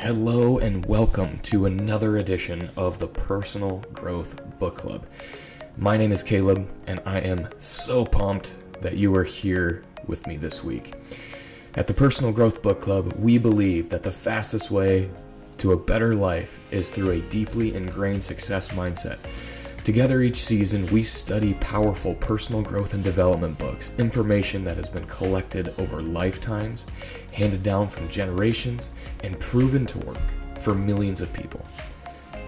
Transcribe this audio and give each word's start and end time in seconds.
Hello 0.00 0.56
and 0.56 0.86
welcome 0.86 1.40
to 1.40 1.66
another 1.66 2.16
edition 2.16 2.70
of 2.74 2.98
the 2.98 3.06
Personal 3.06 3.84
Growth 3.92 4.40
Book 4.58 4.76
Club. 4.76 5.04
My 5.76 5.98
name 5.98 6.10
is 6.10 6.22
Caleb, 6.22 6.66
and 6.86 7.02
I 7.04 7.18
am 7.20 7.50
so 7.58 8.06
pumped 8.06 8.54
that 8.80 8.96
you 8.96 9.14
are 9.14 9.24
here 9.24 9.84
with 10.06 10.26
me 10.26 10.38
this 10.38 10.64
week. 10.64 10.94
At 11.74 11.86
the 11.86 11.92
Personal 11.92 12.32
Growth 12.32 12.62
Book 12.62 12.80
Club, 12.80 13.12
we 13.18 13.36
believe 13.36 13.90
that 13.90 14.02
the 14.02 14.10
fastest 14.10 14.70
way 14.70 15.10
to 15.58 15.72
a 15.72 15.76
better 15.76 16.14
life 16.14 16.58
is 16.72 16.88
through 16.88 17.10
a 17.10 17.20
deeply 17.20 17.74
ingrained 17.74 18.24
success 18.24 18.68
mindset. 18.68 19.18
Together 19.84 20.20
each 20.20 20.36
season, 20.36 20.84
we 20.86 21.02
study 21.02 21.54
powerful 21.54 22.14
personal 22.16 22.60
growth 22.60 22.92
and 22.92 23.02
development 23.02 23.58
books, 23.58 23.92
information 23.98 24.62
that 24.62 24.76
has 24.76 24.90
been 24.90 25.06
collected 25.06 25.74
over 25.80 26.02
lifetimes, 26.02 26.86
handed 27.32 27.62
down 27.62 27.88
from 27.88 28.08
generations, 28.10 28.90
and 29.24 29.40
proven 29.40 29.86
to 29.86 29.98
work 30.00 30.18
for 30.58 30.74
millions 30.74 31.22
of 31.22 31.32
people. 31.32 31.64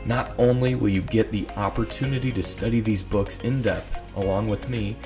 Not 0.05 0.34
only 0.39 0.75
will 0.75 0.91
you 0.91 1.01
get 1.01 1.30
the 1.30 1.48
opportunity 1.56 2.30
to 2.33 2.42
study 2.42 2.80
these 2.80 3.03
books 3.03 3.41
in 3.41 3.62
depth 3.62 4.01
along 4.17 4.48
with 4.48 4.69
me, 4.69 4.97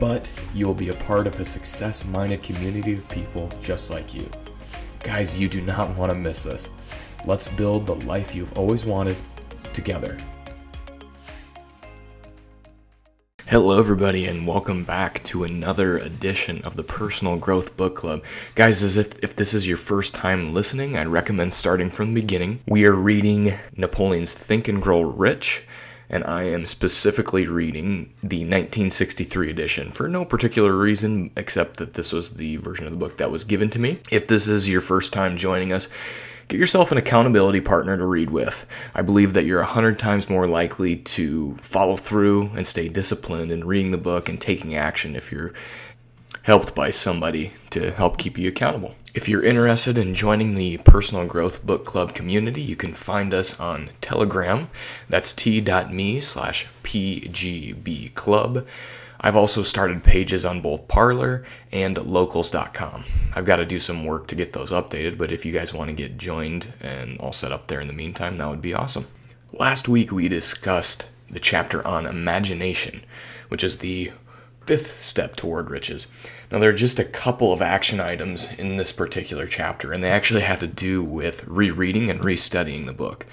but 0.00 0.30
you 0.54 0.66
will 0.66 0.74
be 0.74 0.88
a 0.88 0.94
part 0.94 1.26
of 1.26 1.38
a 1.38 1.44
success 1.44 2.04
minded 2.04 2.42
community 2.42 2.94
of 2.94 3.08
people 3.10 3.52
just 3.60 3.90
like 3.90 4.14
you. 4.14 4.28
Guys, 5.02 5.38
you 5.38 5.48
do 5.48 5.60
not 5.60 5.94
want 5.96 6.10
to 6.10 6.18
miss 6.18 6.44
this. 6.44 6.68
Let's 7.26 7.48
build 7.48 7.86
the 7.86 7.94
life 8.06 8.34
you've 8.34 8.56
always 8.58 8.86
wanted 8.86 9.16
together. 9.74 10.16
Hello, 13.54 13.78
everybody, 13.78 14.26
and 14.26 14.48
welcome 14.48 14.82
back 14.82 15.22
to 15.22 15.44
another 15.44 15.96
edition 15.96 16.60
of 16.62 16.74
the 16.74 16.82
Personal 16.82 17.36
Growth 17.36 17.76
Book 17.76 17.94
Club. 17.94 18.24
Guys, 18.56 18.82
as 18.82 18.96
if, 18.96 19.16
if 19.22 19.36
this 19.36 19.54
is 19.54 19.64
your 19.64 19.76
first 19.76 20.12
time 20.12 20.52
listening, 20.52 20.96
I'd 20.96 21.06
recommend 21.06 21.54
starting 21.54 21.88
from 21.88 22.08
the 22.08 22.20
beginning. 22.20 22.58
We 22.66 22.84
are 22.84 22.96
reading 22.96 23.54
Napoleon's 23.76 24.34
Think 24.34 24.66
and 24.66 24.82
Grow 24.82 25.02
Rich, 25.02 25.62
and 26.10 26.24
I 26.24 26.48
am 26.48 26.66
specifically 26.66 27.46
reading 27.46 28.12
the 28.24 28.38
1963 28.38 29.50
edition 29.50 29.92
for 29.92 30.08
no 30.08 30.24
particular 30.24 30.76
reason 30.76 31.30
except 31.36 31.76
that 31.76 31.94
this 31.94 32.12
was 32.12 32.30
the 32.30 32.56
version 32.56 32.86
of 32.86 32.90
the 32.90 32.98
book 32.98 33.18
that 33.18 33.30
was 33.30 33.44
given 33.44 33.70
to 33.70 33.78
me. 33.78 34.00
If 34.10 34.26
this 34.26 34.48
is 34.48 34.68
your 34.68 34.80
first 34.80 35.12
time 35.12 35.36
joining 35.36 35.72
us, 35.72 35.86
Get 36.48 36.60
yourself 36.60 36.92
an 36.92 36.98
accountability 36.98 37.60
partner 37.60 37.96
to 37.96 38.04
read 38.04 38.30
with. 38.30 38.66
I 38.94 39.02
believe 39.02 39.32
that 39.32 39.44
you're 39.44 39.60
a 39.60 39.66
hundred 39.66 39.98
times 39.98 40.28
more 40.28 40.46
likely 40.46 40.96
to 40.96 41.56
follow 41.60 41.96
through 41.96 42.50
and 42.54 42.66
stay 42.66 42.88
disciplined 42.88 43.50
in 43.50 43.64
reading 43.64 43.90
the 43.90 43.98
book 43.98 44.28
and 44.28 44.40
taking 44.40 44.74
action 44.74 45.16
if 45.16 45.32
you're 45.32 45.52
helped 46.42 46.74
by 46.74 46.90
somebody 46.90 47.54
to 47.70 47.90
help 47.92 48.18
keep 48.18 48.36
you 48.36 48.48
accountable. 48.48 48.94
If 49.14 49.28
you're 49.28 49.44
interested 49.44 49.96
in 49.96 50.12
joining 50.12 50.56
the 50.56 50.78
Personal 50.78 51.24
Growth 51.24 51.64
Book 51.64 51.86
Club 51.86 52.14
community, 52.14 52.60
you 52.60 52.76
can 52.76 52.92
find 52.94 53.32
us 53.32 53.58
on 53.60 53.90
Telegram. 54.00 54.68
That's 55.08 55.32
t.me 55.32 56.20
slash 56.20 56.66
pgbclub. 56.82 58.66
I've 59.24 59.36
also 59.36 59.62
started 59.62 60.04
pages 60.04 60.44
on 60.44 60.60
both 60.60 60.86
Parler 60.86 61.46
and 61.72 61.96
locals.com. 61.96 63.04
I've 63.34 63.46
got 63.46 63.56
to 63.56 63.64
do 63.64 63.78
some 63.78 64.04
work 64.04 64.26
to 64.26 64.34
get 64.34 64.52
those 64.52 64.70
updated, 64.70 65.16
but 65.16 65.32
if 65.32 65.46
you 65.46 65.52
guys 65.52 65.72
want 65.72 65.88
to 65.88 65.96
get 65.96 66.18
joined 66.18 66.74
and 66.82 67.18
all 67.18 67.32
set 67.32 67.50
up 67.50 67.66
there 67.66 67.80
in 67.80 67.86
the 67.86 67.94
meantime, 67.94 68.36
that 68.36 68.50
would 68.50 68.60
be 68.60 68.74
awesome. 68.74 69.06
Last 69.50 69.88
week 69.88 70.12
we 70.12 70.28
discussed 70.28 71.08
the 71.30 71.40
chapter 71.40 71.84
on 71.86 72.04
imagination, 72.04 73.02
which 73.48 73.64
is 73.64 73.78
the 73.78 74.12
fifth 74.66 75.02
step 75.02 75.36
toward 75.36 75.70
riches. 75.70 76.06
Now, 76.52 76.58
there 76.58 76.68
are 76.68 76.74
just 76.74 76.98
a 76.98 77.04
couple 77.04 77.50
of 77.50 77.62
action 77.62 78.00
items 78.00 78.52
in 78.52 78.76
this 78.76 78.92
particular 78.92 79.46
chapter, 79.46 79.90
and 79.90 80.04
they 80.04 80.10
actually 80.10 80.42
had 80.42 80.60
to 80.60 80.66
do 80.66 81.02
with 81.02 81.46
rereading 81.46 82.10
and 82.10 82.20
restudying 82.20 82.84
the 82.84 82.92
book. 82.92 83.24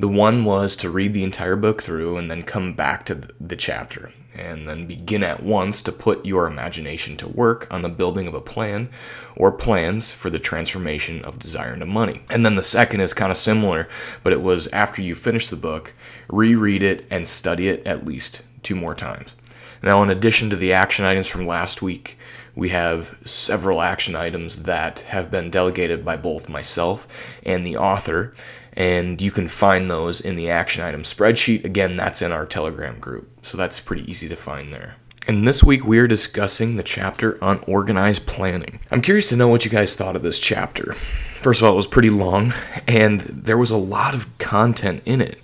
The 0.00 0.08
one 0.08 0.46
was 0.46 0.74
to 0.76 0.88
read 0.88 1.12
the 1.12 1.22
entire 1.22 1.54
book 1.54 1.82
through 1.82 2.16
and 2.16 2.30
then 2.30 2.44
come 2.44 2.72
back 2.72 3.04
to 3.04 3.28
the 3.38 3.56
chapter 3.56 4.10
and 4.34 4.66
then 4.66 4.86
begin 4.86 5.22
at 5.22 5.42
once 5.42 5.82
to 5.82 5.92
put 5.92 6.26
your 6.26 6.46
imagination 6.46 7.16
to 7.16 7.28
work 7.28 7.66
on 7.70 7.82
the 7.82 7.88
building 7.88 8.26
of 8.26 8.34
a 8.34 8.40
plan 8.40 8.88
or 9.36 9.52
plans 9.52 10.10
for 10.10 10.30
the 10.30 10.38
transformation 10.38 11.22
of 11.24 11.38
desire 11.38 11.74
into 11.74 11.86
money. 11.86 12.22
And 12.30 12.44
then 12.44 12.56
the 12.56 12.62
second 12.62 13.00
is 13.00 13.14
kind 13.14 13.30
of 13.30 13.38
similar, 13.38 13.88
but 14.22 14.32
it 14.32 14.42
was 14.42 14.68
after 14.68 15.02
you 15.02 15.14
finish 15.14 15.46
the 15.46 15.56
book, 15.56 15.94
reread 16.28 16.82
it 16.82 17.06
and 17.10 17.26
study 17.26 17.68
it 17.68 17.86
at 17.86 18.06
least 18.06 18.42
two 18.62 18.74
more 18.74 18.94
times. 18.94 19.34
Now, 19.82 20.02
in 20.02 20.10
addition 20.10 20.50
to 20.50 20.56
the 20.56 20.72
action 20.72 21.04
items 21.04 21.26
from 21.26 21.46
last 21.46 21.82
week, 21.82 22.18
we 22.54 22.70
have 22.70 23.20
several 23.24 23.80
action 23.80 24.16
items 24.16 24.62
that 24.62 25.00
have 25.00 25.30
been 25.30 25.50
delegated 25.50 26.04
by 26.04 26.16
both 26.16 26.48
myself 26.48 27.06
and 27.44 27.66
the 27.66 27.76
author 27.76 28.32
and 28.76 29.22
you 29.22 29.30
can 29.30 29.48
find 29.48 29.90
those 29.90 30.20
in 30.20 30.36
the 30.36 30.50
action 30.50 30.82
item 30.82 31.02
spreadsheet. 31.02 31.64
Again, 31.64 31.96
that's 31.96 32.22
in 32.22 32.32
our 32.32 32.46
Telegram 32.46 32.98
group, 32.98 33.30
so 33.44 33.56
that's 33.56 33.80
pretty 33.80 34.10
easy 34.10 34.28
to 34.28 34.36
find 34.36 34.72
there. 34.72 34.96
And 35.26 35.46
this 35.46 35.64
week 35.64 35.86
we 35.86 35.98
are 35.98 36.06
discussing 36.06 36.76
the 36.76 36.82
chapter 36.82 37.42
on 37.42 37.60
organized 37.66 38.26
planning. 38.26 38.80
I'm 38.90 39.00
curious 39.00 39.28
to 39.28 39.36
know 39.36 39.48
what 39.48 39.64
you 39.64 39.70
guys 39.70 39.96
thought 39.96 40.16
of 40.16 40.22
this 40.22 40.38
chapter. 40.38 40.92
First 41.36 41.60
of 41.60 41.66
all, 41.66 41.74
it 41.74 41.76
was 41.76 41.86
pretty 41.86 42.10
long, 42.10 42.52
and 42.86 43.20
there 43.20 43.56
was 43.56 43.70
a 43.70 43.76
lot 43.76 44.14
of 44.14 44.36
content 44.38 45.02
in 45.06 45.20
it. 45.20 45.42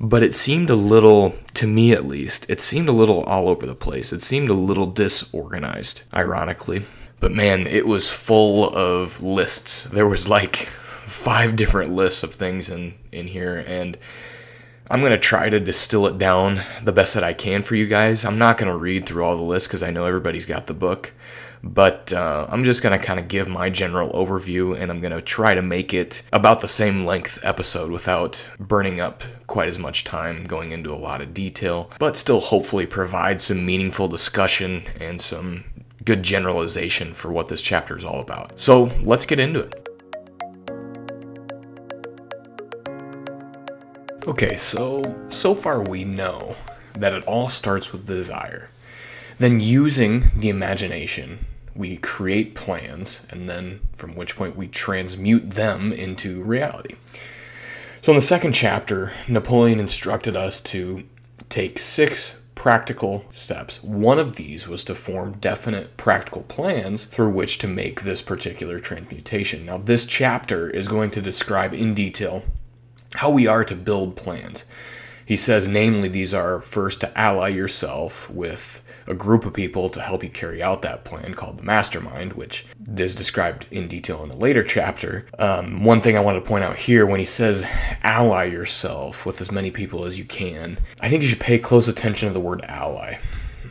But 0.00 0.24
it 0.24 0.34
seemed 0.34 0.70
a 0.70 0.74
little, 0.74 1.36
to 1.54 1.66
me 1.66 1.92
at 1.92 2.04
least, 2.04 2.46
it 2.48 2.60
seemed 2.60 2.88
a 2.88 2.92
little 2.92 3.22
all 3.22 3.48
over 3.48 3.66
the 3.66 3.76
place. 3.76 4.12
It 4.12 4.22
seemed 4.22 4.48
a 4.48 4.54
little 4.54 4.86
disorganized, 4.86 6.02
ironically. 6.12 6.82
But 7.20 7.30
man, 7.30 7.68
it 7.68 7.86
was 7.86 8.10
full 8.10 8.74
of 8.74 9.22
lists. 9.22 9.84
There 9.84 10.08
was 10.08 10.26
like 10.26 10.56
five 11.04 11.54
different 11.54 11.92
lists 11.92 12.24
of 12.24 12.34
things 12.34 12.68
in 12.68 12.94
in 13.12 13.28
here 13.28 13.64
and 13.66 13.96
I'm 14.92 15.00
going 15.00 15.12
to 15.12 15.18
try 15.18 15.48
to 15.48 15.58
distill 15.58 16.06
it 16.06 16.18
down 16.18 16.60
the 16.84 16.92
best 16.92 17.14
that 17.14 17.24
I 17.24 17.32
can 17.32 17.62
for 17.62 17.74
you 17.74 17.86
guys. 17.86 18.26
I'm 18.26 18.36
not 18.36 18.58
going 18.58 18.70
to 18.70 18.76
read 18.76 19.06
through 19.06 19.24
all 19.24 19.38
the 19.38 19.42
lists 19.42 19.66
because 19.66 19.82
I 19.82 19.90
know 19.90 20.04
everybody's 20.04 20.44
got 20.44 20.66
the 20.66 20.74
book, 20.74 21.14
but 21.62 22.12
uh, 22.12 22.46
I'm 22.50 22.62
just 22.62 22.82
going 22.82 22.98
to 22.98 23.02
kind 23.02 23.18
of 23.18 23.26
give 23.26 23.48
my 23.48 23.70
general 23.70 24.12
overview 24.12 24.78
and 24.78 24.90
I'm 24.90 25.00
going 25.00 25.14
to 25.14 25.22
try 25.22 25.54
to 25.54 25.62
make 25.62 25.94
it 25.94 26.22
about 26.30 26.60
the 26.60 26.68
same 26.68 27.06
length 27.06 27.38
episode 27.42 27.90
without 27.90 28.46
burning 28.60 29.00
up 29.00 29.22
quite 29.46 29.70
as 29.70 29.78
much 29.78 30.04
time 30.04 30.44
going 30.44 30.72
into 30.72 30.92
a 30.92 30.94
lot 30.94 31.22
of 31.22 31.32
detail, 31.32 31.90
but 31.98 32.14
still 32.14 32.40
hopefully 32.40 32.84
provide 32.84 33.40
some 33.40 33.64
meaningful 33.64 34.08
discussion 34.08 34.82
and 35.00 35.18
some 35.18 35.64
good 36.04 36.22
generalization 36.22 37.14
for 37.14 37.32
what 37.32 37.48
this 37.48 37.62
chapter 37.62 37.96
is 37.96 38.04
all 38.04 38.20
about. 38.20 38.60
So 38.60 38.90
let's 39.02 39.24
get 39.24 39.40
into 39.40 39.60
it. 39.60 39.81
Okay, 44.24 44.54
so 44.54 45.02
so 45.30 45.52
far 45.52 45.82
we 45.82 46.04
know 46.04 46.54
that 46.94 47.12
it 47.12 47.24
all 47.24 47.48
starts 47.48 47.90
with 47.90 48.06
desire. 48.06 48.70
Then 49.40 49.58
using 49.58 50.30
the 50.36 50.48
imagination, 50.48 51.44
we 51.74 51.96
create 51.96 52.54
plans 52.54 53.22
and 53.30 53.48
then 53.48 53.80
from 53.96 54.14
which 54.14 54.36
point 54.36 54.54
we 54.54 54.68
transmute 54.68 55.50
them 55.50 55.92
into 55.92 56.40
reality. 56.44 56.94
So 58.02 58.12
in 58.12 58.16
the 58.16 58.22
second 58.22 58.52
chapter, 58.52 59.12
Napoleon 59.26 59.80
instructed 59.80 60.36
us 60.36 60.60
to 60.60 61.02
take 61.48 61.80
6 61.80 62.36
practical 62.54 63.24
steps. 63.32 63.82
One 63.82 64.20
of 64.20 64.36
these 64.36 64.68
was 64.68 64.84
to 64.84 64.94
form 64.94 65.38
definite 65.40 65.96
practical 65.96 66.42
plans 66.42 67.06
through 67.06 67.30
which 67.30 67.58
to 67.58 67.66
make 67.66 68.02
this 68.02 68.22
particular 68.22 68.78
transmutation. 68.78 69.66
Now, 69.66 69.78
this 69.78 70.06
chapter 70.06 70.70
is 70.70 70.86
going 70.86 71.10
to 71.10 71.20
describe 71.20 71.74
in 71.74 71.92
detail 71.92 72.44
how 73.14 73.30
we 73.30 73.46
are 73.46 73.64
to 73.64 73.74
build 73.74 74.16
plans. 74.16 74.64
He 75.24 75.36
says, 75.36 75.68
namely, 75.68 76.08
these 76.08 76.34
are 76.34 76.60
first 76.60 77.00
to 77.00 77.18
ally 77.18 77.48
yourself 77.48 78.28
with 78.28 78.82
a 79.06 79.14
group 79.14 79.44
of 79.44 79.52
people 79.52 79.88
to 79.88 80.00
help 80.00 80.22
you 80.22 80.30
carry 80.30 80.62
out 80.62 80.82
that 80.82 81.04
plan 81.04 81.34
called 81.34 81.58
the 81.58 81.62
mastermind, 81.62 82.34
which 82.34 82.66
is 82.96 83.14
described 83.14 83.66
in 83.70 83.88
detail 83.88 84.22
in 84.22 84.30
a 84.30 84.36
later 84.36 84.62
chapter. 84.62 85.26
Um, 85.38 85.84
one 85.84 86.00
thing 86.00 86.16
I 86.16 86.20
want 86.20 86.42
to 86.42 86.48
point 86.48 86.64
out 86.64 86.76
here 86.76 87.06
when 87.06 87.18
he 87.18 87.24
says 87.24 87.64
ally 88.02 88.44
yourself 88.44 89.26
with 89.26 89.40
as 89.40 89.52
many 89.52 89.70
people 89.70 90.04
as 90.04 90.18
you 90.18 90.24
can, 90.24 90.78
I 91.00 91.08
think 91.08 91.22
you 91.22 91.28
should 91.28 91.40
pay 91.40 91.58
close 91.58 91.88
attention 91.88 92.28
to 92.28 92.34
the 92.34 92.40
word 92.40 92.62
ally. 92.62 93.18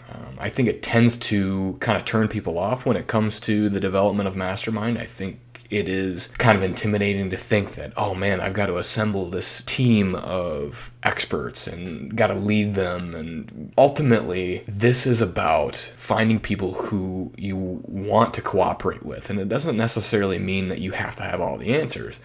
Um, 0.10 0.36
I 0.40 0.50
think 0.50 0.68
it 0.68 0.84
tends 0.84 1.18
to 1.18 1.78
kind 1.80 1.98
of 1.98 2.06
turn 2.06 2.28
people 2.28 2.58
off 2.58 2.86
when 2.86 2.98
it 2.98 3.08
comes 3.08 3.40
to 3.42 3.70
the 3.70 3.80
development 3.80 4.28
of 4.28 4.36
mastermind. 4.36 4.98
I 4.98 5.06
think 5.06 5.40
it 5.72 5.88
is 5.88 6.28
kind 6.38 6.58
of 6.58 6.64
intimidating 6.64 7.30
to 7.30 7.38
think 7.38 7.72
that, 7.72 7.94
oh 7.96 8.14
man, 8.14 8.42
I've 8.42 8.54
got 8.54 8.66
to 8.66 8.78
assemble 8.78 9.30
this 9.30 9.64
team 9.66 10.16
of 10.16 10.92
experts 11.04 11.66
and 11.66 12.16
got 12.16 12.28
to 12.28 12.36
lead 12.36 12.76
them. 12.76 13.16
And 13.16 13.74
ultimately, 13.78 14.64
this 14.68 15.08
is 15.08 15.22
about 15.22 15.76
finding 15.76 16.40
people 16.40 16.74
who 16.74 17.32
you 17.38 17.82
want 17.86 18.34
to 18.34 18.42
cooperate 18.42 19.06
with. 19.06 19.30
And 19.30 19.40
it 19.40 19.48
doesn't 19.48 19.78
necessarily 19.78 20.40
mean 20.40 20.68
that 20.68 20.80
you 20.80 20.92
have 20.92 21.16
to 21.16 21.24
have 21.24 21.40
all 21.40 21.58
the 21.58 21.74
answers. 21.74 22.20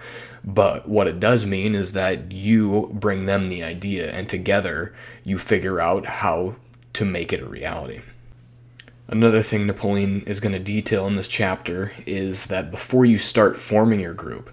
But 0.44 0.88
what 0.88 1.06
it 1.06 1.20
does 1.20 1.46
mean 1.46 1.74
is 1.74 1.92
that 1.92 2.32
you 2.32 2.90
bring 2.94 3.26
them 3.26 3.48
the 3.48 3.62
idea, 3.62 4.10
and 4.12 4.28
together 4.28 4.94
you 5.24 5.38
figure 5.38 5.80
out 5.80 6.04
how 6.06 6.56
to 6.94 7.04
make 7.04 7.32
it 7.32 7.42
a 7.42 7.46
reality. 7.46 8.00
Another 9.08 9.40
thing 9.40 9.66
Napoleon 9.66 10.22
is 10.22 10.40
going 10.40 10.52
to 10.52 10.58
detail 10.58 11.06
in 11.06 11.14
this 11.14 11.28
chapter 11.28 11.92
is 12.06 12.46
that 12.46 12.72
before 12.72 13.04
you 13.04 13.18
start 13.18 13.56
forming 13.56 14.00
your 14.00 14.14
group, 14.14 14.50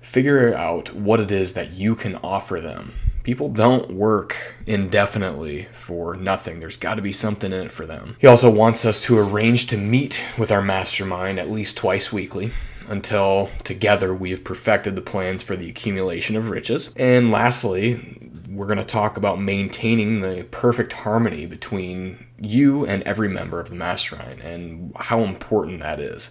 figure 0.00 0.54
out 0.54 0.94
what 0.94 1.20
it 1.20 1.30
is 1.30 1.52
that 1.52 1.72
you 1.72 1.94
can 1.94 2.16
offer 2.16 2.58
them. 2.58 2.94
People 3.22 3.50
don't 3.50 3.92
work 3.92 4.56
indefinitely 4.66 5.68
for 5.72 6.16
nothing. 6.16 6.58
There's 6.58 6.78
got 6.78 6.94
to 6.94 7.02
be 7.02 7.12
something 7.12 7.52
in 7.52 7.66
it 7.66 7.70
for 7.70 7.84
them. 7.84 8.16
He 8.18 8.26
also 8.26 8.50
wants 8.50 8.84
us 8.86 9.04
to 9.04 9.18
arrange 9.18 9.66
to 9.68 9.76
meet 9.76 10.24
with 10.38 10.50
our 10.50 10.62
mastermind 10.62 11.38
at 11.38 11.50
least 11.50 11.76
twice 11.76 12.10
weekly 12.10 12.50
until 12.88 13.50
together 13.62 14.14
we 14.14 14.30
have 14.30 14.42
perfected 14.42 14.96
the 14.96 15.02
plans 15.02 15.42
for 15.42 15.54
the 15.54 15.68
accumulation 15.68 16.34
of 16.34 16.50
riches. 16.50 16.90
And 16.96 17.30
lastly, 17.30 18.18
we're 18.48 18.66
going 18.66 18.78
to 18.78 18.84
talk 18.84 19.16
about 19.16 19.40
maintaining 19.40 20.20
the 20.20 20.46
perfect 20.50 20.92
harmony 20.92 21.46
between 21.46 22.26
you 22.42 22.84
and 22.86 23.02
every 23.04 23.28
member 23.28 23.60
of 23.60 23.70
the 23.70 23.74
mastermind 23.74 24.40
and 24.40 24.92
how 24.96 25.20
important 25.20 25.80
that 25.80 26.00
is. 26.00 26.30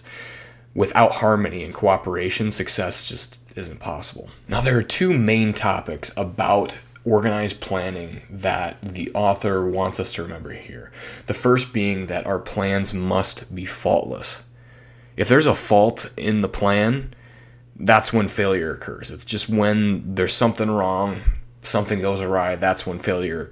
Without 0.74 1.12
harmony 1.12 1.64
and 1.64 1.74
cooperation, 1.74 2.52
success 2.52 3.04
just 3.04 3.38
isn't 3.56 3.80
possible. 3.80 4.30
Now, 4.48 4.60
there 4.60 4.76
are 4.78 4.82
two 4.82 5.16
main 5.16 5.52
topics 5.52 6.10
about 6.16 6.74
organized 7.04 7.60
planning 7.60 8.22
that 8.30 8.80
the 8.80 9.10
author 9.12 9.68
wants 9.68 9.98
us 9.98 10.12
to 10.12 10.22
remember 10.22 10.52
here. 10.52 10.92
The 11.26 11.34
first 11.34 11.72
being 11.72 12.06
that 12.06 12.26
our 12.26 12.38
plans 12.38 12.94
must 12.94 13.54
be 13.54 13.64
faultless. 13.64 14.42
If 15.16 15.28
there's 15.28 15.46
a 15.46 15.54
fault 15.54 16.10
in 16.16 16.40
the 16.40 16.48
plan, 16.48 17.12
that's 17.76 18.12
when 18.12 18.28
failure 18.28 18.72
occurs. 18.72 19.10
It's 19.10 19.24
just 19.24 19.48
when 19.48 20.14
there's 20.14 20.34
something 20.34 20.70
wrong, 20.70 21.20
something 21.62 22.00
goes 22.00 22.20
awry, 22.20 22.56
that's 22.56 22.86
when 22.86 22.98
failure 22.98 23.48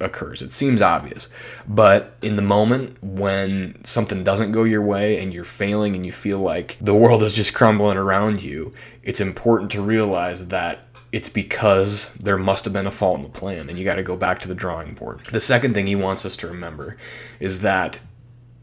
occurs. 0.00 0.42
It 0.42 0.52
seems 0.52 0.82
obvious. 0.82 1.28
But 1.66 2.16
in 2.20 2.36
the 2.36 2.42
moment 2.42 2.96
when 3.02 3.82
something 3.84 4.24
doesn't 4.24 4.52
go 4.52 4.64
your 4.64 4.82
way 4.82 5.22
and 5.22 5.32
you're 5.32 5.44
failing 5.44 5.94
and 5.94 6.04
you 6.04 6.12
feel 6.12 6.38
like 6.38 6.76
the 6.80 6.94
world 6.94 7.22
is 7.22 7.36
just 7.36 7.54
crumbling 7.54 7.96
around 7.96 8.42
you, 8.42 8.74
it's 9.02 9.20
important 9.20 9.70
to 9.72 9.82
realize 9.82 10.48
that 10.48 10.80
it's 11.12 11.28
because 11.28 12.10
there 12.14 12.38
must 12.38 12.64
have 12.64 12.72
been 12.72 12.86
a 12.86 12.90
fault 12.90 13.16
in 13.16 13.22
the 13.22 13.28
plan 13.28 13.68
and 13.68 13.78
you 13.78 13.84
got 13.84 13.96
to 13.96 14.02
go 14.02 14.16
back 14.16 14.40
to 14.40 14.48
the 14.48 14.54
drawing 14.54 14.94
board. 14.94 15.20
The 15.30 15.40
second 15.40 15.74
thing 15.74 15.86
he 15.86 15.94
wants 15.94 16.24
us 16.24 16.36
to 16.38 16.48
remember 16.48 16.96
is 17.38 17.60
that 17.60 17.98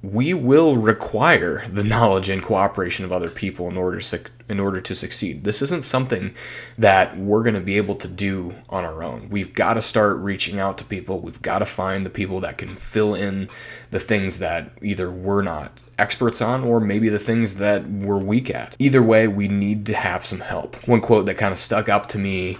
we 0.01 0.33
will 0.33 0.77
require 0.77 1.67
the 1.67 1.83
knowledge 1.83 2.29
and 2.29 2.41
cooperation 2.41 3.03
of 3.03 3.11
other 3.11 3.29
people 3.29 3.67
in 3.67 3.75
order 3.75 3.99
to, 3.99 4.21
in 4.47 4.57
order 4.57 4.79
to 4.79 4.95
succeed. 4.95 5.43
This 5.43 5.61
isn't 5.61 5.83
something 5.83 6.33
that 6.77 7.17
we're 7.17 7.43
going 7.43 7.55
to 7.55 7.61
be 7.61 7.75
able 7.75 7.95
to 7.95 8.07
do 8.07 8.55
on 8.69 8.85
our 8.85 9.03
own. 9.03 9.27
We've 9.29 9.53
got 9.53 9.73
to 9.73 9.81
start 9.81 10.17
reaching 10.17 10.57
out 10.57 10.77
to 10.77 10.85
people. 10.85 11.19
We've 11.19 11.41
got 11.41 11.59
to 11.59 11.65
find 11.65 12.05
the 12.05 12.09
people 12.09 12.39
that 12.41 12.57
can 12.57 12.69
fill 12.69 13.13
in 13.13 13.49
the 13.91 13.99
things 13.99 14.39
that 14.39 14.71
either 14.81 15.11
we're 15.11 15.41
not 15.41 15.83
experts 15.97 16.41
on 16.41 16.63
or 16.63 16.79
maybe 16.79 17.09
the 17.09 17.19
things 17.19 17.55
that 17.55 17.85
we're 17.89 18.17
weak 18.17 18.49
at. 18.49 18.77
Either 18.79 19.03
way, 19.03 19.27
we 19.27 19.49
need 19.49 19.85
to 19.87 19.93
have 19.93 20.25
some 20.25 20.39
help. 20.39 20.87
One 20.87 21.01
quote 21.01 21.25
that 21.25 21.37
kind 21.37 21.51
of 21.51 21.59
stuck 21.59 21.89
up 21.89 22.07
to 22.09 22.17
me 22.17 22.57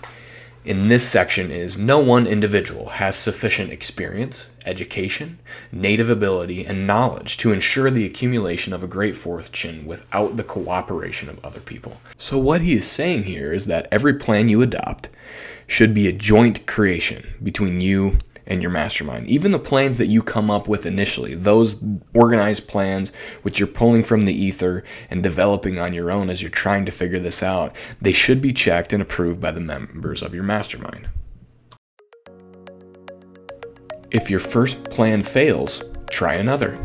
in 0.65 0.89
this 0.89 1.07
section 1.07 1.51
is 1.51 1.77
no 1.77 2.00
one 2.00 2.27
individual 2.27 2.89
has 2.89 3.15
sufficient 3.15 3.71
experience, 3.71 4.50
education, 4.65 5.39
native 5.71 6.09
ability, 6.09 6.65
and 6.65 6.85
knowledge 6.85 7.38
to 7.38 7.53
ensure 7.53 7.89
the 7.89 8.06
accumulation 8.06 8.73
of 8.73 8.83
a 8.83 8.88
great 8.88 9.15
fortune 9.15 9.85
without 9.85 10.35
the 10.35 10.44
cooperation 10.44 11.29
of 11.29 11.44
other 11.45 11.61
people. 11.61 11.97
So, 12.17 12.38
what 12.38 12.61
he 12.61 12.73
is 12.73 12.85
saying 12.85 13.23
here 13.23 13.53
is 13.53 13.67
that 13.67 13.88
every 13.91 14.15
plan 14.15 14.50
you 14.50 14.61
adopt 14.61 15.09
should 15.65 15.94
be 15.94 16.07
a 16.07 16.13
joint 16.13 16.65
creation 16.67 17.35
between 17.41 17.79
you 17.79 18.17
and 18.49 18.61
your 18.61 18.71
mastermind. 18.71 19.27
Even 19.27 19.51
the 19.51 19.59
plans 19.59 19.97
that 19.99 20.07
you 20.07 20.21
come 20.21 20.49
up 20.49 20.67
with 20.67 20.85
initially, 20.85 21.35
those 21.35 21.81
organized 22.15 22.67
plans 22.67 23.11
which 23.43 23.59
you're 23.59 23.67
pulling 23.67 24.03
from 24.03 24.25
the 24.25 24.33
ether 24.33 24.83
and 25.09 25.23
developing 25.23 25.79
on 25.79 25.93
your 25.93 26.11
own 26.11 26.29
as 26.29 26.41
you're 26.41 26.49
trying 26.49 26.85
to 26.85 26.91
figure 26.91 27.19
this 27.19 27.43
out, 27.43 27.75
they 28.01 28.11
should 28.11 28.41
be 28.41 28.51
checked 28.51 28.91
and 28.91 29.01
approved 29.01 29.39
by 29.39 29.51
the 29.51 29.59
members 29.59 30.21
of 30.21 30.33
your 30.33 30.43
mastermind. 30.43 31.07
If 34.11 34.29
your 34.29 34.39
first 34.39 34.85
plan 34.85 35.21
fails, 35.21 35.83
try 36.09 36.33
another. 36.33 36.79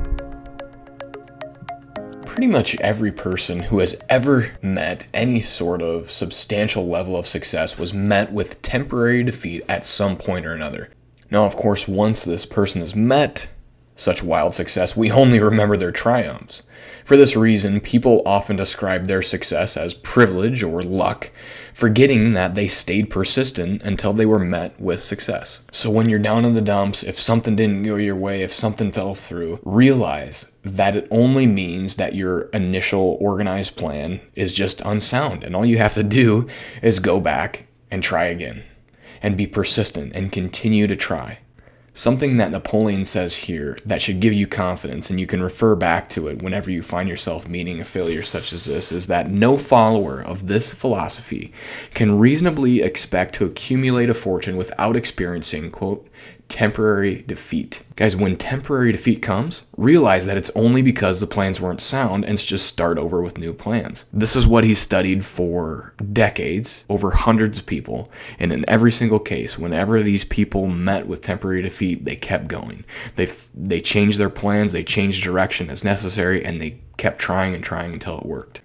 Pretty 2.27 2.49
much 2.49 2.77
every 2.81 3.13
person 3.13 3.61
who 3.61 3.79
has 3.79 3.99
ever 4.11 4.53
met 4.61 5.07
any 5.15 5.41
sort 5.41 5.81
of 5.81 6.11
substantial 6.11 6.87
level 6.87 7.17
of 7.17 7.27
success 7.27 7.79
was 7.79 7.95
met 7.95 8.33
with 8.33 8.61
temporary 8.61 9.23
defeat 9.23 9.63
at 9.69 9.87
some 9.87 10.17
point 10.17 10.45
or 10.45 10.53
another. 10.53 10.91
Now, 11.35 11.47
of 11.47 11.57
course, 11.57 11.89
once 11.89 12.25
this 12.25 12.47
person 12.47 12.81
has 12.81 12.95
met 12.95 13.49
such 13.97 14.23
wild 14.23 14.55
success, 14.55 14.97
we 14.97 15.11
only 15.11 15.41
remember 15.41 15.77
their 15.77 15.91
triumphs. 15.91 16.63
For 17.05 17.17
this 17.17 17.35
reason, 17.35 17.81
people 17.81 18.23
often 18.25 18.55
describe 18.55 19.09
their 19.09 19.21
success 19.21 19.77
as 19.77 19.95
privilege 19.95 20.63
or 20.63 20.85
luck, 20.85 21.33
forgetting 21.73 22.35
that 22.35 22.55
they 22.55 22.69
stayed 22.69 23.11
persistent 23.11 23.83
until 23.83 24.13
they 24.13 24.27
were 24.27 24.39
met 24.39 24.81
with 24.81 25.01
success. 25.01 25.61
So 25.73 25.91
when 25.91 26.09
you're 26.09 26.21
down 26.21 26.45
in 26.45 26.55
the 26.55 26.61
dumps, 26.61 27.03
if 27.03 27.19
something 27.19 27.57
didn't 27.57 27.83
go 27.83 27.97
your 27.97 28.15
way, 28.15 28.43
if 28.43 28.53
something 28.53 28.93
fell 28.93 29.17
through, 29.17 29.59
realize 29.65 30.47
that 30.63 30.95
it 30.95 31.09
only 31.11 31.49
means 31.49 31.97
that 31.97 32.15
your 32.15 32.43
initial 32.51 33.19
organized 33.21 33.75
plan 33.75 34.21
is 34.37 34.53
just 34.53 34.81
unsound, 34.83 35.43
and 35.43 35.57
all 35.57 35.67
you 35.67 35.79
have 35.79 35.95
to 35.95 36.05
do 36.05 36.47
is 36.81 37.01
go 37.01 37.19
back 37.19 37.67
and 37.91 38.05
try 38.05 38.27
again 38.27 38.63
and 39.25 39.39
be 39.39 39.47
persistent 39.47 40.13
and 40.15 40.31
continue 40.31 40.87
to 40.87 40.95
try. 40.95 41.39
Something 41.95 42.37
that 42.37 42.51
Napoleon 42.51 43.07
says 43.07 43.35
here 43.35 43.79
that 43.87 44.03
should 44.03 44.21
give 44.21 44.35
you 44.35 44.47
confidence, 44.47 45.09
and 45.09 45.19
you 45.19 45.27
can 45.27 45.43
refer 45.43 45.75
back 45.75 46.11
to 46.11 46.29
it 46.29 46.43
whenever 46.43 46.71
you 46.71 46.83
find 46.83 47.09
yourself 47.09 47.49
meeting 47.49 47.81
a 47.81 47.85
failure 47.85 48.23
such 48.23 48.53
as 48.53 48.67
this, 48.67 48.93
is 48.93 49.07
that 49.07 49.31
no 49.31 49.57
follower 49.57 50.21
of 50.21 50.47
this 50.47 50.75
philosophy 50.75 51.55
can 51.95 52.19
reasonably 52.19 52.83
expect 52.83 53.35
to 53.37 53.47
accumulate 53.47 54.11
a 54.11 54.15
fortune 54.15 54.59
without 54.59 54.95
experiencing, 54.95 55.71
quote, 55.71 56.07
temporary 56.49 57.23
defeat. 57.27 57.83
Guys, 57.97 58.17
when 58.17 58.37
temporary 58.37 58.93
defeat 58.93 59.23
comes, 59.23 59.63
realize 59.77 60.27
that 60.27 60.37
it's 60.37 60.51
only 60.55 60.83
because 60.83 61.21
the 61.21 61.27
plans 61.27 61.61
weren't 61.61 61.81
sound 61.81 62.25
and 62.25 62.39
just 62.39 62.67
start 62.67 62.99
over 62.99 63.23
with 63.23 63.39
new 63.39 63.53
plans. 63.53 64.05
This 64.13 64.37
is 64.37 64.47
what 64.47 64.65
he 64.65 64.75
studied 64.75 65.25
for 65.25 65.95
decades, 66.13 66.85
over 66.89 67.11
hundreds 67.11 67.59
of 67.59 67.67
people, 67.67 68.11
and 68.39 68.53
in 68.53 68.69
every 68.69 68.93
single 68.93 69.19
case, 69.19 69.59
whenever 69.59 70.03
these 70.03 70.25
people 70.25 70.67
met 70.67 71.07
with 71.07 71.23
temporary 71.23 71.63
defeat, 71.63 72.05
they 72.05 72.17
kept 72.17 72.49
going. 72.49 72.85
They 73.17 73.29
they 73.55 73.81
changed 73.81 74.19
their 74.19 74.31
plans, 74.31 74.73
they 74.73 74.85
changed 74.85 75.25
direction 75.25 75.71
as 75.71 75.85
necessary, 75.85 76.45
and 76.45 76.61
they 76.61 76.81
kept 76.97 77.19
trying 77.19 77.55
and 77.55 77.65
trying 77.65 77.93
until 77.95 78.19
it 78.19 78.27
worked. 78.27 78.61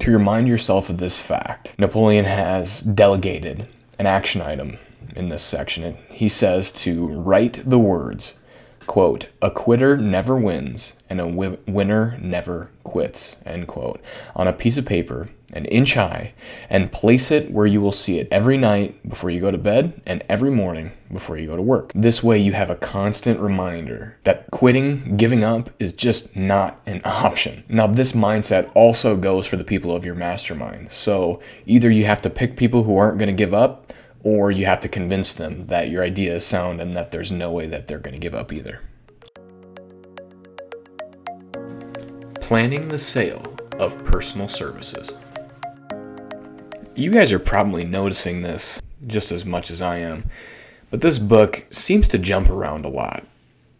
To 0.00 0.12
remind 0.12 0.46
yourself 0.46 0.90
of 0.90 0.98
this 0.98 1.18
fact, 1.20 1.74
Napoleon 1.78 2.26
has 2.26 2.82
delegated 2.82 3.66
an 3.98 4.06
action 4.06 4.42
item 4.42 4.78
in 5.16 5.28
this 5.28 5.42
section. 5.42 5.96
He 6.08 6.28
says 6.28 6.72
to 6.72 7.06
write 7.06 7.60
the 7.64 7.78
words, 7.78 8.34
quote, 8.86 9.26
a 9.42 9.50
quitter 9.50 9.96
never 9.96 10.36
wins 10.36 10.92
and 11.08 11.20
a 11.20 11.24
wi- 11.24 11.58
winner 11.66 12.16
never 12.20 12.70
quits, 12.84 13.36
end 13.44 13.66
quote, 13.66 14.00
on 14.34 14.46
a 14.46 14.52
piece 14.52 14.76
of 14.76 14.86
paper 14.86 15.28
an 15.52 15.64
inch 15.66 15.94
high 15.94 16.32
and 16.68 16.92
place 16.92 17.30
it 17.30 17.50
where 17.50 17.66
you 17.66 17.80
will 17.80 17.92
see 17.92 18.18
it 18.18 18.28
every 18.30 18.58
night 18.58 19.08
before 19.08 19.30
you 19.30 19.40
go 19.40 19.50
to 19.50 19.58
bed 19.58 20.00
and 20.04 20.22
every 20.28 20.50
morning 20.50 20.92
before 21.12 21.38
you 21.38 21.46
go 21.46 21.56
to 21.56 21.62
work. 21.62 21.92
This 21.94 22.22
way 22.22 22.38
you 22.38 22.52
have 22.52 22.68
a 22.68 22.76
constant 22.76 23.38
reminder 23.38 24.18
that 24.24 24.50
quitting, 24.50 25.16
giving 25.16 25.44
up 25.44 25.70
is 25.78 25.92
just 25.92 26.36
not 26.36 26.80
an 26.86 27.00
option. 27.04 27.64
Now 27.68 27.86
this 27.86 28.12
mindset 28.12 28.70
also 28.74 29.16
goes 29.16 29.46
for 29.46 29.56
the 29.56 29.64
people 29.64 29.94
of 29.94 30.04
your 30.04 30.14
mastermind. 30.14 30.90
So 30.90 31.40
either 31.64 31.90
you 31.90 32.06
have 32.06 32.20
to 32.22 32.30
pick 32.30 32.56
people 32.56 32.82
who 32.82 32.96
aren't 32.96 33.18
going 33.18 33.28
to 33.28 33.32
give 33.32 33.54
up 33.54 33.92
or 34.26 34.50
you 34.50 34.66
have 34.66 34.80
to 34.80 34.88
convince 34.88 35.34
them 35.34 35.66
that 35.66 35.88
your 35.88 36.02
idea 36.02 36.34
is 36.34 36.44
sound 36.44 36.80
and 36.80 36.96
that 36.96 37.12
there's 37.12 37.30
no 37.30 37.48
way 37.48 37.64
that 37.64 37.86
they're 37.86 38.00
going 38.00 38.12
to 38.12 38.18
give 38.18 38.34
up 38.34 38.52
either. 38.52 38.80
Planning 42.40 42.88
the 42.88 42.98
sale 42.98 43.54
of 43.78 44.04
personal 44.04 44.48
services. 44.48 45.14
You 46.96 47.12
guys 47.12 47.30
are 47.30 47.38
probably 47.38 47.84
noticing 47.84 48.42
this 48.42 48.82
just 49.06 49.30
as 49.30 49.44
much 49.46 49.70
as 49.70 49.80
I 49.80 49.98
am, 49.98 50.28
but 50.90 51.02
this 51.02 51.20
book 51.20 51.64
seems 51.70 52.08
to 52.08 52.18
jump 52.18 52.50
around 52.50 52.84
a 52.84 52.88
lot. 52.88 53.22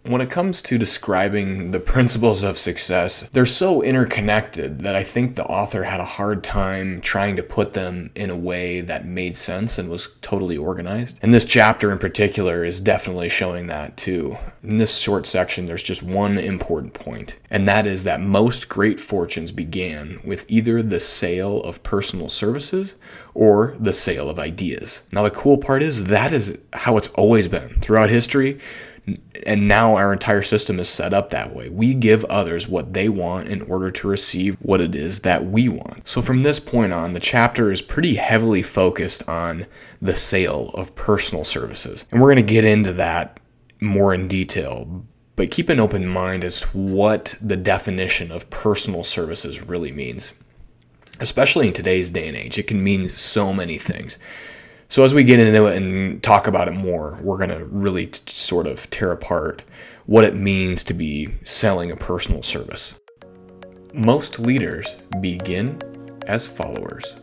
When 0.06 0.20
it 0.20 0.30
comes 0.30 0.62
to 0.62 0.78
describing 0.78 1.72
the 1.72 1.80
principles 1.80 2.44
of 2.44 2.58
success, 2.58 3.28
they're 3.32 3.44
so 3.44 3.82
interconnected 3.82 4.80
that 4.82 4.94
I 4.94 5.02
think 5.02 5.34
the 5.34 5.44
author 5.44 5.82
had 5.82 5.98
a 5.98 6.04
hard 6.04 6.44
time 6.44 7.00
trying 7.00 7.34
to 7.36 7.42
put 7.42 7.72
them 7.72 8.10
in 8.14 8.30
a 8.30 8.36
way 8.36 8.82
that 8.82 9.04
made 9.04 9.36
sense 9.36 9.78
and 9.78 9.90
was 9.90 10.10
totally 10.20 10.56
organized. 10.56 11.18
And 11.22 11.34
this 11.34 11.44
chapter 11.44 11.90
in 11.90 11.98
particular 11.98 12.64
is 12.64 12.80
definitely 12.80 13.28
showing 13.28 13.66
that 13.66 13.96
too. 13.96 14.36
In 14.62 14.78
this 14.78 14.96
short 15.00 15.26
section, 15.26 15.66
there's 15.66 15.82
just 15.82 16.04
one 16.04 16.38
important 16.38 16.94
point, 16.94 17.36
and 17.50 17.66
that 17.66 17.84
is 17.84 18.04
that 18.04 18.20
most 18.20 18.68
great 18.68 19.00
fortunes 19.00 19.50
began 19.50 20.20
with 20.24 20.44
either 20.48 20.82
the 20.82 21.00
sale 21.00 21.60
of 21.62 21.82
personal 21.82 22.28
services 22.28 22.94
or 23.34 23.76
the 23.80 23.92
sale 23.92 24.30
of 24.30 24.38
ideas. 24.38 25.02
Now, 25.10 25.24
the 25.24 25.30
cool 25.30 25.58
part 25.58 25.82
is 25.82 26.04
that 26.04 26.32
is 26.32 26.58
how 26.72 26.96
it's 26.96 27.08
always 27.08 27.48
been 27.48 27.68
throughout 27.80 28.10
history 28.10 28.60
And 29.46 29.68
now 29.68 29.94
our 29.94 30.12
entire 30.12 30.42
system 30.42 30.80
is 30.80 30.88
set 30.88 31.14
up 31.14 31.30
that 31.30 31.54
way. 31.54 31.68
We 31.68 31.94
give 31.94 32.24
others 32.24 32.68
what 32.68 32.92
they 32.92 33.08
want 33.08 33.48
in 33.48 33.62
order 33.62 33.90
to 33.92 34.08
receive 34.08 34.56
what 34.56 34.80
it 34.80 34.96
is 34.96 35.20
that 35.20 35.46
we 35.46 35.68
want. 35.68 36.08
So 36.08 36.20
from 36.20 36.40
this 36.40 36.58
point 36.58 36.92
on, 36.92 37.12
the 37.12 37.20
chapter 37.20 37.70
is 37.70 37.80
pretty 37.80 38.16
heavily 38.16 38.62
focused 38.62 39.28
on 39.28 39.66
the 40.02 40.16
sale 40.16 40.70
of 40.74 40.94
personal 40.96 41.44
services. 41.44 42.04
And 42.10 42.20
we're 42.20 42.34
going 42.34 42.44
to 42.46 42.52
get 42.52 42.64
into 42.64 42.92
that 42.94 43.38
more 43.80 44.12
in 44.12 44.26
detail. 44.26 45.04
But 45.36 45.50
keep 45.50 45.68
an 45.68 45.78
open 45.78 46.06
mind 46.08 46.42
as 46.42 46.62
to 46.62 46.68
what 46.76 47.36
the 47.40 47.56
definition 47.56 48.32
of 48.32 48.50
personal 48.50 49.04
services 49.04 49.62
really 49.62 49.92
means. 49.92 50.32
Especially 51.20 51.68
in 51.68 51.72
today's 51.72 52.10
day 52.10 52.26
and 52.26 52.36
age, 52.36 52.58
it 52.58 52.66
can 52.66 52.82
mean 52.82 53.08
so 53.08 53.52
many 53.52 53.78
things. 53.78 54.18
So, 54.88 55.02
as 55.02 55.12
we 55.12 55.24
get 55.24 55.40
into 55.40 55.66
it 55.66 55.76
and 55.76 56.22
talk 56.22 56.46
about 56.46 56.68
it 56.68 56.74
more, 56.74 57.18
we're 57.20 57.38
going 57.38 57.50
to 57.50 57.64
really 57.64 58.06
t- 58.06 58.20
sort 58.26 58.66
of 58.66 58.88
tear 58.90 59.10
apart 59.10 59.62
what 60.06 60.24
it 60.24 60.34
means 60.34 60.84
to 60.84 60.94
be 60.94 61.34
selling 61.42 61.90
a 61.90 61.96
personal 61.96 62.42
service. 62.42 62.94
Most 63.92 64.38
leaders 64.38 64.96
begin 65.20 65.80
as 66.26 66.46
followers. 66.46 67.16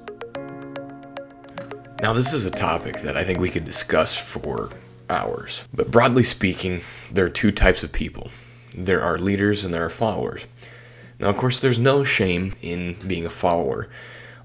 Now, 2.02 2.12
this 2.12 2.34
is 2.34 2.44
a 2.44 2.52
topic 2.52 3.00
that 3.02 3.16
I 3.16 3.24
think 3.24 3.40
we 3.40 3.50
could 3.50 3.64
discuss 3.64 4.18
for 4.18 4.70
hours. 5.10 5.64
But 5.74 5.90
broadly 5.90 6.24
speaking, 6.24 6.82
there 7.12 7.26
are 7.26 7.30
two 7.30 7.52
types 7.52 7.84
of 7.84 7.92
people 7.92 8.30
there 8.76 9.04
are 9.04 9.20
leaders 9.20 9.64
and 9.64 9.72
there 9.74 9.86
are 9.86 9.90
followers. 9.90 10.48
Now, 11.20 11.30
of 11.30 11.38
course, 11.38 11.60
there's 11.60 11.80
no 11.80 12.04
shame 12.04 12.54
in 12.62 12.96
being 13.08 13.26
a 13.26 13.30
follower 13.30 13.88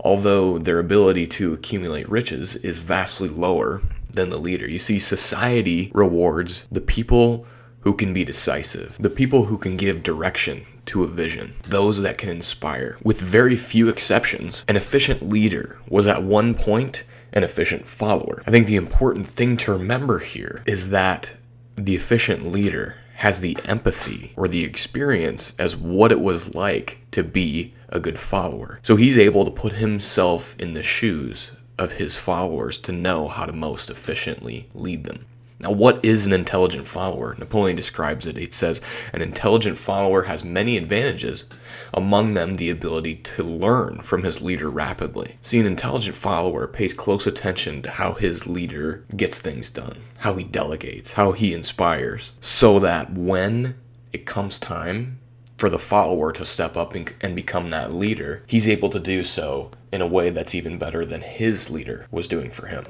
although 0.00 0.58
their 0.58 0.78
ability 0.78 1.26
to 1.26 1.52
accumulate 1.52 2.08
riches 2.08 2.56
is 2.56 2.78
vastly 2.78 3.28
lower 3.28 3.82
than 4.10 4.30
the 4.30 4.38
leader. 4.38 4.68
You 4.68 4.78
see, 4.78 4.98
society 4.98 5.90
rewards 5.94 6.66
the 6.70 6.80
people 6.80 7.46
who 7.80 7.94
can 7.94 8.12
be 8.12 8.24
decisive, 8.24 8.96
the 9.00 9.10
people 9.10 9.44
who 9.44 9.56
can 9.56 9.76
give 9.76 10.02
direction 10.02 10.62
to 10.86 11.04
a 11.04 11.06
vision, 11.06 11.52
those 11.62 12.00
that 12.02 12.18
can 12.18 12.28
inspire. 12.28 12.98
With 13.04 13.20
very 13.20 13.56
few 13.56 13.88
exceptions, 13.88 14.64
an 14.68 14.76
efficient 14.76 15.22
leader 15.22 15.78
was 15.88 16.06
at 16.06 16.22
one 16.22 16.54
point 16.54 17.04
an 17.32 17.44
efficient 17.44 17.86
follower. 17.86 18.42
I 18.46 18.50
think 18.50 18.66
the 18.66 18.76
important 18.76 19.26
thing 19.26 19.56
to 19.58 19.72
remember 19.72 20.18
here 20.18 20.62
is 20.66 20.90
that 20.90 21.32
the 21.76 21.94
efficient 21.94 22.50
leader 22.50 22.96
has 23.16 23.40
the 23.40 23.58
empathy 23.64 24.32
or 24.36 24.48
the 24.48 24.64
experience 24.64 25.52
as 25.58 25.76
what 25.76 26.12
it 26.12 26.20
was 26.20 26.54
like 26.54 26.98
to 27.10 27.22
be 27.22 27.74
a 27.88 28.00
good 28.00 28.18
follower. 28.18 28.80
So 28.82 28.96
he's 28.96 29.18
able 29.18 29.44
to 29.44 29.50
put 29.50 29.72
himself 29.74 30.58
in 30.58 30.72
the 30.72 30.82
shoes 30.82 31.50
of 31.78 31.92
his 31.92 32.16
followers 32.16 32.78
to 32.78 32.92
know 32.92 33.28
how 33.28 33.46
to 33.46 33.52
most 33.52 33.90
efficiently 33.90 34.68
lead 34.74 35.04
them. 35.04 35.24
Now, 35.60 35.72
what 35.72 36.04
is 36.04 36.24
an 36.24 36.32
intelligent 36.32 36.86
follower? 36.86 37.34
Napoleon 37.36 37.76
describes 37.76 38.26
it. 38.26 38.36
He 38.36 38.48
says, 38.50 38.80
An 39.12 39.22
intelligent 39.22 39.76
follower 39.76 40.22
has 40.22 40.44
many 40.44 40.76
advantages, 40.76 41.46
among 41.92 42.34
them 42.34 42.54
the 42.54 42.70
ability 42.70 43.16
to 43.16 43.42
learn 43.42 44.00
from 44.02 44.22
his 44.22 44.40
leader 44.40 44.70
rapidly. 44.70 45.36
See, 45.42 45.58
an 45.58 45.66
intelligent 45.66 46.14
follower 46.14 46.68
pays 46.68 46.94
close 46.94 47.26
attention 47.26 47.82
to 47.82 47.90
how 47.90 48.12
his 48.12 48.46
leader 48.46 49.04
gets 49.16 49.40
things 49.40 49.68
done, 49.68 49.98
how 50.18 50.34
he 50.34 50.44
delegates, 50.44 51.14
how 51.14 51.32
he 51.32 51.52
inspires, 51.52 52.30
so 52.40 52.78
that 52.78 53.12
when 53.12 53.76
it 54.12 54.26
comes 54.26 54.60
time 54.60 55.18
for 55.58 55.68
the 55.68 55.78
follower 55.78 56.32
to 56.32 56.44
step 56.44 56.76
up 56.76 56.94
and, 56.94 57.36
become 57.36 57.68
that 57.68 57.92
leader, 57.92 58.42
he's 58.46 58.68
able 58.68 58.88
to 58.88 59.00
do 59.00 59.22
so 59.24 59.70
in 59.92 60.00
a 60.00 60.06
way 60.06 60.30
that's 60.30 60.54
even 60.54 60.78
better 60.78 61.04
than 61.04 61.20
his 61.20 61.68
leader 61.68 62.06
was 62.10 62.28
doing 62.28 62.48
for 62.48 62.66
him. 62.66 62.86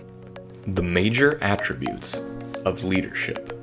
The 0.66 0.82
major 0.82 1.42
attributes 1.42 2.20
of 2.64 2.84
leadership. 2.84 3.54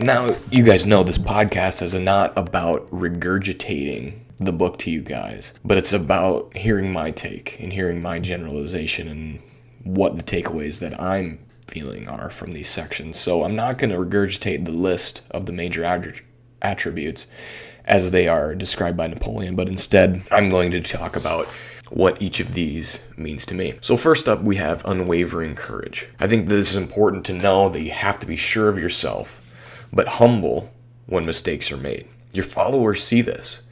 Now, 0.00 0.34
you 0.50 0.64
guys 0.64 0.84
know 0.84 1.04
this 1.04 1.16
podcast 1.16 1.80
is 1.80 1.94
not 1.94 2.36
about 2.36 2.90
regurgitating 2.90 4.18
the 4.38 4.52
book 4.52 4.78
to 4.78 4.90
you 4.90 5.00
guys, 5.00 5.52
but 5.64 5.78
it's 5.78 5.92
about 5.92 6.56
hearing 6.56 6.92
my 6.92 7.12
take 7.12 7.56
and 7.60 7.72
hearing 7.72 8.02
my 8.02 8.18
generalization 8.18 9.06
and 9.06 9.40
what 9.84 10.16
the 10.16 10.22
takeaways 10.24 10.80
that 10.80 11.00
I'm 11.00 11.38
feeling 11.68 12.08
are 12.08 12.30
from 12.30 12.52
these 12.52 12.68
sections. 12.68 13.18
So 13.18 13.44
I'm 13.44 13.54
not 13.54 13.78
going 13.78 13.90
to 13.90 13.96
regurgitate 13.96 14.64
the 14.64 14.72
list 14.72 15.22
of 15.30 15.46
the 15.46 15.52
major 15.52 15.84
attributes 16.64 17.26
as 17.84 18.10
they 18.10 18.26
are 18.26 18.54
described 18.54 18.96
by 18.96 19.06
Napoleon, 19.06 19.54
but 19.56 19.68
instead 19.68 20.22
I'm 20.30 20.48
going 20.48 20.70
to 20.72 20.80
talk 20.80 21.16
about 21.16 21.46
what 21.90 22.20
each 22.20 22.40
of 22.40 22.54
these 22.54 23.02
means 23.16 23.44
to 23.46 23.54
me. 23.54 23.74
So, 23.80 23.96
first 23.96 24.28
up, 24.28 24.42
we 24.42 24.56
have 24.56 24.84
unwavering 24.86 25.54
courage. 25.54 26.08
I 26.18 26.26
think 26.26 26.48
this 26.48 26.70
is 26.70 26.76
important 26.76 27.24
to 27.26 27.34
know 27.34 27.68
that 27.68 27.82
you 27.82 27.90
have 27.90 28.18
to 28.20 28.26
be 28.26 28.36
sure 28.36 28.68
of 28.68 28.78
yourself, 28.78 29.42
but 29.92 30.08
humble 30.08 30.72
when 31.06 31.26
mistakes 31.26 31.70
are 31.70 31.76
made. 31.76 32.08
Your 32.32 32.44
followers 32.44 33.02
see 33.02 33.20
this. 33.20 33.62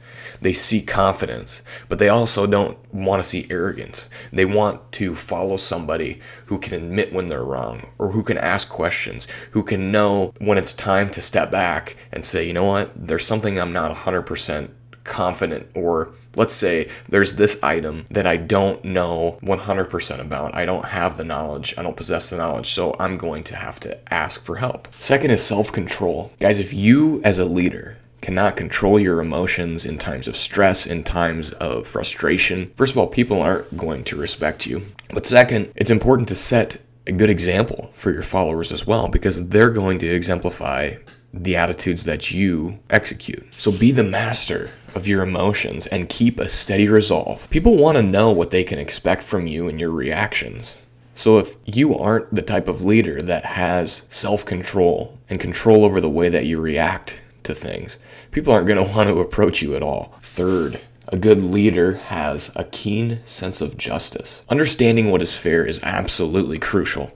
They 0.43 0.51
see 0.51 0.81
confidence, 0.81 1.61
but 1.87 1.99
they 1.99 2.09
also 2.09 2.45
don't 2.45 2.77
want 2.93 3.23
to 3.23 3.27
see 3.27 3.47
arrogance. 3.49 4.09
They 4.33 4.43
want 4.43 4.91
to 4.93 5.15
follow 5.15 5.55
somebody 5.55 6.19
who 6.47 6.59
can 6.59 6.73
admit 6.73 7.13
when 7.13 7.27
they're 7.27 7.45
wrong 7.45 7.87
or 7.97 8.11
who 8.11 8.23
can 8.23 8.37
ask 8.37 8.67
questions, 8.67 9.25
who 9.51 9.63
can 9.63 9.89
know 9.89 10.33
when 10.39 10.57
it's 10.57 10.73
time 10.73 11.09
to 11.11 11.21
step 11.21 11.49
back 11.49 11.95
and 12.11 12.25
say, 12.25 12.45
you 12.45 12.51
know 12.51 12.65
what, 12.65 12.91
there's 12.93 13.25
something 13.25 13.57
I'm 13.57 13.71
not 13.71 13.95
100% 13.95 14.69
confident 15.05 15.69
or 15.75 16.13
let's 16.35 16.53
say 16.53 16.89
there's 17.07 17.35
this 17.35 17.57
item 17.63 18.05
that 18.09 18.27
I 18.27 18.35
don't 18.35 18.83
know 18.83 19.39
100% 19.43 20.19
about. 20.19 20.55
I 20.55 20.65
don't 20.65 20.85
have 20.85 21.15
the 21.15 21.23
knowledge. 21.23 21.73
I 21.77 21.83
don't 21.83 21.95
possess 21.95 22.29
the 22.29 22.37
knowledge. 22.37 22.69
So 22.69 22.97
I'm 22.99 23.17
going 23.17 23.43
to 23.45 23.55
have 23.55 23.79
to 23.81 24.13
ask 24.13 24.43
for 24.43 24.57
help. 24.57 24.93
Second 24.93 25.31
is 25.31 25.41
self 25.41 25.71
control. 25.71 26.33
Guys, 26.41 26.59
if 26.59 26.73
you 26.73 27.21
as 27.23 27.39
a 27.39 27.45
leader 27.45 27.97
cannot 28.23 28.55
control 28.55 28.97
your 28.97 29.19
emotions 29.19 29.85
in 29.85 29.97
times 29.97 30.29
of 30.29 30.35
stress, 30.35 30.87
in 30.87 31.03
times 31.03 31.51
of 31.51 31.85
frustration, 31.85 32.71
first 32.75 32.93
of 32.93 32.97
all, 32.97 33.05
people 33.05 33.41
aren't 33.41 33.77
going 33.77 34.01
to 34.05 34.15
respect 34.15 34.65
you. 34.65 34.81
But 35.13 35.25
second, 35.25 35.73
it's 35.75 35.91
important 35.91 36.29
to 36.29 36.35
set 36.35 36.81
a 37.05 37.11
good 37.11 37.29
example 37.29 37.91
for 37.93 38.13
your 38.13 38.23
followers 38.23 38.71
as 38.71 38.87
well 38.87 39.09
because 39.09 39.49
they're 39.49 39.69
going 39.69 39.99
to 39.99 40.07
exemplify 40.07 40.93
the 41.33 41.57
attitudes 41.57 42.05
that 42.05 42.31
you 42.31 42.79
execute. 42.89 43.53
So 43.53 43.71
be 43.73 43.91
the 43.91 44.05
master 44.05 44.69
of 44.95 45.05
your 45.05 45.23
emotions 45.23 45.85
and 45.87 46.07
keep 46.07 46.39
a 46.39 46.47
steady 46.47 46.87
resolve. 46.87 47.49
People 47.49 47.75
want 47.75 47.97
to 47.97 48.03
know 48.03 48.31
what 48.31 48.51
they 48.51 48.63
can 48.63 48.79
expect 48.79 49.21
from 49.21 49.47
you 49.47 49.67
and 49.67 49.77
your 49.77 49.91
reactions. 49.91 50.77
So 51.15 51.39
if 51.39 51.57
you 51.65 51.97
aren't 51.97 52.33
the 52.33 52.41
type 52.41 52.69
of 52.69 52.85
leader 52.85 53.21
that 53.23 53.43
has 53.43 54.03
self 54.09 54.45
control 54.45 55.17
and 55.29 55.41
control 55.41 55.83
over 55.83 55.99
the 55.99 56.09
way 56.09 56.29
that 56.29 56.45
you 56.45 56.61
react 56.61 57.21
to 57.43 57.53
things, 57.53 57.97
people 58.31 58.53
aren't 58.53 58.67
going 58.67 58.85
to 58.85 58.93
want 58.93 59.09
to 59.09 59.19
approach 59.19 59.61
you 59.61 59.75
at 59.75 59.83
all. 59.83 60.15
Third, 60.21 60.79
a 61.09 61.17
good 61.17 61.43
leader 61.43 61.93
has 61.93 62.51
a 62.55 62.63
keen 62.63 63.19
sense 63.25 63.61
of 63.61 63.77
justice. 63.77 64.41
Understanding 64.49 65.11
what 65.11 65.21
is 65.21 65.35
fair 65.35 65.65
is 65.65 65.83
absolutely 65.83 66.59
crucial. 66.59 67.11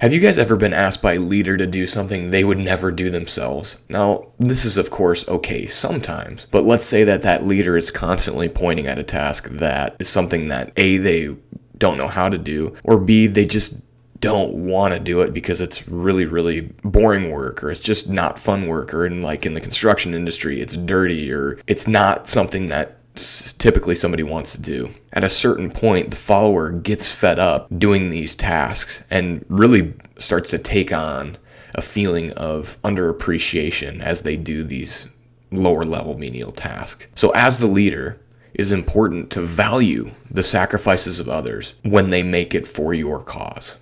Have 0.00 0.14
you 0.14 0.20
guys 0.20 0.38
ever 0.38 0.56
been 0.56 0.72
asked 0.72 1.02
by 1.02 1.14
a 1.14 1.20
leader 1.20 1.56
to 1.56 1.66
do 1.66 1.86
something 1.86 2.30
they 2.30 2.44
would 2.44 2.58
never 2.58 2.90
do 2.90 3.10
themselves? 3.10 3.76
Now, 3.88 4.28
this 4.38 4.64
is 4.64 4.78
of 4.78 4.90
course 4.90 5.28
okay 5.28 5.66
sometimes, 5.66 6.46
but 6.50 6.64
let's 6.64 6.86
say 6.86 7.04
that 7.04 7.22
that 7.22 7.46
leader 7.46 7.76
is 7.76 7.90
constantly 7.90 8.48
pointing 8.48 8.86
at 8.86 8.98
a 8.98 9.02
task 9.02 9.48
that 9.50 9.96
is 9.98 10.08
something 10.08 10.48
that 10.48 10.72
A, 10.78 10.96
they 10.96 11.36
don't 11.76 11.98
know 11.98 12.08
how 12.08 12.28
to 12.28 12.38
do, 12.38 12.74
or 12.84 12.98
B, 12.98 13.26
they 13.26 13.44
just 13.44 13.74
don't 14.20 14.52
want 14.52 14.94
to 14.94 15.00
do 15.00 15.20
it 15.22 15.32
because 15.32 15.60
it's 15.60 15.88
really 15.88 16.26
really 16.26 16.62
boring 16.82 17.30
work 17.30 17.64
or 17.64 17.70
it's 17.70 17.80
just 17.80 18.10
not 18.10 18.38
fun 18.38 18.66
work 18.66 18.92
or 18.92 19.06
in 19.06 19.22
like 19.22 19.46
in 19.46 19.54
the 19.54 19.60
construction 19.60 20.14
industry 20.14 20.60
it's 20.60 20.76
dirty 20.76 21.32
or 21.32 21.58
it's 21.66 21.88
not 21.88 22.28
something 22.28 22.66
that 22.68 23.00
typically 23.14 23.94
somebody 23.94 24.22
wants 24.22 24.52
to 24.52 24.60
do. 24.60 24.88
At 25.12 25.24
a 25.24 25.28
certain 25.28 25.70
point, 25.70 26.10
the 26.10 26.16
follower 26.16 26.70
gets 26.70 27.12
fed 27.12 27.38
up 27.38 27.66
doing 27.78 28.10
these 28.10 28.34
tasks 28.34 29.02
and 29.10 29.44
really 29.48 29.94
starts 30.18 30.50
to 30.50 30.58
take 30.58 30.92
on 30.92 31.36
a 31.74 31.82
feeling 31.82 32.32
of 32.32 32.80
underappreciation 32.82 34.00
as 34.00 34.22
they 34.22 34.36
do 34.36 34.62
these 34.62 35.06
lower 35.50 35.84
level 35.84 36.18
menial 36.18 36.52
tasks. 36.52 37.06
So, 37.14 37.30
as 37.30 37.58
the 37.58 37.66
leader, 37.66 38.20
it 38.54 38.60
is 38.60 38.72
important 38.72 39.30
to 39.32 39.40
value 39.40 40.10
the 40.30 40.42
sacrifices 40.42 41.20
of 41.20 41.28
others 41.28 41.74
when 41.82 42.10
they 42.10 42.22
make 42.22 42.54
it 42.54 42.66
for 42.66 42.94
your 42.94 43.22
cause. 43.22 43.76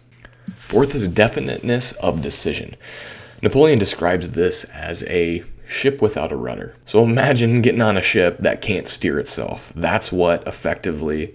Fourth 0.56 0.94
is 0.94 1.08
definiteness 1.08 1.92
of 1.92 2.22
decision. 2.22 2.76
Napoleon 3.42 3.78
describes 3.78 4.30
this 4.30 4.64
as 4.64 5.04
a 5.04 5.44
ship 5.66 6.00
without 6.00 6.32
a 6.32 6.36
rudder. 6.36 6.74
So 6.86 7.04
imagine 7.04 7.62
getting 7.62 7.82
on 7.82 7.96
a 7.96 8.02
ship 8.02 8.38
that 8.38 8.62
can't 8.62 8.88
steer 8.88 9.18
itself. 9.18 9.72
That's 9.76 10.10
what 10.10 10.46
effectively 10.46 11.34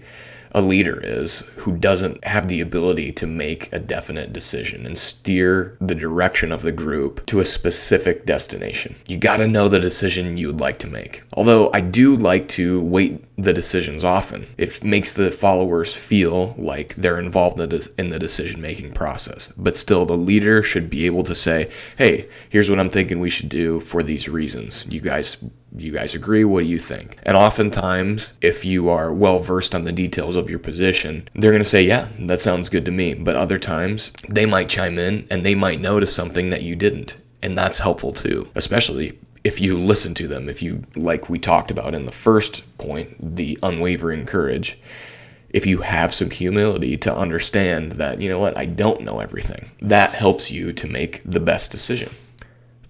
a 0.54 0.62
leader 0.62 1.00
is 1.02 1.40
who 1.56 1.76
doesn't 1.76 2.24
have 2.24 2.46
the 2.46 2.60
ability 2.60 3.10
to 3.12 3.26
make 3.26 3.72
a 3.72 3.78
definite 3.78 4.32
decision 4.32 4.86
and 4.86 4.96
steer 4.96 5.76
the 5.80 5.94
direction 5.94 6.52
of 6.52 6.62
the 6.62 6.72
group 6.72 7.26
to 7.26 7.40
a 7.40 7.44
specific 7.44 8.24
destination. 8.24 8.94
You 9.06 9.16
got 9.16 9.38
to 9.38 9.48
know 9.48 9.68
the 9.68 9.80
decision 9.80 10.36
you 10.36 10.46
would 10.46 10.60
like 10.60 10.78
to 10.78 10.86
make. 10.86 11.22
Although 11.34 11.70
I 11.74 11.80
do 11.80 12.16
like 12.16 12.48
to 12.50 12.84
weight 12.84 13.24
the 13.36 13.52
decisions 13.52 14.04
often, 14.04 14.46
it 14.56 14.84
makes 14.84 15.12
the 15.12 15.30
followers 15.30 15.92
feel 15.92 16.54
like 16.56 16.94
they're 16.94 17.18
involved 17.18 17.58
in 17.60 18.08
the 18.08 18.18
decision 18.18 18.60
making 18.60 18.92
process. 18.92 19.50
But 19.56 19.76
still, 19.76 20.06
the 20.06 20.16
leader 20.16 20.62
should 20.62 20.88
be 20.88 21.06
able 21.06 21.24
to 21.24 21.34
say, 21.34 21.72
hey, 21.98 22.28
here's 22.48 22.70
what 22.70 22.78
I'm 22.78 22.90
thinking 22.90 23.18
we 23.18 23.30
should 23.30 23.48
do 23.48 23.80
for 23.80 24.04
these 24.04 24.28
reasons. 24.28 24.86
You 24.88 25.00
guys 25.00 25.44
you 25.76 25.92
guys 25.92 26.14
agree? 26.14 26.44
What 26.44 26.62
do 26.62 26.68
you 26.68 26.78
think? 26.78 27.18
And 27.24 27.36
oftentimes, 27.36 28.34
if 28.40 28.64
you 28.64 28.88
are 28.88 29.12
well 29.12 29.40
versed 29.40 29.74
on 29.74 29.82
the 29.82 29.92
details 29.92 30.36
of 30.36 30.48
your 30.48 30.58
position, 30.58 31.28
they're 31.34 31.50
going 31.50 31.62
to 31.62 31.68
say, 31.68 31.82
Yeah, 31.82 32.08
that 32.20 32.40
sounds 32.40 32.68
good 32.68 32.84
to 32.84 32.90
me. 32.90 33.14
But 33.14 33.36
other 33.36 33.58
times, 33.58 34.10
they 34.28 34.46
might 34.46 34.68
chime 34.68 34.98
in 34.98 35.26
and 35.30 35.44
they 35.44 35.54
might 35.54 35.80
notice 35.80 36.14
something 36.14 36.50
that 36.50 36.62
you 36.62 36.76
didn't. 36.76 37.16
And 37.42 37.58
that's 37.58 37.78
helpful 37.78 38.12
too, 38.12 38.48
especially 38.54 39.18
if 39.42 39.60
you 39.60 39.76
listen 39.76 40.14
to 40.14 40.28
them. 40.28 40.48
If 40.48 40.62
you, 40.62 40.84
like 40.96 41.28
we 41.28 41.38
talked 41.38 41.70
about 41.70 41.94
in 41.94 42.04
the 42.04 42.12
first 42.12 42.62
point, 42.78 43.36
the 43.36 43.58
unwavering 43.62 44.26
courage. 44.26 44.78
If 45.50 45.66
you 45.66 45.82
have 45.82 46.12
some 46.12 46.30
humility 46.30 46.96
to 46.96 47.14
understand 47.14 47.92
that, 47.92 48.20
you 48.20 48.28
know 48.28 48.40
what, 48.40 48.56
I 48.56 48.66
don't 48.66 49.02
know 49.02 49.20
everything, 49.20 49.70
that 49.82 50.10
helps 50.10 50.50
you 50.50 50.72
to 50.72 50.88
make 50.88 51.22
the 51.24 51.38
best 51.38 51.70
decision. 51.70 52.08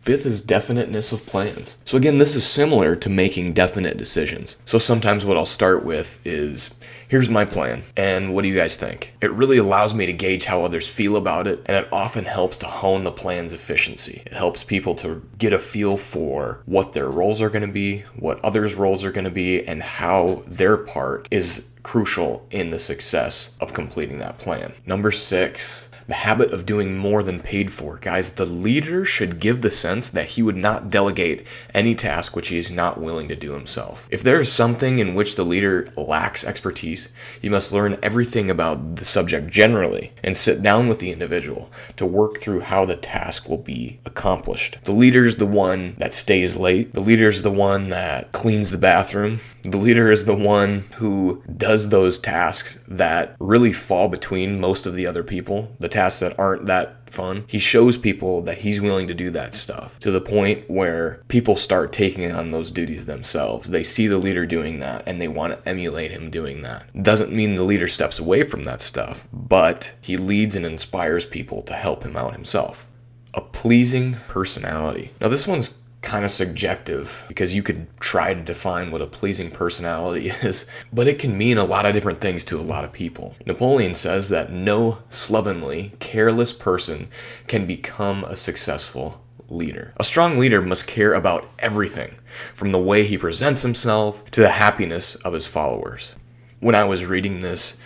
Fifth 0.05 0.27
is 0.27 0.43
definiteness 0.43 1.13
of 1.13 1.25
plans. 1.25 1.79
So, 1.87 1.97
again, 1.97 2.19
this 2.19 2.35
is 2.35 2.45
similar 2.47 2.95
to 2.95 3.09
making 3.09 3.55
definite 3.55 3.97
decisions. 3.97 4.59
So, 4.67 4.77
sometimes 4.77 5.25
what 5.25 5.39
I'll 5.39 5.47
start 5.47 5.83
with 5.83 6.21
is 6.27 6.75
here's 7.09 7.31
my 7.31 7.47
plan, 7.47 7.85
and 7.97 8.35
what 8.35 8.43
do 8.43 8.49
you 8.49 8.55
guys 8.55 8.77
think? 8.77 9.15
It 9.23 9.33
really 9.33 9.57
allows 9.57 9.95
me 9.95 10.05
to 10.05 10.13
gauge 10.13 10.45
how 10.45 10.63
others 10.63 10.87
feel 10.87 11.17
about 11.17 11.47
it, 11.47 11.63
and 11.65 11.75
it 11.75 11.91
often 11.91 12.27
helps 12.27 12.59
to 12.59 12.67
hone 12.67 13.05
the 13.05 13.13
plan's 13.13 13.55
efficiency. 13.55 14.23
It 14.27 14.35
helps 14.35 14.63
people 14.63 14.95
to 14.97 15.27
get 15.39 15.55
a 15.55 15.59
feel 15.59 15.97
for 15.97 16.61
what 16.67 16.93
their 16.93 17.09
roles 17.09 17.41
are 17.41 17.49
going 17.49 17.67
to 17.67 17.73
be, 17.73 18.01
what 18.17 18.45
others' 18.45 18.75
roles 18.75 19.05
are 19.05 19.13
going 19.13 19.25
to 19.25 19.31
be, 19.31 19.67
and 19.67 19.83
how 19.83 20.43
their 20.47 20.77
part 20.77 21.29
is 21.31 21.67
crucial 21.83 22.47
in 22.51 22.69
the 22.69 22.79
success 22.79 23.55
of 23.59 23.73
completing 23.73 24.19
that 24.19 24.37
plan. 24.37 24.75
Number 24.85 25.13
six, 25.13 25.89
the 26.07 26.15
habit 26.15 26.53
of 26.53 26.67
doing 26.67 26.97
more 26.97 27.23
than 27.23 27.41
paid 27.41 27.73
for. 27.73 27.99
Guys, 27.99 28.33
the 28.33 28.47
leader 28.47 29.05
should 29.05 29.41
give 29.41 29.61
the 29.61 29.71
sense 29.71 30.11
that 30.11 30.31
he 30.31 30.43
would 30.43 30.57
not 30.57 30.89
delegate 30.89 31.47
any 31.73 31.95
task 31.95 32.37
which 32.37 32.49
he 32.49 32.59
is 32.59 32.71
not 32.71 33.01
willing 33.01 33.29
to 33.29 33.37
do 33.37 33.53
himself. 33.53 34.09
If 34.11 34.23
there 34.23 34.41
is 34.41 34.53
something 34.53 34.99
in 34.99 35.15
which 35.15 35.37
the 35.37 35.45
leader 35.45 35.91
lacks 35.97 36.45
expertise, 36.45 37.13
he 37.41 37.49
must 37.49 37.73
learn 37.73 37.99
everything 38.03 38.51
about 38.51 38.97
the 38.97 39.05
subject 39.05 39.51
generally 39.51 40.13
and 40.23 40.37
sit 40.37 40.63
down 40.63 40.89
with 40.89 40.99
the 40.99 41.13
individual 41.13 41.71
to 41.97 42.07
work 42.07 42.39
through 42.39 42.61
how 42.61 42.85
the 42.85 42.97
task 42.97 43.49
will 43.49 43.59
be 43.59 44.01
accomplished. 44.05 44.79
The 44.85 44.93
leader 44.93 45.25
is 45.25 45.37
the 45.37 45.47
one 45.47 45.95
that 45.99 46.15
stays 46.15 46.57
late, 46.57 46.93
the 46.93 47.01
leader 47.01 47.29
is 47.29 47.43
the 47.43 47.51
one 47.51 47.89
that 47.91 48.33
cleans 48.33 48.71
the 48.71 48.79
bathroom, 48.79 49.41
the 49.63 49.79
leader 49.79 50.11
is 50.11 50.25
the 50.25 50.35
one 50.35 50.81
who 50.95 51.43
does 51.57 51.89
those 51.89 52.19
tasks 52.19 52.79
that 52.89 53.35
really 53.41 53.73
fall 53.73 54.09
between 54.09 54.61
most 54.61 54.87
of 54.87 54.95
the 54.95 55.07
other 55.07 55.23
people. 55.23 55.75
The 55.81 55.89
tasks 55.95 56.21
that 56.21 56.39
aren't 56.39 56.67
that 56.67 57.09
fun. 57.09 57.45
He 57.47 57.59
shows 57.59 57.97
people 57.97 58.43
that 58.43 58.59
he's 58.59 58.81
willing 58.81 59.07
to 59.07 59.15
do 59.15 59.31
that 59.31 59.55
stuff 59.55 60.01
to 60.01 60.11
the 60.11 60.21
point 60.21 60.69
where 60.69 61.23
people 61.29 61.57
start 61.57 61.93
taking 61.93 62.31
on 62.33 62.49
those 62.49 62.71
duties 62.71 63.07
themselves. 63.07 63.71
They 63.71 63.85
see 63.85 64.09
the 64.09 64.19
leader 64.19 64.45
doing 64.45 64.81
that 64.81 65.05
and 65.07 65.21
they 65.21 65.29
want 65.29 65.53
to 65.53 65.69
emulate 65.69 66.11
him 66.11 66.31
doing 66.31 66.63
that. 66.63 66.87
Doesn't 67.01 67.33
mean 67.33 67.55
the 67.55 67.63
leader 67.63 67.89
steps 67.89 68.19
away 68.19 68.43
from 68.43 68.65
that 68.65 68.83
stuff, 68.83 69.29
but 69.33 69.95
he 70.01 70.17
leads 70.17 70.57
and 70.57 70.67
inspires 70.67 71.25
people 71.25 71.63
to 71.63 71.75
help 71.75 72.03
him 72.03 72.17
out 72.17 72.33
himself. 72.33 72.89
A 73.33 73.41
pleasing 73.41 74.17
personality. 74.29 75.13
Now, 75.21 75.29
this 75.29 75.47
one's 75.47 75.81
kind 76.05 76.25
of 76.25 76.31
subjective 76.31 77.25
because 77.27 77.55
you 77.55 77.63
could 77.63 77.87
try 77.99 78.35
to 78.35 78.41
define 78.43 78.91
what 78.91 79.03
a 79.03 79.07
pleasing 79.07 79.51
personality 79.51 80.29
is, 80.43 80.67
but 80.93 81.09
it 81.09 81.19
can 81.19 81.37
mean 81.37 81.59
a 81.59 81.65
lot 81.65 81.87
of 81.87 81.95
different 81.95 82.21
things 82.21 82.45
to 82.45 82.61
a 82.61 82.63
lot 82.63 82.85
of 82.85 82.93
people. 82.93 83.35
Napoleon 83.47 83.95
says 83.95 84.29
that 84.29 84.53
no 84.53 84.99
slovenly, 85.11 85.93
careless 85.99 86.53
person 86.53 87.09
can 87.49 87.67
become 87.67 88.23
a 88.25 88.37
successful 88.37 89.21
leader. 89.49 89.93
A 89.97 90.05
strong 90.05 90.39
leader 90.39 90.61
must 90.61 90.87
care 90.87 91.15
about 91.15 91.49
everything, 91.59 92.15
from 92.53 92.71
the 92.71 92.79
way 92.79 93.05
he 93.05 93.19
presents 93.19 93.63
himself 93.63 94.31
to 94.31 94.41
the 94.41 94.51
happiness 94.51 95.15
of 95.17 95.33
his 95.33 95.47
followers. 95.47 96.15
When 96.61 96.75
I 96.75 96.85
was 96.85 97.05
reading 97.07 97.41
this, 97.41 97.79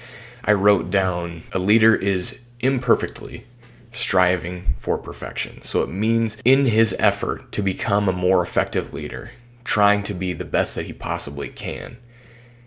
I 0.44 0.52
wrote 0.52 0.90
down 0.90 1.42
a 1.52 1.58
leader 1.58 1.94
is 1.94 2.44
imperfectly 2.60 3.44
striving 3.92 4.74
for 4.76 4.98
perfection. 4.98 5.62
So 5.62 5.82
it 5.82 5.88
means 5.88 6.38
in 6.44 6.66
his 6.66 6.94
effort 6.98 7.52
to 7.52 7.62
become 7.62 8.08
a 8.08 8.12
more 8.12 8.42
effective 8.42 8.92
leader, 8.92 9.32
trying 9.64 10.02
to 10.04 10.14
be 10.14 10.32
the 10.32 10.44
best 10.44 10.74
that 10.74 10.86
he 10.86 10.92
possibly 10.92 11.48
can. 11.48 11.98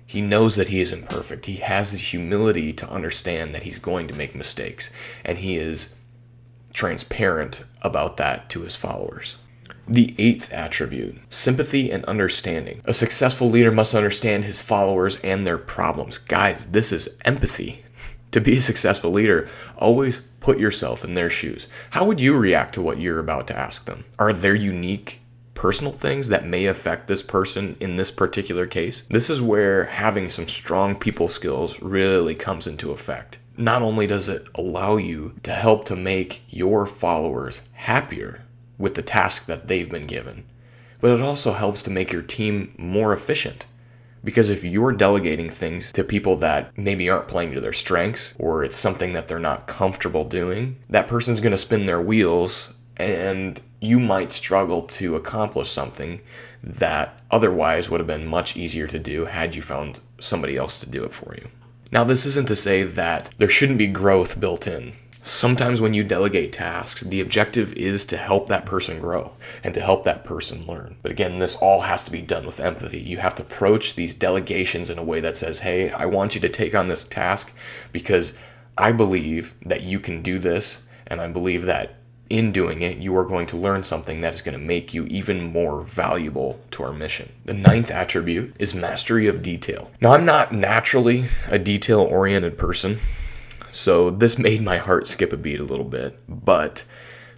He 0.05 0.21
knows 0.21 0.55
that 0.57 0.67
he 0.67 0.81
is 0.81 0.91
imperfect. 0.91 1.45
He 1.45 1.57
has 1.57 1.91
the 1.91 1.97
humility 1.97 2.73
to 2.73 2.89
understand 2.89 3.55
that 3.55 3.63
he's 3.63 3.79
going 3.79 4.07
to 4.07 4.17
make 4.17 4.35
mistakes, 4.35 4.89
and 5.23 5.37
he 5.37 5.55
is 5.55 5.95
transparent 6.73 7.63
about 7.81 8.17
that 8.17 8.49
to 8.49 8.61
his 8.61 8.75
followers. 8.75 9.37
The 9.87 10.13
eighth 10.17 10.51
attribute, 10.53 11.17
sympathy 11.29 11.91
and 11.91 12.05
understanding. 12.05 12.81
A 12.85 12.93
successful 12.93 13.49
leader 13.49 13.71
must 13.71 13.95
understand 13.95 14.43
his 14.43 14.61
followers 14.61 15.19
and 15.21 15.45
their 15.45 15.57
problems. 15.57 16.17
Guys, 16.17 16.67
this 16.67 16.91
is 16.91 17.17
empathy. 17.25 17.85
To 18.31 18.39
be 18.39 18.55
a 18.55 18.61
successful 18.61 19.11
leader, 19.11 19.49
always 19.75 20.21
put 20.41 20.59
yourself 20.59 21.05
in 21.05 21.13
their 21.13 21.29
shoes. 21.29 21.69
How 21.91 22.03
would 22.03 22.19
you 22.19 22.37
react 22.37 22.73
to 22.73 22.81
what 22.81 22.99
you're 22.99 23.19
about 23.19 23.47
to 23.47 23.57
ask 23.57 23.85
them? 23.85 24.03
Are 24.19 24.33
there 24.33 24.55
unique 24.55 25.21
personal 25.53 25.93
things 25.93 26.27
that 26.29 26.45
may 26.45 26.65
affect 26.65 27.07
this 27.07 27.23
person 27.23 27.77
in 27.79 27.95
this 27.95 28.11
particular 28.11 28.65
case? 28.65 29.01
This 29.09 29.29
is 29.29 29.41
where 29.41 29.85
having 29.85 30.27
some 30.27 30.47
strong 30.47 30.95
people 30.95 31.29
skills 31.29 31.81
really 31.81 32.35
comes 32.35 32.67
into 32.67 32.91
effect. 32.91 33.39
Not 33.57 33.81
only 33.81 34.07
does 34.07 34.27
it 34.27 34.47
allow 34.55 34.97
you 34.97 35.35
to 35.43 35.51
help 35.51 35.85
to 35.85 35.95
make 35.95 36.41
your 36.49 36.87
followers 36.87 37.61
happier 37.73 38.43
with 38.77 38.95
the 38.95 39.03
task 39.03 39.45
that 39.45 39.67
they've 39.67 39.89
been 39.89 40.07
given, 40.07 40.45
but 40.99 41.11
it 41.11 41.21
also 41.21 41.53
helps 41.53 41.83
to 41.83 41.91
make 41.91 42.11
your 42.11 42.23
team 42.23 42.73
more 42.77 43.13
efficient. 43.13 43.65
Because 44.23 44.49
if 44.49 44.63
you're 44.63 44.91
delegating 44.91 45.49
things 45.49 45.91
to 45.93 46.03
people 46.03 46.35
that 46.37 46.77
maybe 46.77 47.09
aren't 47.09 47.27
playing 47.27 47.53
to 47.53 47.61
their 47.61 47.73
strengths 47.73 48.33
or 48.37 48.63
it's 48.63 48.77
something 48.77 49.13
that 49.13 49.27
they're 49.27 49.39
not 49.39 49.67
comfortable 49.67 50.25
doing, 50.25 50.77
that 50.89 51.07
person's 51.07 51.39
going 51.39 51.51
to 51.51 51.57
spin 51.57 51.85
their 51.85 52.01
wheels 52.01 52.69
and 52.97 53.59
you 53.79 53.99
might 53.99 54.31
struggle 54.31 54.83
to 54.83 55.15
accomplish 55.15 55.71
something 55.71 56.21
that 56.63 57.19
otherwise 57.31 57.89
would 57.89 57.99
have 57.99 58.07
been 58.07 58.27
much 58.27 58.55
easier 58.55 58.85
to 58.85 58.99
do 58.99 59.25
had 59.25 59.55
you 59.55 59.61
found 59.61 59.99
somebody 60.19 60.55
else 60.55 60.79
to 60.79 60.89
do 60.89 61.03
it 61.03 61.11
for 61.11 61.35
you. 61.35 61.47
Now, 61.91 62.03
this 62.03 62.25
isn't 62.25 62.47
to 62.47 62.55
say 62.55 62.83
that 62.83 63.31
there 63.37 63.49
shouldn't 63.49 63.79
be 63.79 63.87
growth 63.87 64.39
built 64.39 64.67
in. 64.67 64.93
Sometimes 65.23 65.79
when 65.79 65.93
you 65.93 66.03
delegate 66.03 66.51
tasks, 66.51 67.01
the 67.01 67.21
objective 67.21 67.73
is 67.73 68.07
to 68.07 68.17
help 68.17 68.47
that 68.47 68.65
person 68.65 68.99
grow 68.99 69.33
and 69.63 69.73
to 69.75 69.81
help 69.81 70.03
that 70.03 70.23
person 70.23 70.65
learn. 70.65 70.95
But 71.03 71.11
again, 71.11 71.37
this 71.37 71.55
all 71.57 71.81
has 71.81 72.03
to 72.05 72.11
be 72.11 72.21
done 72.21 72.45
with 72.45 72.59
empathy. 72.59 72.99
You 72.99 73.17
have 73.17 73.35
to 73.35 73.43
approach 73.43 73.93
these 73.93 74.15
delegations 74.15 74.89
in 74.89 74.97
a 74.97 75.03
way 75.03 75.19
that 75.19 75.37
says, 75.37 75.59
hey, 75.59 75.91
I 75.91 76.07
want 76.07 76.33
you 76.33 76.41
to 76.41 76.49
take 76.49 76.73
on 76.73 76.87
this 76.87 77.03
task 77.03 77.53
because 77.91 78.35
I 78.77 78.91
believe 78.91 79.53
that 79.63 79.83
you 79.83 79.99
can 79.99 80.23
do 80.23 80.39
this, 80.39 80.81
and 81.05 81.21
I 81.21 81.27
believe 81.27 81.63
that 81.63 81.95
in 82.29 82.53
doing 82.53 82.81
it, 82.81 82.97
you 82.97 83.15
are 83.17 83.25
going 83.25 83.45
to 83.47 83.57
learn 83.57 83.83
something 83.83 84.21
that 84.21 84.33
is 84.33 84.41
going 84.41 84.57
to 84.57 84.65
make 84.65 84.93
you 84.93 85.05
even 85.07 85.51
more 85.51 85.81
valuable 85.81 86.61
to 86.71 86.81
our 86.81 86.93
mission. 86.93 87.29
The 87.43 87.53
ninth 87.53 87.91
attribute 87.91 88.55
is 88.57 88.73
mastery 88.73 89.27
of 89.27 89.43
detail. 89.43 89.91
Now, 89.99 90.13
I'm 90.13 90.25
not 90.25 90.53
naturally 90.53 91.25
a 91.47 91.59
detail 91.59 91.99
oriented 91.99 92.57
person. 92.57 92.97
So 93.71 94.09
this 94.09 94.37
made 94.37 94.61
my 94.61 94.77
heart 94.77 95.07
skip 95.07 95.31
a 95.31 95.37
beat 95.37 95.59
a 95.59 95.63
little 95.63 95.85
bit, 95.85 96.19
but 96.27 96.83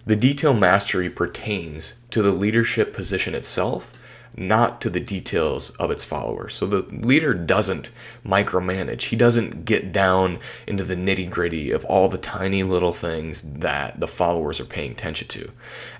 the 0.04 0.16
detail 0.16 0.52
mastery 0.52 1.08
pertains 1.08 1.94
to 2.10 2.22
the 2.22 2.32
leadership 2.32 2.92
position 2.92 3.34
itself, 3.34 4.02
not 4.36 4.80
to 4.80 4.90
the 4.90 5.00
details 5.00 5.70
of 5.70 5.90
its 5.90 6.04
followers. 6.04 6.54
So 6.54 6.66
the 6.66 6.82
leader 6.90 7.32
doesn't 7.34 7.90
micromanage. 8.26 9.02
He 9.02 9.16
doesn't 9.16 9.64
get 9.64 9.92
down 9.92 10.40
into 10.66 10.82
the 10.82 10.96
nitty 10.96 11.30
gritty 11.30 11.70
of 11.70 11.84
all 11.84 12.08
the 12.08 12.18
tiny 12.18 12.64
little 12.64 12.92
things 12.92 13.42
that 13.42 14.00
the 14.00 14.08
followers 14.08 14.58
are 14.60 14.64
paying 14.64 14.90
attention 14.90 15.28
to. 15.28 15.52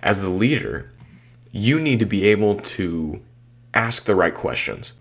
As 0.03 0.23
the 0.23 0.31
leader, 0.31 0.93
you 1.53 1.79
need 1.79 2.01
to 2.01 2.07
be 2.07 2.27
able 2.27 2.57
to 2.57 3.21
ask 3.73 4.05
the 4.05 4.17
right 4.17 4.35
questions 4.35 4.93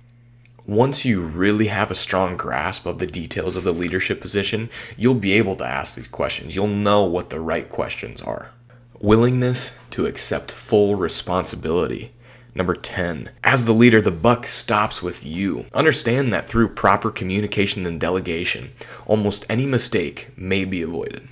once 0.65 1.03
you 1.03 1.21
really 1.21 1.67
have 1.67 1.91
a 1.91 1.95
strong 1.95 2.37
grasp 2.37 2.85
of 2.85 2.97
the 2.97 3.07
details 3.07 3.57
of 3.57 3.63
the 3.63 3.73
leadership 3.73 4.21
position, 4.21 4.69
you'll 4.97 5.13
be 5.13 5.33
able 5.33 5.55
to 5.57 5.65
ask 5.65 5.95
these 5.95 6.07
questions. 6.07 6.55
You'll 6.55 6.67
know 6.67 7.03
what 7.03 7.29
the 7.29 7.39
right 7.39 7.67
questions 7.69 8.21
are. 8.21 8.51
Willingness 9.01 9.73
to 9.91 10.05
accept 10.05 10.51
full 10.51 10.95
responsibility. 10.95 12.13
Number 12.55 12.75
10. 12.75 13.31
As 13.43 13.65
the 13.65 13.73
leader, 13.73 13.99
the 13.99 14.11
buck 14.11 14.45
stops 14.45 15.01
with 15.01 15.25
you. 15.25 15.65
Understand 15.73 16.31
that 16.31 16.45
through 16.45 16.69
proper 16.69 17.11
communication 17.11 17.85
and 17.85 17.99
delegation, 17.99 18.71
almost 19.05 19.45
any 19.49 19.65
mistake 19.65 20.29
may 20.37 20.63
be 20.63 20.81
avoided. 20.81 21.27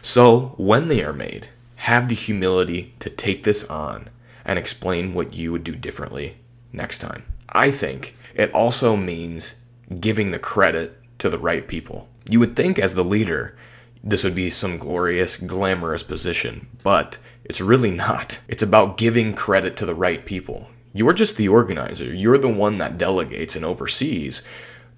So, 0.00 0.54
when 0.56 0.88
they 0.88 1.02
are 1.02 1.12
made, 1.12 1.48
have 1.76 2.08
the 2.08 2.14
humility 2.14 2.94
to 3.00 3.10
take 3.10 3.42
this 3.42 3.64
on 3.64 4.08
and 4.44 4.58
explain 4.58 5.12
what 5.12 5.34
you 5.34 5.52
would 5.52 5.64
do 5.64 5.74
differently 5.74 6.36
next 6.72 7.00
time. 7.00 7.24
I 7.48 7.70
think 7.70 8.14
it 8.34 8.52
also 8.52 8.96
means 8.96 9.54
giving 10.00 10.30
the 10.30 10.38
credit 10.38 10.98
to 11.18 11.28
the 11.30 11.38
right 11.38 11.66
people. 11.66 12.08
You 12.28 12.40
would 12.40 12.56
think, 12.56 12.78
as 12.78 12.94
the 12.94 13.04
leader, 13.04 13.56
this 14.02 14.24
would 14.24 14.34
be 14.34 14.50
some 14.50 14.78
glorious, 14.78 15.36
glamorous 15.36 16.02
position, 16.02 16.68
but 16.82 17.18
it's 17.44 17.60
really 17.60 17.90
not. 18.06 18.40
It's 18.48 18.62
about 18.62 18.96
giving 18.96 19.34
credit 19.34 19.76
to 19.78 19.86
the 19.86 19.94
right 19.94 20.24
people. 20.24 20.70
You're 20.94 21.14
just 21.14 21.36
the 21.36 21.48
organizer, 21.48 22.04
you're 22.04 22.38
the 22.38 22.48
one 22.48 22.78
that 22.78 22.98
delegates 22.98 23.56
and 23.56 23.64
oversees, 23.64 24.42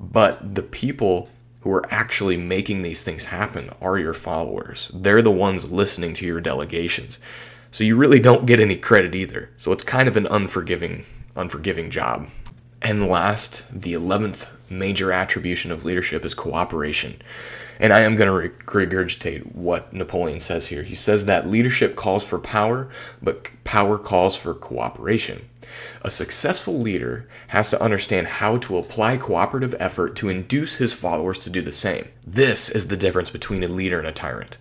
but 0.01 0.55
the 0.55 0.62
people 0.62 1.29
who 1.61 1.70
are 1.73 1.85
actually 1.90 2.37
making 2.37 2.83
these 2.83 3.05
things 3.05 3.25
happen 3.25 3.70
are 3.81 3.99
your 3.99 4.12
followers. 4.12 4.90
They're 4.92 5.23
the 5.23 5.31
ones 5.31 5.70
listening 5.70 6.12
to 6.14 6.27
your 6.27 6.40
delegations. 6.40 7.18
So 7.70 7.85
you 7.85 7.97
really 7.97 8.20
don't 8.20 8.44
get 8.44 8.61
any 8.61 8.77
credit 8.77 9.14
either. 9.14 9.51
So 9.57 9.73
it's 9.73 9.83
kind 9.85 10.09
of 10.09 10.16
an 10.16 10.27
unforgiving 10.27 11.05
unforgiving 11.37 11.90
job. 11.90 12.29
And 12.85 13.09
last, 13.09 13.64
the 13.73 13.94
11th 13.94 14.49
major 14.68 15.11
attribution 15.11 15.73
of 15.73 15.87
leadership 15.87 16.23
is 16.23 16.35
cooperation. 16.35 17.16
And 17.81 17.94
I 17.94 18.01
am 18.01 18.14
going 18.14 18.29
to 18.29 18.55
regurgitate 18.66 19.55
what 19.55 19.92
Napoleon 19.94 20.40
says 20.40 20.66
here. 20.66 20.83
He 20.83 20.94
says 20.94 21.25
that 21.25 21.49
leadership 21.49 21.97
calls 21.97 22.23
for 22.23 22.38
power, 22.38 22.90
but 23.23 23.49
power 23.64 23.97
calls 23.97 24.37
for 24.37 24.53
cooperation. 24.53 25.49
A 26.03 26.11
successful 26.11 26.79
leader 26.79 27.27
has 27.49 27.70
to 27.70 27.83
understand 27.83 28.27
how 28.27 28.59
to 28.59 28.77
apply 28.77 29.16
cooperative 29.16 29.75
effort 29.81 30.14
to 30.16 30.29
induce 30.29 30.77
his 30.77 30.92
followers 30.92 31.38
to 31.38 31.51
do 31.51 31.62
the 31.62 31.73
same. 31.73 32.09
This 32.27 32.68
is 32.68 32.88
the 32.88 32.99
difference 32.99 33.31
between 33.31 33.62
a 33.62 33.68
leader 33.68 33.99
and 33.99 34.07
a 34.07 34.12
tyrant. 34.12 34.59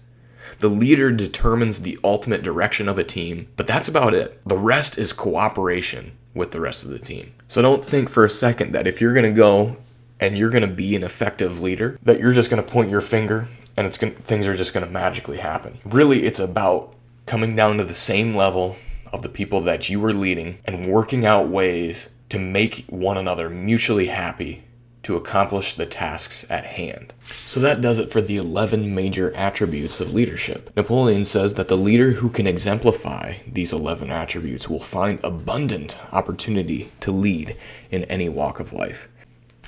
The 0.64 0.70
leader 0.70 1.12
determines 1.12 1.80
the 1.80 2.00
ultimate 2.06 2.42
direction 2.42 2.88
of 2.88 2.98
a 2.98 3.04
team, 3.04 3.50
but 3.58 3.68
that's 3.68 3.90
about 3.90 4.14
it. 4.14 4.40
The 4.48 4.58
rest 4.58 4.98
is 4.98 5.12
cooperation 5.12 6.14
with 6.34 6.54
the 6.54 6.62
rest 6.62 6.86
of 6.86 6.90
the 6.90 7.00
team. 7.00 7.34
So 7.50 7.62
don't 7.62 7.84
think 7.84 8.08
for 8.08 8.24
a 8.24 8.30
second 8.30 8.72
that 8.72 8.88
if 8.88 9.02
you're 9.02 9.12
going 9.12 9.26
to 9.26 9.38
go 9.38 9.76
and 10.22 10.38
you're 10.38 10.50
going 10.50 10.62
to 10.62 10.74
be 10.74 10.96
an 10.96 11.04
effective 11.04 11.60
leader, 11.60 12.00
that 12.04 12.18
you're 12.18 12.32
just 12.32 12.50
going 12.50 12.64
to 12.64 12.72
point 12.72 12.90
your 12.90 13.02
finger 13.02 13.46
and 13.76 13.86
it's 13.86 13.98
going 13.98 14.14
things 14.14 14.48
are 14.48 14.56
just 14.56 14.74
going 14.74 14.86
to 14.86 14.90
magically 14.90 15.36
happen. 15.36 15.80
Really, 15.84 16.24
it's 16.24 16.40
about 16.40 16.96
coming 17.26 17.58
down 17.58 17.76
to 17.80 17.84
the 17.84 17.94
same 17.94 18.34
level 18.34 18.78
of 19.12 19.22
the 19.22 19.28
people 19.28 19.60
that 19.60 19.90
you 19.90 20.02
are 20.06 20.14
leading 20.14 20.60
and 20.64 20.88
working 20.88 21.26
out 21.26 21.50
ways 21.50 22.08
to 22.30 22.40
make 22.40 22.86
one 22.88 23.18
another 23.18 23.50
mutually 23.50 24.06
happy 24.06 24.64
to 25.04 25.16
accomplish 25.16 25.76
the 25.76 25.86
tasks 25.86 26.50
at 26.50 26.66
hand. 26.66 27.14
So 27.30 27.60
that 27.60 27.82
does 27.82 28.00
it 28.00 28.10
for 28.10 28.22
the 28.22 28.38
11 28.38 28.96
major 28.96 29.36
attributes 29.36 30.00
of 30.00 30.14
leadership. 30.14 30.76
Napoleon 30.76 31.26
says 31.26 31.54
that 31.56 31.68
the 31.68 31.78
leader 31.78 32.12
who 32.12 32.30
can 32.30 32.48
exemplify 32.48 33.36
these 33.46 33.74
11 33.74 34.10
attributes 34.10 34.70
will 34.70 34.80
find 34.80 35.20
abundant 35.24 35.98
opportunity 36.14 36.92
to 37.02 37.12
lead 37.12 37.58
in 37.92 38.04
any 38.06 38.30
walk 38.30 38.60
of 38.60 38.74
life. 38.74 39.10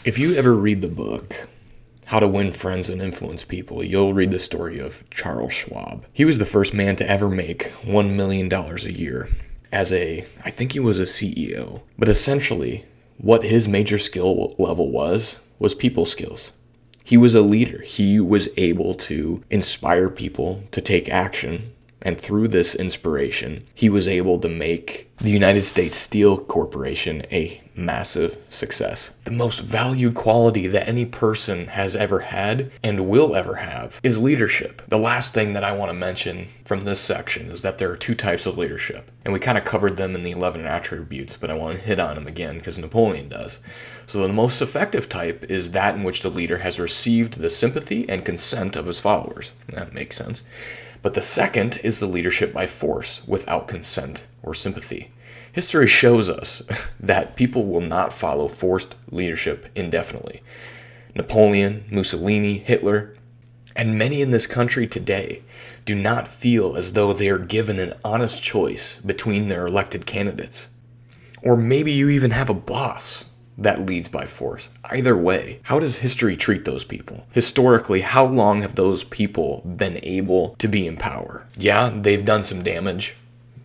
If 0.06 0.18
you 0.18 0.36
ever 0.36 0.56
read 0.56 0.82
the 0.82 0.88
book, 0.88 1.48
How 2.06 2.20
to 2.20 2.28
Win 2.28 2.54
Friends 2.54 2.90
and 2.90 3.02
Influence 3.02 3.44
People, 3.44 3.84
you'll 3.84 4.14
read 4.14 4.32
the 4.32 4.40
story 4.40 4.80
of 4.80 5.04
Charles 5.10 5.54
Schwab. 5.54 6.06
He 6.14 6.24
was 6.24 6.38
the 6.38 6.46
first 6.46 6.74
man 6.74 6.96
to 6.98 7.10
ever 7.10 7.30
make 7.30 7.72
$1 7.82 8.16
million 8.16 8.52
a 8.54 8.76
year 8.90 9.28
as 9.72 9.92
a, 9.92 10.26
I 10.46 10.52
think 10.52 10.72
he 10.72 10.80
was 10.80 11.00
a 11.00 11.04
CEO. 11.04 11.82
But 11.98 12.08
essentially, 12.08 12.86
what 13.18 13.44
his 13.44 13.68
major 13.68 13.98
skill 13.98 14.56
level 14.58 14.92
was 14.92 15.38
was 15.60 15.74
people 15.74 16.06
skills. 16.06 16.52
He 17.04 17.18
was 17.18 17.36
a 17.36 17.42
leader. 17.42 17.82
He 17.82 18.20
was 18.20 18.50
able 18.58 18.94
to 18.96 19.44
inspire 19.50 20.10
people 20.10 20.64
to 20.72 20.82
take 20.82 21.08
action. 21.10 21.72
And 22.02 22.20
through 22.20 22.50
this 22.50 22.76
inspiration, 22.76 23.66
he 23.74 23.90
was 23.90 24.08
able 24.08 24.40
to 24.40 24.50
make 24.50 25.10
the 25.18 25.32
United 25.32 25.64
States 25.64 25.96
Steel 25.96 26.38
Corporation 26.38 27.24
a 27.32 27.62
massive 27.76 28.38
success. 28.50 29.12
The 29.26 29.32
most 29.32 29.60
valued 29.62 30.16
quality 30.16 30.68
that 30.68 30.88
any 30.88 31.06
person 31.06 31.68
has 31.68 31.96
ever 31.96 32.20
had 32.20 32.72
and 32.84 33.08
will 33.08 33.36
ever 33.36 33.56
have 33.56 34.00
is 34.04 34.18
leadership. 34.18 34.82
The 34.88 34.98
last 34.98 35.34
thing 35.34 35.54
that 35.54 35.64
I 35.64 35.76
want 35.76 35.90
to 35.90 35.98
mention 35.98 36.48
from 36.64 36.82
this 36.82 37.00
section 37.00 37.48
is 37.48 37.62
that 37.62 37.78
there 37.78 37.92
are 37.92 37.98
two 37.98 38.16
types 38.16 38.46
of 38.46 38.58
leadership, 38.58 39.12
and 39.24 39.34
we 39.34 39.40
kind 39.40 39.58
of 39.58 39.66
covered 39.66 39.98
them 39.98 40.16
in 40.16 40.24
the 40.24 40.32
11 40.32 40.66
attributes, 40.66 41.38
but 41.38 41.52
I 41.52 41.56
want 41.56 41.78
to 41.78 41.86
hit 41.86 42.00
on 42.00 42.16
them 42.16 42.28
again 42.28 42.58
because 42.58 42.78
Napoleon 42.78 43.30
does. 43.30 43.60
So, 44.08 44.22
the 44.22 44.32
most 44.32 44.62
effective 44.62 45.10
type 45.10 45.44
is 45.50 45.72
that 45.72 45.96
in 45.96 46.04
which 46.04 46.22
the 46.22 46.30
leader 46.30 46.60
has 46.60 46.80
received 46.80 47.40
the 47.40 47.50
sympathy 47.50 48.08
and 48.08 48.24
consent 48.24 48.76
of 48.76 48.86
his 48.86 49.00
followers. 49.00 49.54
That 49.68 49.94
makes 49.94 50.16
sense. 50.16 50.44
But 51.02 51.14
the 51.14 51.22
second 51.22 51.80
is 51.84 52.00
the 52.00 52.08
leadership 52.08 52.54
by 52.54 52.68
force 52.68 53.22
without 53.28 53.68
consent 53.68 54.26
or 54.42 54.54
sympathy. 54.54 55.12
History 55.56 55.88
shows 55.88 56.30
us 56.30 56.64
that 57.00 57.38
people 57.38 57.66
will 57.66 57.80
not 57.80 58.12
follow 58.12 58.50
forced 58.50 58.94
leadership 59.10 59.68
indefinitely. 59.74 60.44
Napoleon, 61.16 61.86
Mussolini, 61.90 62.58
Hitler, 62.58 63.16
and 63.74 63.98
many 63.98 64.22
in 64.22 64.32
this 64.32 64.48
country 64.48 64.86
today 64.86 65.44
do 65.86 65.96
not 65.96 66.28
feel 66.28 66.76
as 66.76 66.92
though 66.92 67.14
they 67.14 67.30
are 67.30 67.40
given 67.40 67.80
an 67.80 67.94
honest 68.04 68.44
choice 68.44 68.98
between 68.98 69.48
their 69.48 69.66
elected 69.66 70.06
candidates. 70.06 70.68
Or 71.42 71.56
maybe 71.56 71.94
you 71.94 72.10
even 72.10 72.32
have 72.32 72.50
a 72.50 72.54
boss 72.54 73.24
that 73.58 73.86
leads 73.86 74.10
by 74.10 74.26
force. 74.26 74.68
Either 74.84 75.16
way, 75.16 75.62
how 75.64 75.80
does 75.80 76.00
history 76.00 76.36
treat 76.36 76.66
those 76.66 76.84
people? 76.84 77.26
Historically, 77.32 78.02
how 78.02 78.26
long 78.26 78.62
have 78.62 78.76
those 78.76 79.06
people 79.06 79.62
been 79.78 80.02
able 80.04 80.58
to 80.58 80.68
be 80.68 80.86
in 80.86 80.98
power? 80.98 81.48
Yeah, 81.56 81.92
they've 81.94 82.26
done 82.26 82.44
some 82.44 82.62
damage. 82.62 83.16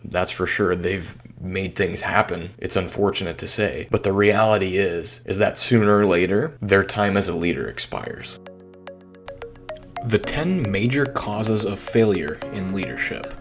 That's 0.05 0.31
for 0.31 0.46
sure. 0.46 0.76
They've 0.76 1.16
made 1.40 1.74
things 1.74 2.03
happen. 2.03 2.50
It's 2.59 2.76
unfortunate 2.76 3.38
to 3.38 3.48
say, 3.48 3.88
but 3.90 4.03
the 4.03 4.12
reality 4.12 4.76
is 4.76 5.22
is 5.24 5.38
that 5.38 5.59
sooner 5.59 5.98
or 5.98 6.07
later 6.07 6.57
their 6.61 6.85
time 6.85 7.16
as 7.16 7.29
a 7.29 7.35
leader 7.35 7.68
expires. 7.68 8.38
The 10.05 10.18
10 10.18 10.70
major 10.70 11.07
causes 11.07 11.64
of 11.64 11.79
failure 11.79 12.38
in 12.53 12.72
leadership. 12.72 13.35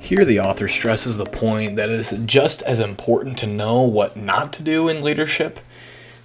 Here, 0.00 0.24
the 0.24 0.40
author 0.40 0.68
stresses 0.68 1.16
the 1.16 1.24
point 1.24 1.76
that 1.76 1.88
it 1.88 1.98
is 1.98 2.14
just 2.26 2.62
as 2.62 2.80
important 2.80 3.38
to 3.38 3.46
know 3.46 3.82
what 3.82 4.16
not 4.16 4.52
to 4.54 4.62
do 4.62 4.88
in 4.88 5.00
leadership 5.00 5.60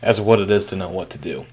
as 0.02 0.20
what 0.20 0.40
it 0.40 0.52
is 0.52 0.66
to 0.68 0.76
know 0.76 0.90
what 0.90 1.10
to 1.12 1.18
do. 1.18 1.46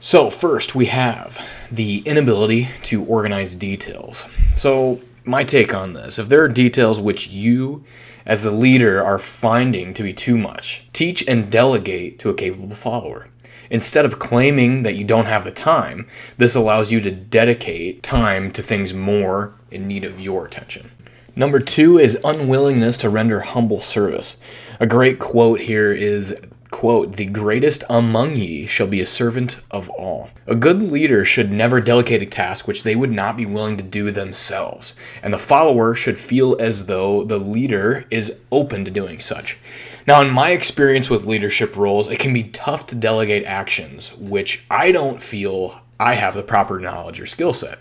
So, 0.00 0.30
first, 0.30 0.74
we 0.74 0.86
have 0.86 1.46
the 1.70 1.98
inability 2.06 2.68
to 2.84 3.04
organize 3.04 3.54
details. 3.54 4.26
So, 4.54 5.00
my 5.24 5.44
take 5.44 5.74
on 5.74 5.92
this 5.92 6.18
if 6.18 6.28
there 6.28 6.42
are 6.42 6.48
details 6.48 6.98
which 6.98 7.28
you 7.28 7.84
as 8.26 8.42
the 8.42 8.50
leader 8.50 9.02
are 9.02 9.18
finding 9.18 9.94
to 9.94 10.02
be 10.02 10.12
too 10.12 10.36
much. 10.36 10.86
Teach 10.92 11.26
and 11.28 11.50
delegate 11.50 12.18
to 12.20 12.28
a 12.28 12.34
capable 12.34 12.74
follower. 12.74 13.28
Instead 13.70 14.04
of 14.04 14.18
claiming 14.18 14.82
that 14.82 14.96
you 14.96 15.04
don't 15.04 15.26
have 15.26 15.44
the 15.44 15.52
time, 15.52 16.08
this 16.38 16.54
allows 16.54 16.90
you 16.90 17.00
to 17.00 17.10
dedicate 17.10 18.02
time 18.02 18.50
to 18.50 18.62
things 18.62 18.92
more 18.92 19.54
in 19.70 19.86
need 19.86 20.04
of 20.04 20.20
your 20.20 20.44
attention. 20.44 20.90
Number 21.36 21.60
two 21.60 21.96
is 21.96 22.18
unwillingness 22.24 22.98
to 22.98 23.08
render 23.08 23.40
humble 23.40 23.80
service. 23.80 24.36
A 24.80 24.86
great 24.86 25.20
quote 25.20 25.60
here 25.60 25.92
is 25.92 26.36
quote, 26.70 27.16
the 27.16 27.26
greatest 27.26 27.84
among 27.90 28.36
ye 28.36 28.66
shall 28.66 28.86
be 28.86 29.00
a 29.00 29.06
servant 29.06 29.58
of 29.70 29.88
all. 29.90 30.30
A 30.46 30.54
good 30.54 30.80
leader 30.80 31.24
should 31.24 31.50
never 31.50 31.80
delegate 31.80 32.22
a 32.22 32.26
task 32.26 32.66
which 32.66 32.82
they 32.82 32.96
would 32.96 33.12
not 33.12 33.36
be 33.36 33.46
willing 33.46 33.76
to 33.76 33.84
do 33.84 34.10
themselves, 34.10 34.94
and 35.22 35.32
the 35.32 35.38
follower 35.38 35.94
should 35.94 36.18
feel 36.18 36.56
as 36.60 36.86
though 36.86 37.24
the 37.24 37.38
leader 37.38 38.04
is 38.10 38.38
open 38.50 38.84
to 38.84 38.90
doing 38.90 39.20
such. 39.20 39.58
Now, 40.06 40.22
in 40.22 40.30
my 40.30 40.50
experience 40.50 41.10
with 41.10 41.26
leadership 41.26 41.76
roles, 41.76 42.08
it 42.08 42.18
can 42.18 42.32
be 42.32 42.44
tough 42.44 42.86
to 42.86 42.94
delegate 42.94 43.44
actions 43.44 44.16
which 44.16 44.64
I 44.70 44.92
don't 44.92 45.22
feel 45.22 45.80
I 45.98 46.14
have 46.14 46.34
the 46.34 46.42
proper 46.42 46.80
knowledge 46.80 47.20
or 47.20 47.26
skill 47.26 47.52
set. 47.52 47.78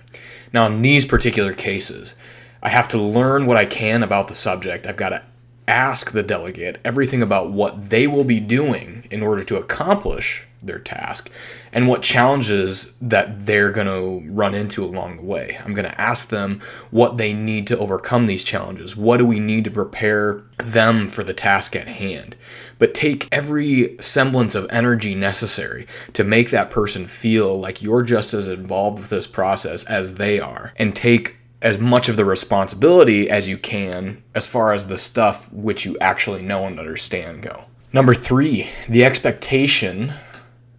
Now, 0.52 0.68
in 0.68 0.82
these 0.82 1.06
particular 1.06 1.54
cases, 1.54 2.16
I 2.62 2.70
have 2.70 2.90
to 2.90 2.98
learn 2.98 3.46
what 3.46 3.56
I 3.56 3.66
can 3.66 4.04
about 4.04 4.28
the 4.28 4.36
subject. 4.36 4.86
I've 4.86 4.98
got 4.98 5.10
to 5.10 5.24
ask 5.70 6.12
the 6.12 6.24
delegate 6.24 6.82
everything 6.84 7.22
about 7.22 7.52
what 7.52 7.90
they 7.90 8.08
will 8.08 8.24
be 8.24 8.40
doing 8.40 9.06
in 9.12 9.22
order 9.22 9.44
to 9.44 9.58
accomplish 9.58 10.46
their 10.62 10.80
task 10.80 11.30
and 11.72 11.88
what 11.88 12.02
challenges 12.02 12.92
that 13.00 13.46
they're 13.46 13.72
going 13.72 13.88
to 13.88 14.30
run 14.32 14.54
into 14.54 14.84
along 14.84 15.16
the 15.16 15.24
way. 15.24 15.58
I'm 15.64 15.74
going 15.74 15.90
to 15.90 16.02
ask 16.02 16.30
them 16.30 16.62
what 16.92 17.18
they 17.18 17.34
need 17.34 17.68
to 17.68 17.78
overcome 17.78 18.26
these 18.26 18.44
challenges. 18.44 18.98
What 18.98 19.18
do 19.18 19.26
we 19.26 19.40
need 19.40 19.64
to 19.66 19.72
prepare 19.72 20.42
them 20.58 21.08
for 21.08 21.24
the 21.24 21.34
task 21.34 21.76
at 21.76 21.88
hand? 21.88 22.36
But 22.78 22.94
take 22.94 23.28
every 23.32 23.96
semblance 24.02 24.56
of 24.56 24.68
energy 24.70 25.16
necessary 25.16 25.88
to 26.14 26.24
make 26.24 26.50
that 26.50 26.72
person 26.72 27.08
feel 27.08 27.58
like 27.58 27.82
you're 27.82 28.04
just 28.04 28.34
as 28.34 28.48
involved 28.48 29.00
with 29.00 29.10
this 29.10 29.28
process 29.28 29.84
as 29.86 30.16
they 30.16 30.40
are 30.40 30.74
and 30.78 30.96
take 30.96 31.38
as 31.62 31.78
much 31.78 32.08
of 32.08 32.16
the 32.16 32.26
responsibility 32.26 33.30
as 33.30 33.48
you 33.48 33.58
can 33.58 34.24
as 34.34 34.48
far 34.48 34.74
as 34.74 34.88
the 34.88 34.98
stuff 34.98 35.52
which 35.52 35.86
you 35.86 35.98
actually 36.00 36.42
know 36.42 36.66
and 36.66 36.80
understand 36.80 37.42
go. 37.42 37.66
Number 37.92 38.14
three, 38.14 38.70
the 38.88 39.04
expectation 39.04 40.14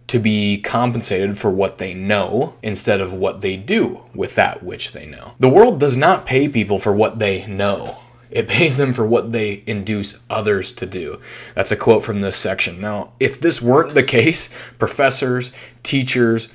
to 0.07 0.19
be 0.19 0.59
compensated 0.59 1.37
for 1.37 1.51
what 1.51 1.77
they 1.77 1.93
know 1.93 2.55
instead 2.61 2.99
of 2.99 3.13
what 3.13 3.41
they 3.41 3.55
do 3.55 4.01
with 4.13 4.35
that 4.35 4.61
which 4.63 4.91
they 4.91 5.05
know. 5.05 5.33
The 5.39 5.49
world 5.49 5.79
does 5.79 5.95
not 5.95 6.25
pay 6.25 6.49
people 6.49 6.79
for 6.79 6.93
what 6.93 7.19
they 7.19 7.45
know. 7.47 7.97
It 8.29 8.47
pays 8.47 8.77
them 8.77 8.93
for 8.93 9.05
what 9.05 9.31
they 9.31 9.63
induce 9.67 10.21
others 10.29 10.71
to 10.73 10.85
do. 10.85 11.21
That's 11.53 11.71
a 11.71 11.77
quote 11.77 12.03
from 12.03 12.21
this 12.21 12.37
section. 12.37 12.79
Now, 12.79 13.13
if 13.19 13.39
this 13.39 13.61
weren't 13.61 13.93
the 13.93 14.03
case, 14.03 14.49
professors, 14.79 15.51
teachers, 15.83 16.49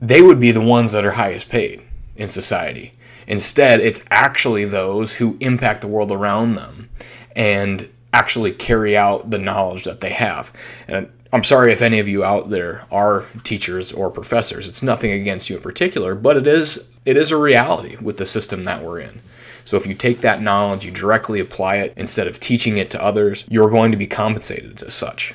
they 0.00 0.20
would 0.20 0.40
be 0.40 0.52
the 0.52 0.60
ones 0.60 0.92
that 0.92 1.04
are 1.04 1.12
highest 1.12 1.48
paid 1.48 1.82
in 2.16 2.28
society. 2.28 2.94
Instead, 3.26 3.80
it's 3.80 4.02
actually 4.10 4.64
those 4.64 5.14
who 5.14 5.36
impact 5.40 5.80
the 5.80 5.88
world 5.88 6.10
around 6.10 6.54
them 6.54 6.88
and 7.36 7.88
actually 8.12 8.52
carry 8.52 8.96
out 8.96 9.30
the 9.30 9.38
knowledge 9.38 9.84
that 9.84 10.00
they 10.00 10.10
have. 10.10 10.52
And 10.88 11.10
I'm 11.32 11.44
sorry 11.44 11.72
if 11.72 11.80
any 11.80 11.98
of 11.98 12.08
you 12.08 12.24
out 12.24 12.50
there 12.50 12.84
are 12.90 13.24
teachers 13.42 13.92
or 13.92 14.10
professors. 14.10 14.66
It's 14.68 14.82
nothing 14.82 15.12
against 15.12 15.48
you 15.48 15.56
in 15.56 15.62
particular, 15.62 16.14
but 16.14 16.36
it 16.36 16.46
is 16.46 16.88
it 17.04 17.16
is 17.16 17.30
a 17.30 17.36
reality 17.36 17.96
with 17.96 18.18
the 18.18 18.26
system 18.26 18.64
that 18.64 18.84
we're 18.84 19.00
in. 19.00 19.20
So 19.64 19.76
if 19.76 19.86
you 19.86 19.94
take 19.94 20.20
that 20.20 20.42
knowledge, 20.42 20.84
you 20.84 20.90
directly 20.90 21.40
apply 21.40 21.76
it 21.76 21.94
instead 21.96 22.26
of 22.26 22.38
teaching 22.38 22.76
it 22.76 22.90
to 22.90 23.02
others, 23.02 23.44
you're 23.48 23.70
going 23.70 23.92
to 23.92 23.96
be 23.98 24.06
compensated 24.06 24.82
as 24.82 24.94
such. 24.94 25.34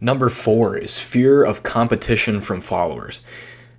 Number 0.00 0.28
four 0.28 0.76
is 0.76 1.00
fear 1.00 1.44
of 1.44 1.62
competition 1.62 2.40
from 2.40 2.60
followers. 2.60 3.20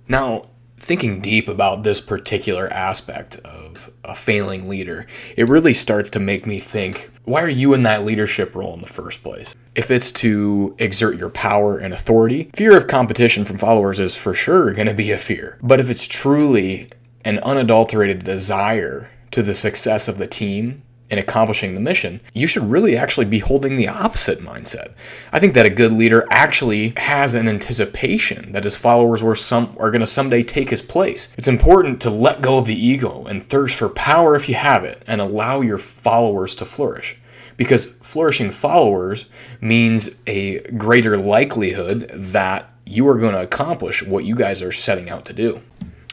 Now, 0.08 0.42
thinking 0.82 1.20
deep 1.20 1.48
about 1.48 1.82
this 1.82 2.00
particular 2.00 2.68
aspect 2.72 3.36
of 3.44 3.92
a 4.04 4.14
failing 4.14 4.68
leader, 4.68 5.06
it 5.36 5.48
really 5.48 5.72
starts 5.72 6.10
to 6.10 6.18
make 6.18 6.46
me 6.46 6.58
think 6.58 7.10
why 7.24 7.40
are 7.40 7.48
you 7.48 7.72
in 7.72 7.84
that 7.84 8.04
leadership 8.04 8.56
role 8.56 8.74
in 8.74 8.80
the 8.80 8.86
first 8.88 9.22
place? 9.22 9.54
If 9.76 9.92
it's 9.92 10.10
to 10.12 10.74
exert 10.78 11.16
your 11.16 11.30
power 11.30 11.78
and 11.78 11.94
authority, 11.94 12.50
fear 12.52 12.76
of 12.76 12.88
competition 12.88 13.44
from 13.44 13.58
followers 13.58 14.00
is 14.00 14.16
for 14.16 14.34
sure 14.34 14.72
going 14.72 14.88
to 14.88 14.94
be 14.94 15.12
a 15.12 15.18
fear. 15.18 15.56
But 15.62 15.78
if 15.78 15.88
it's 15.88 16.04
truly 16.04 16.90
an 17.24 17.38
unadulterated 17.38 18.24
desire 18.24 19.08
to 19.30 19.42
the 19.42 19.54
success 19.54 20.08
of 20.08 20.18
the 20.18 20.26
team 20.26 20.82
in 21.12 21.18
accomplishing 21.18 21.74
the 21.74 21.80
mission, 21.80 22.18
you 22.32 22.46
should 22.46 22.64
really 22.64 22.96
actually 22.96 23.26
be 23.26 23.38
holding 23.38 23.76
the 23.76 23.86
opposite 23.86 24.40
mindset. 24.40 24.92
I 25.30 25.38
think 25.38 25.52
that 25.54 25.66
a 25.66 25.70
good 25.70 25.92
leader 25.92 26.26
actually 26.30 26.94
has 26.96 27.34
an 27.34 27.48
anticipation 27.48 28.50
that 28.52 28.64
his 28.64 28.76
followers 28.76 29.22
were 29.22 29.34
some 29.34 29.76
are 29.78 29.90
going 29.90 30.00
to 30.00 30.06
someday 30.06 30.42
take 30.42 30.70
his 30.70 30.80
place. 30.80 31.28
It's 31.36 31.48
important 31.48 32.00
to 32.00 32.10
let 32.10 32.40
go 32.40 32.56
of 32.56 32.66
the 32.66 32.74
ego 32.74 33.26
and 33.26 33.44
thirst 33.44 33.76
for 33.76 33.90
power 33.90 34.34
if 34.34 34.48
you 34.48 34.54
have 34.54 34.84
it 34.84 35.02
and 35.06 35.20
allow 35.20 35.60
your 35.60 35.76
followers 35.76 36.54
to 36.56 36.64
flourish. 36.64 37.18
Because 37.58 37.84
flourishing 37.84 38.50
followers 38.50 39.26
means 39.60 40.16
a 40.26 40.60
greater 40.70 41.18
likelihood 41.18 42.08
that 42.14 42.72
you 42.86 43.06
are 43.06 43.18
going 43.18 43.34
to 43.34 43.42
accomplish 43.42 44.02
what 44.02 44.24
you 44.24 44.34
guys 44.34 44.62
are 44.62 44.72
setting 44.72 45.10
out 45.10 45.26
to 45.26 45.34
do. 45.34 45.60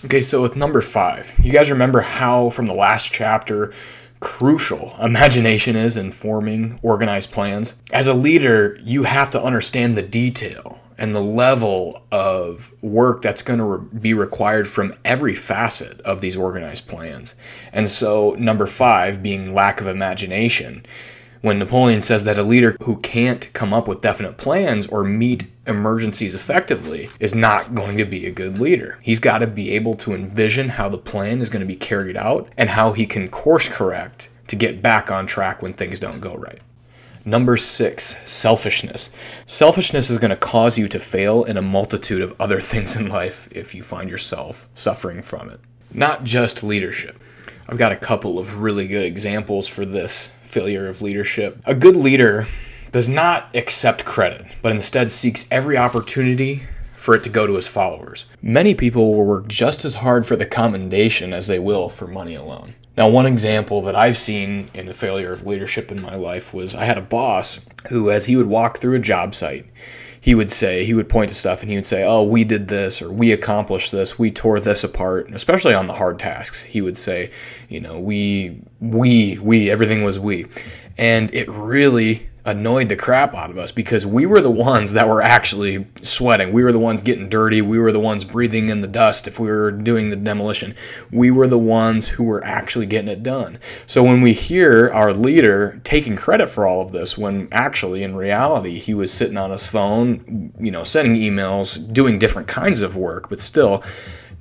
Okay, 0.05 0.21
so 0.21 0.41
with 0.41 0.55
number 0.55 0.81
five, 0.81 1.35
you 1.41 1.51
guys 1.51 1.71
remember 1.71 2.01
how 2.01 2.49
from 2.49 2.65
the 2.65 2.73
last 2.73 3.11
chapter 3.11 3.73
crucial 4.19 4.95
imagination 5.01 5.75
is 5.75 5.95
in 5.95 6.11
forming 6.11 6.79
organized 6.81 7.31
plans. 7.31 7.75
As 7.91 8.07
a 8.07 8.13
leader, 8.13 8.77
you 8.83 9.03
have 9.03 9.29
to 9.31 9.41
understand 9.41 9.97
the 9.97 10.01
detail 10.01 10.79
and 10.97 11.15
the 11.15 11.21
level 11.21 12.01
of 12.11 12.73
work 12.83 13.21
that's 13.21 13.41
going 13.41 13.59
to 13.59 13.65
re- 13.65 13.87
be 13.99 14.13
required 14.13 14.67
from 14.67 14.93
every 15.05 15.33
facet 15.33 16.01
of 16.01 16.19
these 16.19 16.35
organized 16.35 16.87
plans. 16.87 17.35
And 17.71 17.87
so, 17.87 18.35
number 18.37 18.67
five 18.67 19.23
being 19.23 19.53
lack 19.53 19.79
of 19.79 19.87
imagination 19.87 20.85
when 21.41 21.59
Napoleon 21.59 22.01
says 22.01 22.23
that 22.25 22.37
a 22.37 22.43
leader 22.43 22.75
who 22.83 22.97
can't 22.97 23.51
come 23.53 23.73
up 23.73 23.87
with 23.87 24.01
definite 24.01 24.37
plans 24.37 24.87
or 24.87 25.03
meet 25.03 25.47
emergencies 25.67 26.35
effectively 26.35 27.09
is 27.19 27.33
not 27.33 27.73
going 27.73 27.97
to 27.97 28.05
be 28.05 28.25
a 28.25 28.31
good 28.31 28.59
leader. 28.59 28.97
He's 29.01 29.19
got 29.19 29.39
to 29.39 29.47
be 29.47 29.71
able 29.71 29.93
to 29.95 30.13
envision 30.13 30.69
how 30.69 30.89
the 30.89 30.97
plan 30.97 31.41
is 31.41 31.49
going 31.49 31.61
to 31.61 31.65
be 31.65 31.75
carried 31.75 32.17
out 32.17 32.49
and 32.57 32.69
how 32.69 32.91
he 32.91 33.05
can 33.05 33.29
course 33.29 33.69
correct 33.69 34.29
to 34.47 34.55
get 34.55 34.81
back 34.81 35.11
on 35.11 35.27
track 35.27 35.61
when 35.61 35.73
things 35.73 35.99
don't 35.99 36.19
go 36.19 36.35
right. 36.35 36.59
Number 37.25 37.57
six, 37.57 38.15
selfishness. 38.25 39.09
Selfishness 39.45 40.09
is 40.09 40.17
going 40.17 40.31
to 40.31 40.35
cause 40.35 40.77
you 40.77 40.87
to 40.87 40.99
fail 40.99 41.43
in 41.43 41.57
a 41.57 41.61
multitude 41.61 42.21
of 42.21 42.33
other 42.39 42.59
things 42.61 42.95
in 42.95 43.07
life 43.07 43.47
if 43.51 43.75
you 43.75 43.83
find 43.83 44.09
yourself 44.09 44.67
suffering 44.73 45.21
from 45.21 45.49
it. 45.49 45.59
Not 45.93 46.23
just 46.23 46.63
leadership. 46.63 47.21
I've 47.67 47.77
got 47.77 47.91
a 47.91 47.97
couple 47.97 48.39
of 48.39 48.61
really 48.61 48.87
good 48.87 49.05
examples 49.05 49.67
for 49.67 49.85
this 49.85 50.31
failure 50.49 50.89
of 50.89 51.01
leadership. 51.01 51.61
A 51.65 51.75
good 51.75 51.95
leader 51.95 52.47
does 52.91 53.07
not 53.07 53.55
accept 53.55 54.03
credit, 54.03 54.45
but 54.63 54.71
instead 54.71 55.11
seeks 55.11 55.47
every 55.51 55.77
opportunity 55.77 56.63
for 56.95 57.13
it 57.13 57.23
to 57.23 57.29
go 57.29 57.45
to 57.45 57.53
his 57.53 57.67
followers. 57.67 58.25
Many 58.41 58.73
people 58.73 59.13
will 59.13 59.25
work 59.25 59.47
just 59.47 59.85
as 59.85 59.95
hard 59.95 60.25
for 60.25 60.35
the 60.35 60.45
commendation 60.45 61.33
as 61.33 61.47
they 61.47 61.59
will 61.59 61.87
for 61.87 62.07
money 62.07 62.33
alone. 62.33 62.73
Now, 62.97 63.07
one 63.07 63.27
example 63.27 63.81
that 63.83 63.95
I've 63.95 64.17
seen 64.17 64.69
in 64.73 64.87
the 64.87 64.93
failure 64.93 65.31
of 65.31 65.45
leadership 65.45 65.91
in 65.91 66.01
my 66.01 66.15
life 66.15 66.53
was 66.53 66.75
I 66.75 66.85
had 66.85 66.97
a 66.97 67.01
boss 67.01 67.61
who, 67.87 68.09
as 68.09 68.25
he 68.25 68.35
would 68.35 68.47
walk 68.47 68.79
through 68.79 68.95
a 68.95 68.99
job 68.99 69.35
site, 69.35 69.67
he 70.21 70.35
would 70.35 70.51
say, 70.51 70.85
he 70.85 70.93
would 70.93 71.09
point 71.09 71.29
to 71.29 71.35
stuff 71.35 71.61
and 71.61 71.69
he 71.69 71.77
would 71.77 71.85
say, 71.85 72.03
Oh, 72.03 72.23
we 72.23 72.43
did 72.43 72.67
this, 72.67 73.01
or 73.01 73.11
we 73.11 73.31
accomplished 73.31 73.91
this, 73.91 74.19
we 74.19 74.31
tore 74.31 74.59
this 74.59 74.83
apart, 74.83 75.31
especially 75.31 75.73
on 75.73 75.85
the 75.85 75.93
hard 75.93 76.19
tasks. 76.19 76.63
He 76.63 76.81
would 76.81 76.97
say, 76.97 77.31
You 77.69 77.81
know, 77.81 77.99
we, 77.99 78.61
we, 78.79 79.37
we, 79.39 79.69
everything 79.69 80.03
was 80.03 80.19
we. 80.19 80.45
And 80.97 81.33
it 81.33 81.49
really 81.49 82.28
annoyed 82.49 82.89
the 82.89 82.95
crap 82.95 83.33
out 83.33 83.49
of 83.49 83.57
us 83.57 83.71
because 83.71 84.05
we 84.05 84.25
were 84.25 84.41
the 84.41 84.51
ones 84.51 84.93
that 84.93 85.07
were 85.07 85.21
actually 85.21 85.87
sweating. 86.01 86.51
We 86.51 86.63
were 86.63 86.71
the 86.71 86.79
ones 86.79 87.03
getting 87.03 87.29
dirty. 87.29 87.61
We 87.61 87.79
were 87.79 87.91
the 87.91 87.99
ones 87.99 88.23
breathing 88.23 88.69
in 88.69 88.81
the 88.81 88.87
dust 88.87 89.27
if 89.27 89.39
we 89.39 89.49
were 89.49 89.71
doing 89.71 90.09
the 90.09 90.15
demolition. 90.15 90.75
We 91.11 91.31
were 91.31 91.47
the 91.47 91.57
ones 91.57 92.07
who 92.07 92.23
were 92.23 92.43
actually 92.43 92.85
getting 92.85 93.09
it 93.09 93.23
done. 93.23 93.59
So 93.85 94.03
when 94.03 94.21
we 94.21 94.33
hear 94.33 94.89
our 94.91 95.13
leader 95.13 95.79
taking 95.83 96.15
credit 96.15 96.49
for 96.49 96.67
all 96.67 96.81
of 96.81 96.91
this, 96.91 97.17
when 97.17 97.47
actually 97.51 98.03
in 98.03 98.15
reality 98.15 98.79
he 98.79 98.93
was 98.93 99.13
sitting 99.13 99.37
on 99.37 99.51
his 99.51 99.67
phone, 99.67 100.53
you 100.59 100.71
know, 100.71 100.83
sending 100.83 101.15
emails, 101.15 101.91
doing 101.93 102.19
different 102.19 102.47
kinds 102.47 102.81
of 102.81 102.95
work, 102.95 103.29
but 103.29 103.39
still 103.39 103.83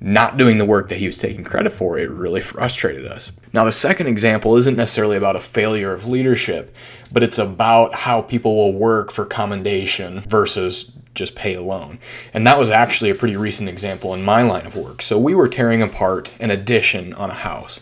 not 0.01 0.37
doing 0.37 0.59
the 0.59 0.65
work 0.65 0.89
that 0.89 0.99
he 0.99 1.07
was 1.07 1.19
taking 1.19 1.43
credit 1.43 1.71
for, 1.71 1.99
it 1.99 2.11
really 2.11 2.41
frustrated 2.41 3.07
us. 3.07 3.33
Now, 3.53 3.65
the 3.65 3.73
second 3.73 4.07
example 4.07 4.57
isn't 4.57 4.77
necessarily 4.77 5.17
about 5.17 5.37
a 5.37 5.41
failure 5.41 5.93
of 5.93 6.07
leadership, 6.07 6.75
but 7.11 7.23
it's 7.23 7.39
about 7.39 7.95
how 7.95 8.23
people 8.23 8.55
will 8.55 8.75
work 8.75 9.11
for 9.11 9.25
commendation 9.25 10.21
versus 10.21 10.93
just 11.15 11.35
pay 11.35 11.55
alone. 11.55 11.99
And 12.33 12.47
that 12.47 12.59
was 12.59 12.71
actually 12.71 13.11
a 13.11 13.15
pretty 13.15 13.37
recent 13.37 13.69
example 13.69 14.15
in 14.15 14.23
my 14.23 14.43
line 14.43 14.67
of 14.67 14.77
work. 14.77 15.03
So 15.03 15.19
we 15.19 15.35
were 15.35 15.49
tearing 15.49 15.83
apart 15.83 16.33
an 16.39 16.53
addition 16.53 17.13
on 17.15 17.31
a 17.31 17.35
house, 17.35 17.81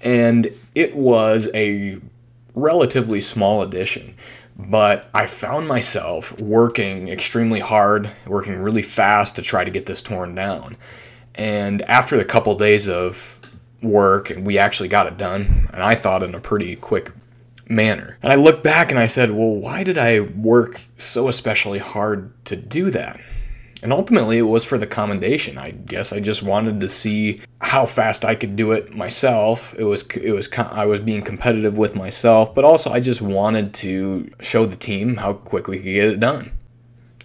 and 0.00 0.50
it 0.74 0.96
was 0.96 1.50
a 1.54 1.98
relatively 2.54 3.20
small 3.20 3.62
addition. 3.62 4.14
But 4.56 5.08
I 5.14 5.26
found 5.26 5.68
myself 5.68 6.40
working 6.40 7.08
extremely 7.08 7.60
hard, 7.60 8.10
working 8.26 8.58
really 8.58 8.82
fast 8.82 9.36
to 9.36 9.42
try 9.42 9.62
to 9.64 9.70
get 9.70 9.86
this 9.86 10.02
torn 10.02 10.34
down. 10.34 10.76
And 11.38 11.82
after 11.82 12.16
a 12.16 12.24
couple 12.24 12.54
days 12.56 12.88
of 12.88 13.38
work, 13.80 14.30
and 14.30 14.44
we 14.44 14.58
actually 14.58 14.88
got 14.88 15.06
it 15.06 15.16
done, 15.16 15.70
and 15.72 15.82
I 15.82 15.94
thought 15.94 16.22
in 16.22 16.34
a 16.34 16.40
pretty 16.40 16.76
quick 16.76 17.12
manner. 17.68 18.18
And 18.22 18.32
I 18.32 18.36
looked 18.36 18.62
back 18.62 18.90
and 18.90 18.98
I 18.98 19.06
said, 19.06 19.30
well, 19.30 19.54
why 19.54 19.84
did 19.84 19.98
I 19.98 20.20
work 20.20 20.80
so 20.96 21.28
especially 21.28 21.78
hard 21.78 22.32
to 22.46 22.56
do 22.56 22.90
that? 22.90 23.20
And 23.80 23.92
ultimately, 23.92 24.38
it 24.38 24.42
was 24.42 24.64
for 24.64 24.76
the 24.76 24.88
commendation. 24.88 25.56
I 25.56 25.70
guess 25.70 26.12
I 26.12 26.18
just 26.18 26.42
wanted 26.42 26.80
to 26.80 26.88
see 26.88 27.40
how 27.60 27.86
fast 27.86 28.24
I 28.24 28.34
could 28.34 28.56
do 28.56 28.72
it 28.72 28.92
myself. 28.96 29.72
It 29.78 29.84
was 29.84 30.04
it 30.16 30.32
was 30.32 30.48
I 30.52 30.84
was 30.86 30.98
being 30.98 31.22
competitive 31.22 31.78
with 31.78 31.94
myself, 31.94 32.52
but 32.56 32.64
also 32.64 32.90
I 32.90 32.98
just 32.98 33.22
wanted 33.22 33.74
to 33.74 34.28
show 34.40 34.66
the 34.66 34.74
team 34.74 35.16
how 35.16 35.34
quick 35.34 35.68
we 35.68 35.76
could 35.76 35.84
get 35.84 36.08
it 36.08 36.18
done. 36.18 36.50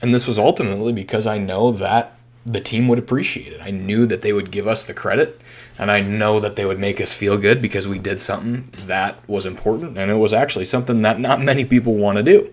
And 0.04 0.12
this 0.12 0.28
was 0.28 0.38
ultimately 0.38 0.93
because 0.93 1.26
I 1.26 1.39
know 1.39 1.71
that 1.71 2.19
the 2.45 2.62
team 2.62 2.88
would 2.88 2.99
appreciate 2.99 3.53
it. 3.53 3.62
I 3.62 3.71
knew 3.71 4.06
that 4.06 4.21
they 4.21 4.34
would 4.34 4.51
give 4.51 4.67
us 4.67 4.86
the 4.86 4.93
credit, 4.93 5.39
and 5.79 5.89
I 5.89 6.01
know 6.01 6.39
that 6.39 6.56
they 6.56 6.65
would 6.65 6.79
make 6.79 6.99
us 6.99 7.13
feel 7.13 7.38
good 7.38 7.62
because 7.62 7.88
we 7.88 7.99
did 7.99 8.19
something 8.19 8.69
that 8.88 9.17
was 9.29 9.45
important, 9.45 9.97
and 9.97 10.12
it 10.12 10.15
was 10.15 10.34
actually 10.34 10.65
something 10.65 11.01
that 11.01 11.19
not 11.19 11.41
many 11.41 11.65
people 11.65 11.95
want 11.95 12.17
to 12.17 12.23
do. 12.23 12.51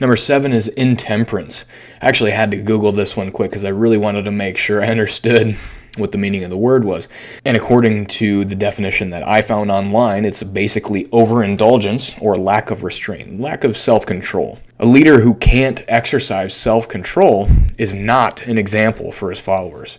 Number 0.00 0.16
seven 0.16 0.52
is 0.52 0.68
intemperance. 0.68 1.64
I 2.02 2.08
actually 2.08 2.32
had 2.32 2.50
to 2.50 2.58
Google 2.58 2.92
this 2.92 3.16
one 3.16 3.30
quick 3.30 3.50
because 3.50 3.64
I 3.64 3.70
really 3.70 3.96
wanted 3.96 4.24
to 4.26 4.30
make 4.30 4.58
sure 4.58 4.82
I 4.82 4.88
understood 4.90 5.56
what 5.96 6.12
the 6.12 6.18
meaning 6.18 6.44
of 6.44 6.50
the 6.50 6.56
word 6.56 6.84
was. 6.84 7.08
And 7.44 7.56
according 7.56 8.06
to 8.06 8.44
the 8.44 8.54
definition 8.54 9.10
that 9.10 9.26
I 9.26 9.40
found 9.40 9.70
online, 9.70 10.26
it's 10.26 10.42
basically 10.42 11.08
overindulgence 11.12 12.14
or 12.20 12.36
lack 12.36 12.70
of 12.70 12.84
restraint, 12.84 13.40
lack 13.40 13.64
of 13.64 13.76
self 13.76 14.04
control. 14.04 14.58
A 14.78 14.84
leader 14.84 15.20
who 15.20 15.32
can't 15.32 15.82
exercise 15.88 16.52
self 16.52 16.86
control 16.86 17.48
is 17.78 17.94
not 17.94 18.42
an 18.42 18.58
example 18.58 19.10
for 19.10 19.30
his 19.30 19.40
followers. 19.40 19.96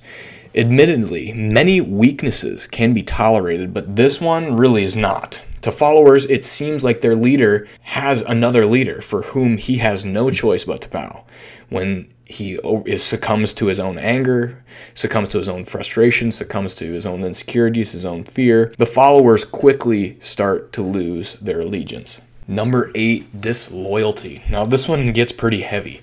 Admittedly, 0.53 1.33
many 1.33 1.81
weaknesses 1.81 2.67
can 2.67 2.93
be 2.93 3.01
tolerated, 3.01 3.73
but 3.73 3.95
this 3.95 4.21
one 4.21 4.55
really 4.55 4.83
is 4.83 4.95
not. 4.95 5.41
To 5.61 5.71
followers, 5.71 6.27
it 6.27 6.45
seems 6.45 6.83
like 6.83 7.01
their 7.01 7.15
leader 7.15 7.67
has 7.81 8.21
another 8.21 8.67
leader 8.67 9.01
for 9.01 9.23
whom 9.23 9.57
he 9.57 9.77
has 9.77 10.05
no 10.05 10.29
choice 10.29 10.65
but 10.65 10.81
to 10.81 10.89
bow. 10.89 11.23
When 11.69 12.13
he 12.25 12.59
succumbs 12.97 13.53
to 13.53 13.65
his 13.65 13.79
own 13.79 13.97
anger, 13.97 14.63
succumbs 14.93 15.29
to 15.29 15.39
his 15.39 15.49
own 15.49 15.65
frustration, 15.65 16.31
succumbs 16.31 16.75
to 16.75 16.85
his 16.85 17.07
own 17.07 17.23
insecurities, 17.23 17.93
his 17.93 18.05
own 18.05 18.23
fear, 18.23 18.71
the 18.77 18.85
followers 18.85 19.43
quickly 19.43 20.19
start 20.19 20.71
to 20.73 20.83
lose 20.83 21.33
their 21.35 21.61
allegiance. 21.61 22.21
Number 22.47 22.91
eight, 22.95 23.41
disloyalty. 23.41 24.43
Now 24.49 24.65
this 24.65 24.87
one 24.87 25.11
gets 25.11 25.31
pretty 25.31 25.61
heavy. 25.61 26.01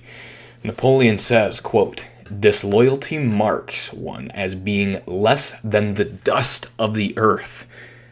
Napoleon 0.63 1.17
says, 1.17 1.59
quote, 1.59 2.05
Disloyalty 2.39 3.19
marks 3.19 3.93
one 3.93 4.31
as 4.31 4.55
being 4.55 4.99
less 5.05 5.59
than 5.61 5.93
the 5.93 6.05
dust 6.05 6.67
of 6.79 6.95
the 6.95 7.13
earth 7.17 7.67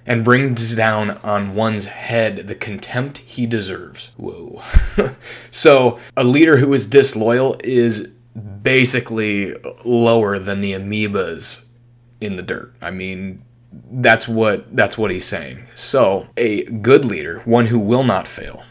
and 0.05 0.23
brings 0.23 0.75
down 0.75 1.11
on 1.23 1.55
one's 1.55 1.85
head 1.85 2.47
the 2.47 2.55
contempt 2.55 3.19
he 3.19 3.45
deserves. 3.45 4.11
Whoa. 4.17 4.61
so, 5.51 5.99
a 6.15 6.23
leader 6.23 6.57
who 6.57 6.73
is 6.73 6.85
disloyal 6.85 7.57
is 7.63 8.07
basically 8.61 9.55
lower 9.83 10.39
than 10.39 10.61
the 10.61 10.73
amoebas 10.73 11.65
in 12.19 12.35
the 12.35 12.43
dirt. 12.43 12.73
I 12.81 12.91
mean, 12.91 13.43
that's 13.91 14.27
what 14.27 14.75
that's 14.75 14.97
what 14.97 15.11
he's 15.11 15.25
saying. 15.25 15.65
So, 15.75 16.27
a 16.37 16.63
good 16.63 17.05
leader, 17.05 17.39
one 17.41 17.65
who 17.67 17.79
will 17.79 18.03
not 18.03 18.27
fail, 18.27 18.63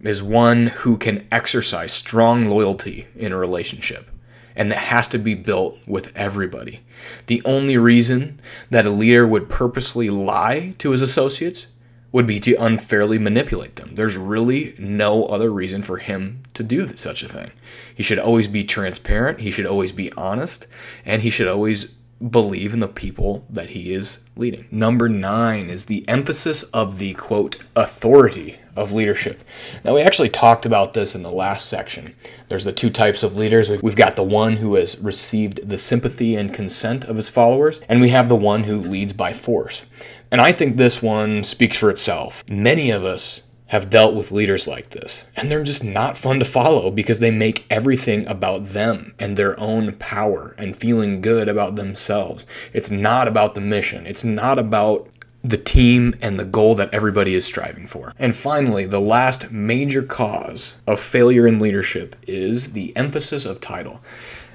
is 0.00 0.22
one 0.22 0.68
who 0.68 0.96
can 0.96 1.26
exercise 1.30 1.92
strong 1.92 2.46
loyalty 2.46 3.06
in 3.16 3.32
a 3.32 3.36
relationship 3.36 4.10
and 4.56 4.72
that 4.72 4.78
has 4.78 5.06
to 5.08 5.18
be 5.18 5.34
built 5.34 5.78
with 5.86 6.16
everybody. 6.16 6.80
The 7.26 7.42
only 7.44 7.76
reason 7.76 8.40
that 8.70 8.86
a 8.86 8.90
leader 8.90 9.26
would 9.26 9.50
purposely 9.50 10.08
lie 10.08 10.74
to 10.78 10.90
his 10.90 11.02
associates 11.02 11.66
would 12.10 12.26
be 12.26 12.40
to 12.40 12.54
unfairly 12.54 13.18
manipulate 13.18 13.76
them. 13.76 13.94
There's 13.94 14.16
really 14.16 14.74
no 14.78 15.26
other 15.26 15.50
reason 15.50 15.82
for 15.82 15.98
him 15.98 16.42
to 16.54 16.62
do 16.62 16.88
such 16.88 17.22
a 17.22 17.28
thing. 17.28 17.50
He 17.94 18.02
should 18.02 18.18
always 18.18 18.48
be 18.48 18.64
transparent, 18.64 19.40
he 19.40 19.50
should 19.50 19.66
always 19.66 19.92
be 19.92 20.10
honest, 20.12 20.66
and 21.04 21.20
he 21.20 21.28
should 21.28 21.48
always 21.48 21.94
believe 22.30 22.72
in 22.72 22.80
the 22.80 22.88
people 22.88 23.44
that 23.50 23.70
he 23.70 23.92
is 23.92 24.18
leading. 24.36 24.66
Number 24.70 25.08
nine 25.08 25.68
is 25.68 25.84
the 25.84 26.08
emphasis 26.08 26.62
of 26.64 26.98
the 26.98 27.14
quote 27.14 27.58
authority 27.74 28.58
of 28.74 28.92
leadership. 28.92 29.42
Now, 29.84 29.94
we 29.94 30.02
actually 30.02 30.28
talked 30.28 30.66
about 30.66 30.92
this 30.92 31.14
in 31.14 31.22
the 31.22 31.30
last 31.30 31.66
section. 31.68 32.14
There's 32.48 32.64
the 32.64 32.72
two 32.72 32.90
types 32.90 33.22
of 33.22 33.36
leaders. 33.36 33.70
We've 33.82 33.96
got 33.96 34.16
the 34.16 34.22
one 34.22 34.56
who 34.56 34.74
has 34.74 34.98
received 34.98 35.68
the 35.68 35.78
sympathy 35.78 36.36
and 36.36 36.52
consent 36.52 37.04
of 37.06 37.16
his 37.16 37.30
followers, 37.30 37.80
and 37.88 38.00
we 38.00 38.10
have 38.10 38.28
the 38.28 38.36
one 38.36 38.64
who 38.64 38.80
leads 38.80 39.12
by 39.12 39.32
force. 39.32 39.82
And 40.30 40.40
I 40.40 40.52
think 40.52 40.76
this 40.76 41.02
one 41.02 41.42
speaks 41.42 41.76
for 41.76 41.88
itself. 41.88 42.44
Many 42.48 42.90
of 42.90 43.04
us 43.04 43.42
have 43.68 43.90
dealt 43.90 44.14
with 44.14 44.30
leaders 44.30 44.68
like 44.68 44.90
this, 44.90 45.24
and 45.34 45.50
they're 45.50 45.64
just 45.64 45.82
not 45.82 46.16
fun 46.16 46.38
to 46.38 46.44
follow 46.44 46.90
because 46.90 47.18
they 47.18 47.30
make 47.30 47.66
everything 47.68 48.26
about 48.26 48.66
them 48.68 49.14
and 49.18 49.36
their 49.36 49.58
own 49.58 49.92
power 49.94 50.54
and 50.56 50.76
feeling 50.76 51.20
good 51.20 51.48
about 51.48 51.76
themselves. 51.76 52.46
It's 52.72 52.90
not 52.90 53.26
about 53.26 53.54
the 53.54 53.60
mission, 53.60 54.06
it's 54.06 54.24
not 54.24 54.58
about 54.58 55.08
the 55.42 55.56
team 55.56 56.14
and 56.20 56.38
the 56.38 56.44
goal 56.44 56.74
that 56.74 56.92
everybody 56.92 57.34
is 57.34 57.44
striving 57.44 57.86
for. 57.86 58.12
And 58.18 58.34
finally, 58.34 58.86
the 58.86 59.00
last 59.00 59.50
major 59.50 60.02
cause 60.02 60.74
of 60.86 60.98
failure 60.98 61.46
in 61.46 61.60
leadership 61.60 62.16
is 62.26 62.72
the 62.72 62.96
emphasis 62.96 63.44
of 63.44 63.60
title. 63.60 64.02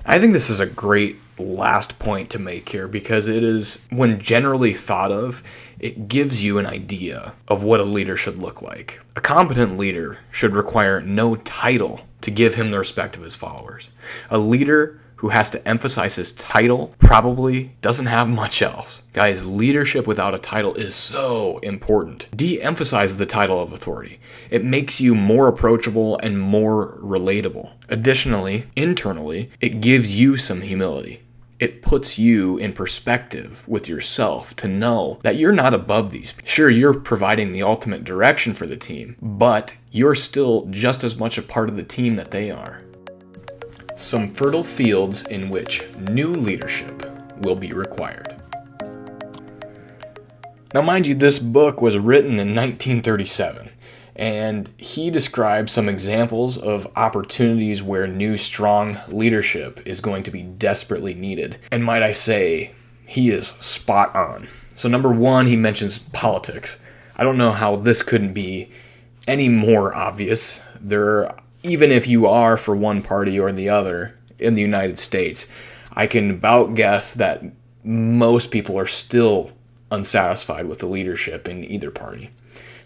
I 0.05 0.19
think 0.19 0.33
this 0.33 0.49
is 0.49 0.59
a 0.59 0.65
great 0.65 1.17
last 1.41 1.99
point 1.99 2.29
to 2.31 2.39
make 2.39 2.69
here 2.69 2.87
because 2.87 3.27
it 3.27 3.43
is, 3.43 3.85
when 3.89 4.19
generally 4.19 4.73
thought 4.73 5.11
of, 5.11 5.43
it 5.79 6.07
gives 6.07 6.43
you 6.43 6.57
an 6.59 6.67
idea 6.67 7.33
of 7.47 7.63
what 7.63 7.79
a 7.79 7.83
leader 7.83 8.15
should 8.15 8.41
look 8.41 8.61
like. 8.61 8.99
A 9.15 9.21
competent 9.21 9.77
leader 9.77 10.19
should 10.31 10.53
require 10.53 11.01
no 11.01 11.35
title 11.37 12.01
to 12.21 12.31
give 12.31 12.55
him 12.55 12.71
the 12.71 12.79
respect 12.79 13.17
of 13.17 13.23
his 13.23 13.35
followers. 13.35 13.89
A 14.29 14.37
leader 14.37 15.01
who 15.21 15.29
has 15.29 15.51
to 15.51 15.67
emphasize 15.67 16.15
his 16.15 16.31
title 16.31 16.91
probably 16.97 17.75
doesn't 17.81 18.07
have 18.07 18.27
much 18.27 18.59
else. 18.59 19.03
Guys, 19.13 19.45
leadership 19.45 20.07
without 20.07 20.33
a 20.33 20.39
title 20.39 20.73
is 20.73 20.95
so 20.95 21.59
important. 21.59 22.25
De 22.35 22.59
emphasize 22.59 23.17
the 23.17 23.25
title 23.27 23.61
of 23.61 23.71
authority, 23.71 24.19
it 24.49 24.63
makes 24.63 24.99
you 24.99 25.13
more 25.13 25.47
approachable 25.47 26.17
and 26.23 26.39
more 26.39 26.97
relatable. 27.03 27.69
Additionally, 27.87 28.63
internally, 28.75 29.51
it 29.59 29.79
gives 29.79 30.19
you 30.19 30.37
some 30.37 30.61
humility 30.61 31.21
it 31.61 31.83
puts 31.83 32.17
you 32.17 32.57
in 32.57 32.73
perspective 32.73 33.63
with 33.67 33.87
yourself 33.87 34.55
to 34.55 34.67
know 34.67 35.19
that 35.21 35.35
you're 35.35 35.51
not 35.51 35.75
above 35.75 36.09
these. 36.09 36.33
Sure, 36.43 36.71
you're 36.71 36.99
providing 36.99 37.51
the 37.51 37.61
ultimate 37.61 38.03
direction 38.03 38.55
for 38.55 38.65
the 38.65 38.75
team, 38.75 39.15
but 39.21 39.75
you're 39.91 40.15
still 40.15 40.65
just 40.71 41.03
as 41.03 41.17
much 41.17 41.37
a 41.37 41.41
part 41.43 41.69
of 41.69 41.75
the 41.75 41.83
team 41.83 42.15
that 42.15 42.31
they 42.31 42.49
are. 42.49 42.81
Some 43.95 44.27
fertile 44.27 44.63
fields 44.63 45.21
in 45.27 45.51
which 45.51 45.83
new 45.99 46.35
leadership 46.35 47.05
will 47.41 47.55
be 47.55 47.73
required. 47.73 48.35
Now, 50.73 50.81
mind 50.81 51.05
you, 51.05 51.13
this 51.13 51.37
book 51.37 51.79
was 51.79 51.95
written 51.95 52.39
in 52.39 52.55
1937 52.55 53.70
and 54.15 54.73
he 54.77 55.09
describes 55.09 55.71
some 55.71 55.87
examples 55.87 56.57
of 56.57 56.91
opportunities 56.95 57.81
where 57.81 58.07
new 58.07 58.37
strong 58.37 58.99
leadership 59.07 59.79
is 59.85 60.01
going 60.01 60.23
to 60.23 60.31
be 60.31 60.43
desperately 60.43 61.13
needed. 61.13 61.57
And 61.71 61.83
might 61.83 62.03
I 62.03 62.11
say, 62.11 62.73
he 63.05 63.29
is 63.29 63.47
spot 63.59 64.15
on. 64.15 64.47
So, 64.75 64.89
number 64.89 65.11
one, 65.11 65.47
he 65.47 65.55
mentions 65.55 65.99
politics. 65.99 66.79
I 67.15 67.23
don't 67.23 67.37
know 67.37 67.51
how 67.51 67.75
this 67.75 68.03
couldn't 68.03 68.33
be 68.33 68.71
any 69.27 69.49
more 69.49 69.93
obvious. 69.93 70.61
There, 70.79 71.35
even 71.63 71.91
if 71.91 72.07
you 72.07 72.25
are 72.25 72.57
for 72.57 72.75
one 72.75 73.01
party 73.01 73.39
or 73.39 73.51
the 73.51 73.69
other 73.69 74.17
in 74.39 74.55
the 74.55 74.61
United 74.61 74.97
States, 74.97 75.47
I 75.93 76.07
can 76.07 76.31
about 76.31 76.75
guess 76.75 77.13
that 77.15 77.43
most 77.83 78.51
people 78.51 78.77
are 78.77 78.87
still 78.87 79.51
unsatisfied 79.91 80.67
with 80.67 80.79
the 80.79 80.87
leadership 80.87 81.47
in 81.47 81.63
either 81.65 81.91
party. 81.91 82.31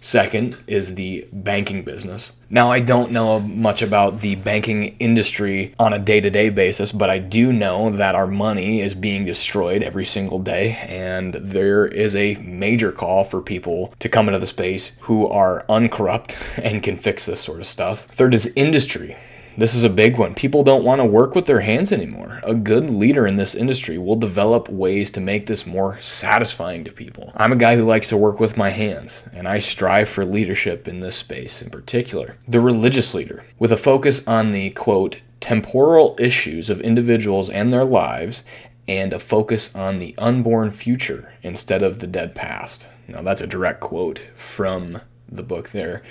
Second 0.05 0.61
is 0.67 0.93
the 0.93 1.27
banking 1.33 1.81
business. 1.81 2.33
Now, 2.51 2.71
I 2.71 2.79
don't 2.79 3.09
know 3.09 3.39
much 3.39 3.81
about 3.81 4.19
the 4.19 4.35
banking 4.35 4.95
industry 4.99 5.73
on 5.79 5.93
a 5.93 5.99
day 5.99 6.21
to 6.21 6.29
day 6.29 6.49
basis, 6.49 6.91
but 6.91 7.09
I 7.09 7.17
do 7.17 7.51
know 7.51 7.89
that 7.89 8.13
our 8.13 8.27
money 8.27 8.81
is 8.81 8.93
being 8.93 9.25
destroyed 9.25 9.81
every 9.81 10.05
single 10.05 10.37
day, 10.37 10.77
and 10.83 11.33
there 11.33 11.87
is 11.87 12.15
a 12.15 12.35
major 12.35 12.91
call 12.91 13.23
for 13.23 13.41
people 13.41 13.95
to 13.97 14.07
come 14.07 14.27
into 14.27 14.37
the 14.37 14.45
space 14.45 14.91
who 14.99 15.27
are 15.27 15.65
uncorrupt 15.69 16.37
and 16.57 16.83
can 16.83 16.97
fix 16.97 17.25
this 17.25 17.41
sort 17.41 17.59
of 17.59 17.65
stuff. 17.65 18.05
Third 18.05 18.35
is 18.35 18.53
industry. 18.55 19.17
This 19.57 19.73
is 19.73 19.85
a 19.85 19.89
big 19.89 20.17
one. 20.17 20.35
People 20.35 20.63
don't 20.63 20.83
want 20.83 20.99
to 20.99 21.05
work 21.05 21.33
with 21.33 21.45
their 21.45 21.61
hands 21.61 21.93
anymore. 21.93 22.41
A 22.43 22.53
good 22.53 22.89
leader 22.89 23.25
in 23.25 23.37
this 23.37 23.55
industry 23.55 23.97
will 23.97 24.17
develop 24.17 24.67
ways 24.67 25.09
to 25.11 25.21
make 25.21 25.45
this 25.45 25.65
more 25.65 25.97
satisfying 26.01 26.83
to 26.83 26.91
people. 26.91 27.31
I'm 27.35 27.53
a 27.53 27.55
guy 27.55 27.77
who 27.77 27.85
likes 27.85 28.09
to 28.09 28.17
work 28.17 28.41
with 28.41 28.57
my 28.57 28.69
hands, 28.69 29.23
and 29.31 29.47
I 29.47 29.59
strive 29.59 30.09
for 30.09 30.25
leadership 30.25 30.89
in 30.89 30.99
this 30.99 31.15
space 31.15 31.61
in 31.61 31.69
particular. 31.69 32.35
The 32.49 32.59
religious 32.59 33.13
leader, 33.13 33.45
with 33.57 33.71
a 33.71 33.77
focus 33.77 34.27
on 34.27 34.51
the 34.51 34.71
quote, 34.71 35.21
temporal 35.39 36.17
issues 36.19 36.69
of 36.69 36.81
individuals 36.81 37.49
and 37.49 37.71
their 37.71 37.85
lives, 37.85 38.43
and 38.89 39.13
a 39.13 39.19
focus 39.19 39.73
on 39.73 39.99
the 39.99 40.13
unborn 40.17 40.71
future 40.71 41.31
instead 41.43 41.81
of 41.81 41.99
the 41.99 42.07
dead 42.07 42.35
past. 42.35 42.89
Now, 43.07 43.21
that's 43.21 43.41
a 43.41 43.47
direct 43.47 43.79
quote 43.79 44.19
from 44.35 44.99
the 45.29 45.43
book 45.43 45.69
there. 45.69 46.03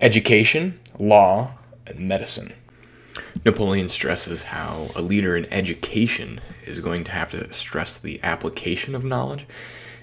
Education, 0.00 0.80
law, 0.98 1.58
and 1.86 2.00
medicine. 2.00 2.54
Napoleon 3.44 3.88
stresses 3.88 4.42
how 4.42 4.86
a 4.96 5.02
leader 5.02 5.36
in 5.36 5.52
education 5.52 6.40
is 6.64 6.80
going 6.80 7.04
to 7.04 7.12
have 7.12 7.30
to 7.30 7.52
stress 7.52 8.00
the 8.00 8.20
application 8.22 8.94
of 8.94 9.04
knowledge 9.04 9.46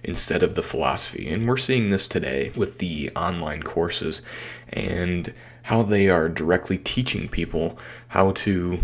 instead 0.04 0.43
of 0.43 0.56
the 0.56 0.63
philosophy. 0.63 1.28
And 1.30 1.48
we're 1.48 1.58
seeing 1.58 1.89
this 1.89 2.08
today 2.08 2.52
with 2.56 2.78
the 2.80 3.10
online 3.15 3.63
courses 3.63 4.22
and 4.70 5.34
how 5.63 5.84
they 5.84 6.10
are 6.10 6.30
directly 6.30 6.78
teaching 6.78 7.28
people 7.28 7.78
how 8.08 8.32
to 8.32 8.80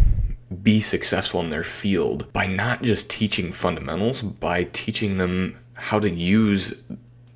be 0.61 0.81
successful 0.81 1.41
in 1.41 1.49
their 1.49 1.63
field 1.63 2.31
by 2.33 2.45
not 2.45 2.83
just 2.83 3.09
teaching 3.09 3.51
fundamentals, 3.51 4.21
by 4.21 4.65
teaching 4.65 5.17
them 5.17 5.57
how 5.75 5.99
to 5.99 6.09
use 6.09 6.73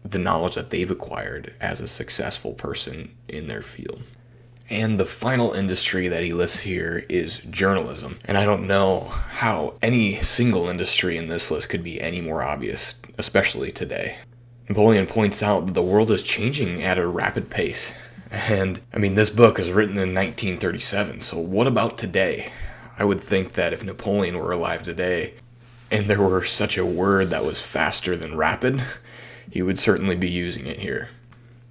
the 0.03 0.19
knowledge 0.19 0.55
that 0.55 0.69
they've 0.69 0.91
acquired 0.91 1.53
as 1.59 1.81
a 1.81 1.87
successful 1.87 2.53
person 2.53 3.09
in 3.27 3.47
their 3.47 3.61
field. 3.61 4.01
And 4.69 4.99
the 4.99 5.05
final 5.05 5.53
industry 5.53 6.09
that 6.09 6.23
he 6.23 6.33
lists 6.33 6.59
here 6.59 7.05
is 7.07 7.39
journalism. 7.49 8.19
And 8.25 8.37
I 8.37 8.45
don't 8.45 8.67
know 8.67 9.01
how 9.01 9.75
any 9.81 10.19
single 10.21 10.67
industry 10.67 11.15
in 11.15 11.27
this 11.27 11.49
list 11.49 11.69
could 11.69 11.83
be 11.83 12.01
any 12.01 12.19
more 12.19 12.43
obvious, 12.43 12.95
especially 13.17 13.71
today. 13.71 14.17
Napoleon 14.67 15.05
points 15.05 15.41
out 15.41 15.67
that 15.67 15.73
the 15.73 15.81
world 15.81 16.11
is 16.11 16.21
changing 16.21 16.83
at 16.83 16.99
a 16.99 17.07
rapid 17.07 17.49
pace. 17.49 17.93
And 18.29 18.81
I 18.93 18.97
mean, 18.97 19.15
this 19.15 19.29
book 19.29 19.57
is 19.57 19.71
written 19.71 19.95
in 19.95 20.13
1937, 20.13 21.21
so 21.21 21.37
what 21.37 21.67
about 21.67 21.97
today? 21.97 22.51
I 22.99 23.05
would 23.05 23.21
think 23.21 23.53
that 23.53 23.71
if 23.71 23.85
Napoleon 23.85 24.37
were 24.37 24.51
alive 24.51 24.83
today, 24.83 25.35
and 25.89 26.09
there 26.09 26.21
were 26.21 26.43
such 26.43 26.77
a 26.77 26.85
word 26.85 27.29
that 27.29 27.45
was 27.45 27.61
faster 27.61 28.17
than 28.17 28.35
rapid, 28.35 28.83
he 29.49 29.61
would 29.61 29.79
certainly 29.79 30.17
be 30.17 30.29
using 30.29 30.65
it 30.65 30.79
here. 30.79 31.09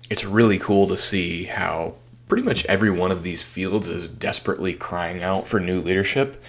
It's 0.09 0.25
really 0.25 0.59
cool 0.59 0.87
to 0.89 0.97
see 0.97 1.45
how 1.45 1.97
pretty 2.29 2.43
much 2.43 2.67
every 2.67 2.91
one 2.91 3.13
of 3.13 3.23
these 3.23 3.43
fields 3.43 3.89
is 3.89 4.09
desperately 4.09 4.75
crying 4.75 5.23
out 5.23 5.47
for 5.47 5.61
new 5.61 5.81
leadership. 5.81 6.43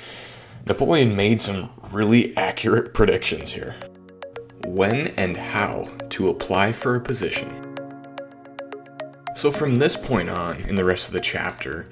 Napoleon 0.65 1.15
made 1.15 1.39
some 1.39 1.69
really 1.91 2.35
accurate 2.35 2.93
predictions 2.93 3.51
here. 3.51 3.75
When 4.65 5.07
and 5.17 5.37
how 5.37 5.89
to 6.09 6.29
apply 6.29 6.71
for 6.71 6.95
a 6.95 6.99
position. 6.99 7.63
So, 9.35 9.51
from 9.51 9.75
this 9.75 9.95
point 9.95 10.29
on, 10.29 10.61
in 10.63 10.75
the 10.75 10.83
rest 10.83 11.07
of 11.07 11.13
the 11.13 11.21
chapter, 11.21 11.87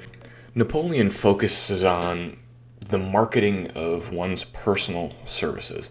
Napoleon 0.56 1.10
focuses 1.10 1.84
on 1.84 2.38
the 2.80 2.98
marketing 2.98 3.70
of 3.76 4.12
one's 4.12 4.46
personal 4.46 5.14
services. 5.26 5.90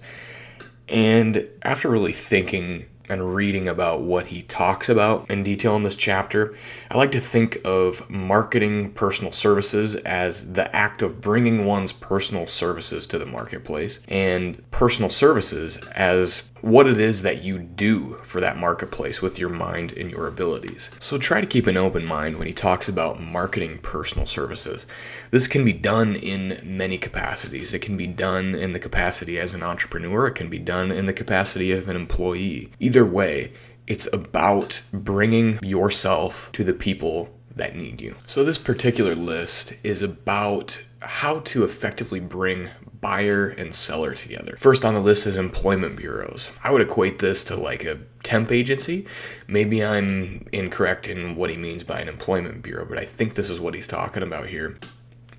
And 0.88 1.49
after 1.62 1.88
really 1.88 2.12
thinking 2.12 2.86
and 3.09 3.34
reading 3.34 3.68
about 3.68 4.02
what 4.02 4.26
he 4.26 4.42
talks 4.42 4.88
about 4.88 5.30
in 5.30 5.42
detail 5.42 5.76
in 5.76 5.82
this 5.82 5.96
chapter, 5.96 6.55
I 6.90 6.96
like 6.96 7.12
to 7.12 7.20
think 7.20 7.59
of 7.64 8.09
marketing 8.09 8.92
personal 8.92 9.32
services 9.32 9.96
as 9.96 10.52
the 10.52 10.74
act 10.74 11.02
of 11.02 11.20
bringing 11.20 11.64
one's 11.64 11.92
personal 11.92 12.46
services 12.46 13.07
to 13.09 13.18
the 13.18 13.26
marketplace, 13.26 14.00
and 14.09 14.62
personal 14.70 15.11
services 15.11 15.76
as 15.88 16.44
what 16.64 16.86
it 16.86 16.98
is 16.98 17.20
that 17.20 17.44
you 17.44 17.59
do 17.59 18.14
for 18.22 18.40
that 18.40 18.57
marketplace 18.57 19.20
with 19.20 19.38
your 19.38 19.50
mind 19.50 19.92
and 19.92 20.11
your 20.11 20.26
abilities. 20.26 20.90
So 20.98 21.18
try 21.18 21.42
to 21.42 21.46
keep 21.46 21.66
an 21.66 21.76
open 21.76 22.07
mind 22.07 22.38
when 22.38 22.46
he 22.46 22.55
talks 22.55 22.88
about 22.88 23.20
marketing 23.20 23.78
personal 23.82 24.24
services. 24.24 24.86
This 25.35 25.49
can 25.49 25.64
be 25.64 25.72
done 25.72 26.14
in 26.14 26.61
many 26.62 26.97
capacities. 26.97 27.74
It 27.74 27.80
can 27.80 27.97
be 27.97 28.07
done 28.07 28.55
in 28.55 28.72
the 28.72 28.78
capacity 28.78 29.41
as 29.41 29.53
an 29.53 29.64
entrepreneur, 29.64 30.28
it 30.28 30.37
can 30.37 30.49
be 30.49 30.61
done 30.61 30.93
in 30.93 31.07
the 31.07 31.12
capacity 31.12 31.72
of 31.72 31.89
an 31.89 31.97
employee. 31.97 32.70
Either 32.78 33.05
way, 33.05 33.53
it's 33.89 34.09
about 34.12 34.80
bringing 34.93 35.59
yourself 35.61 36.53
to 36.53 36.62
the 36.62 36.72
people 36.72 37.37
that 37.57 37.74
need 37.74 38.01
you. 38.01 38.14
So, 38.28 38.45
this 38.45 38.61
particular 38.61 39.16
list 39.16 39.72
is 39.82 40.03
about 40.03 40.78
how 41.03 41.41
to 41.41 41.64
effectively 41.64 42.20
bring 42.20 42.68
buyer 43.01 43.49
and 43.49 43.74
seller 43.74 44.14
together. 44.14 44.55
First 44.57 44.85
on 44.85 44.95
the 44.95 45.01
list 45.01 45.26
is 45.26 45.37
employment 45.37 45.97
bureaus. 45.97 46.53
I 46.62 46.70
would 46.70 46.80
equate 46.80 47.18
this 47.18 47.43
to 47.45 47.57
like 47.57 47.85
a 47.85 47.99
temp 48.22 48.53
agency. 48.53 49.09
Maybe 49.49 49.85
I'm 49.85 50.47
incorrect 50.53 51.09
in 51.09 51.35
what 51.35 51.51
he 51.51 51.57
means 51.57 51.82
by 51.82 52.01
an 52.01 52.09
employment 52.09 52.62
bureau, 52.62 52.87
but 52.87 52.99
I 52.99 53.05
think 53.05 53.35
this 53.35 53.51
is 53.51 53.61
what 53.61 53.74
he's 53.74 53.89
talking 53.89 54.22
about 54.22 54.47
here. 54.47 54.78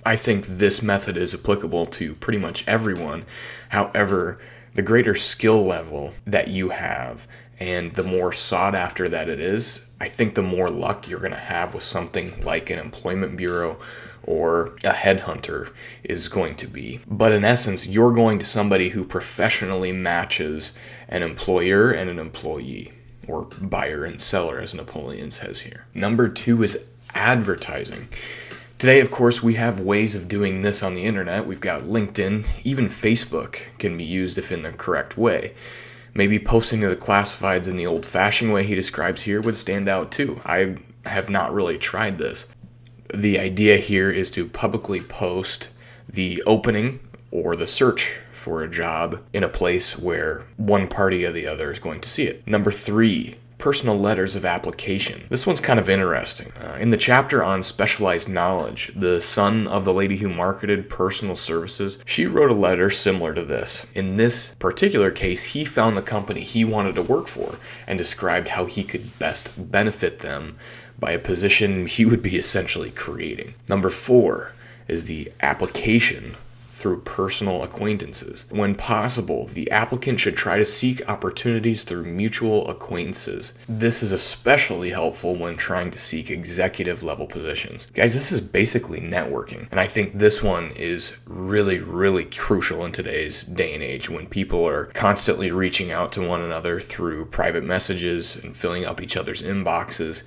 I 0.06 0.16
think 0.16 0.46
this 0.46 0.84
method 0.84 1.18
is 1.18 1.34
applicable 1.34 1.88
to 1.88 2.14
pretty 2.16 2.40
much 2.40 2.68
everyone. 2.68 3.26
However, 3.70 4.40
the 4.76 4.84
greater 4.84 5.16
skill 5.16 5.66
level 5.66 6.14
that 6.26 6.50
you 6.50 6.70
have 6.70 7.28
and 7.60 7.94
the 7.96 8.04
more 8.04 8.32
sought 8.32 8.76
after 8.76 9.10
that 9.10 9.30
it 9.30 9.40
is, 9.40 9.88
I 10.00 10.08
think 10.08 10.36
the 10.36 10.44
more 10.44 10.70
luck 10.70 11.08
you're 11.08 11.20
going 11.20 11.32
to 11.32 11.38
have 11.38 11.74
with 11.74 11.84
something 11.84 12.40
like 12.42 12.70
an 12.70 12.78
employment 12.78 13.38
bureau 13.38 13.80
or 14.24 14.68
a 14.84 14.92
headhunter 14.92 15.72
is 16.04 16.28
going 16.28 16.56
to 16.56 16.68
be. 16.68 17.00
But 17.08 17.32
in 17.32 17.46
essence, 17.46 17.88
you're 17.88 18.14
going 18.14 18.40
to 18.40 18.46
somebody 18.46 18.90
who 18.90 19.06
professionally 19.06 19.92
matches 19.92 20.74
an 21.08 21.24
employer 21.24 21.92
and 21.92 22.10
an 22.10 22.20
employee, 22.20 22.92
or 23.28 23.44
buyer 23.62 24.04
and 24.04 24.20
seller, 24.20 24.60
as 24.60 24.74
Napoleon 24.74 25.32
says 25.32 25.62
here. 25.62 25.86
Number 25.94 26.28
two 26.28 26.64
is 26.64 26.86
advertising. 27.14 28.10
Today, 28.78 29.00
of 29.00 29.10
course, 29.10 29.42
we 29.42 29.54
have 29.56 29.80
ways 29.80 30.16
of 30.16 30.28
doing 30.28 30.62
this 30.62 30.84
on 30.84 30.94
the 30.94 31.06
internet. 31.06 31.46
We've 31.46 31.62
got 31.62 31.84
LinkedIn, 31.84 32.48
even 32.64 32.86
Facebook 32.86 33.62
can 33.80 33.98
be 33.98 34.04
used 34.04 34.38
if 34.38 34.52
in 34.52 34.64
the 34.64 34.72
correct 34.74 35.18
way. 35.18 35.54
Maybe 36.14 36.40
posting 36.40 36.82
to 36.82 36.90
the 36.90 36.96
classifieds 36.96 37.68
in 37.68 37.78
the 37.78 37.88
old 37.88 38.06
fashioned 38.06 38.54
way 38.54 38.64
he 38.64 38.76
describes 38.76 39.22
here 39.22 39.42
would 39.42 39.58
stand 39.58 39.90
out 39.90 40.12
too. 40.12 40.40
I 40.46 40.78
have 41.06 41.30
not 41.30 41.54
really 41.54 41.78
tried 41.78 42.18
this 42.18 42.48
the 43.14 43.40
idea 43.40 43.78
here 43.78 44.10
is 44.10 44.32
to 44.32 44.48
publicly 44.48 45.02
post 45.02 45.70
the 46.10 46.42
opening 46.46 47.00
or 47.32 47.56
the 47.56 47.68
search 47.68 48.20
for 48.32 48.64
a 48.64 48.70
job 48.70 49.22
in 49.34 49.44
a 49.44 49.50
place 49.50 49.98
where 49.98 50.46
one 50.58 50.88
party 50.88 51.26
or 51.26 51.32
the 51.32 51.48
other 51.48 51.72
is 51.72 51.80
going 51.80 52.02
to 52.02 52.10
see 52.10 52.26
it. 52.26 52.46
Number 52.48 52.72
three, 52.72 53.36
personal 53.66 53.98
letters 53.98 54.36
of 54.36 54.46
application. 54.46 55.26
This 55.30 55.48
one's 55.48 55.60
kind 55.60 55.80
of 55.80 55.90
interesting. 55.90 56.52
Uh, 56.52 56.78
in 56.80 56.92
the 56.92 56.98
chapter 56.98 57.44
on 57.44 57.64
specialized 57.64 58.30
knowledge, 58.30 58.92
the 58.96 59.20
son 59.20 59.66
of 59.66 59.86
the 59.86 59.92
lady 59.92 60.18
who 60.18 60.30
marketed 60.30 60.88
personal 60.88 61.36
services, 61.36 61.98
she 62.06 62.28
wrote 62.28 62.52
a 62.52 62.54
letter 62.54 62.92
similar 62.92 63.34
to 63.34 63.44
this. 63.44 63.88
In 63.96 64.14
this 64.14 64.54
particular 64.60 65.10
case, 65.10 65.44
he 65.46 65.66
found 65.66 65.98
the 65.98 66.04
company 66.04 66.42
he 66.42 66.64
wanted 66.64 66.94
to 66.94 67.02
work 67.02 67.26
for 67.26 67.58
and 67.88 67.98
described 67.98 68.50
how 68.50 68.66
he 68.66 68.84
could 68.84 69.18
best 69.18 69.50
benefit 69.72 70.20
them 70.20 70.60
by 71.00 71.14
a 71.14 71.18
position 71.18 71.88
he 71.88 72.06
would 72.06 72.22
be 72.22 72.36
essentially 72.46 72.92
creating. 72.92 73.56
Number 73.68 73.90
four 73.90 74.52
is 74.88 75.06
the 75.06 75.32
application 75.42 76.36
through 76.86 77.02
personal 77.02 77.64
acquaintances. 77.64 78.46
When 78.52 78.76
possible, 78.76 79.48
the 79.48 79.72
applicant 79.72 80.20
should 80.20 80.38
try 80.38 80.60
to 80.60 80.66
seek 80.66 81.10
opportunities 81.10 81.84
through 81.84 82.04
mutual 82.04 82.70
acquaintances. 82.70 83.54
This 83.68 84.04
is 84.04 84.12
especially 84.12 84.92
helpful 84.92 85.36
when 85.36 85.58
trying 85.58 85.90
to 85.90 85.98
seek 85.98 86.30
executive 86.30 87.02
level 87.02 87.26
positions. 87.26 87.88
Guys, 87.96 88.14
this 88.14 88.32
is 88.32 88.40
basically 88.40 89.02
networking, 89.02 89.68
and 89.72 89.80
I 89.80 89.88
think 89.88 90.14
this 90.14 90.44
one 90.44 90.74
is 90.76 91.18
really, 91.26 91.80
really 91.80 92.26
crucial 92.26 92.86
in 92.86 92.92
today's 92.92 93.46
day 93.46 93.74
and 93.74 93.82
age 93.82 94.08
when 94.08 94.28
people 94.28 94.64
are 94.68 94.86
constantly 94.94 95.50
reaching 95.50 95.90
out 95.90 96.12
to 96.12 96.28
one 96.28 96.42
another 96.42 96.80
through 96.80 97.26
private 97.26 97.64
messages 97.64 98.36
and 98.36 98.56
filling 98.56 98.86
up 98.86 99.02
each 99.02 99.18
other's 99.18 99.42
inboxes 99.42 100.22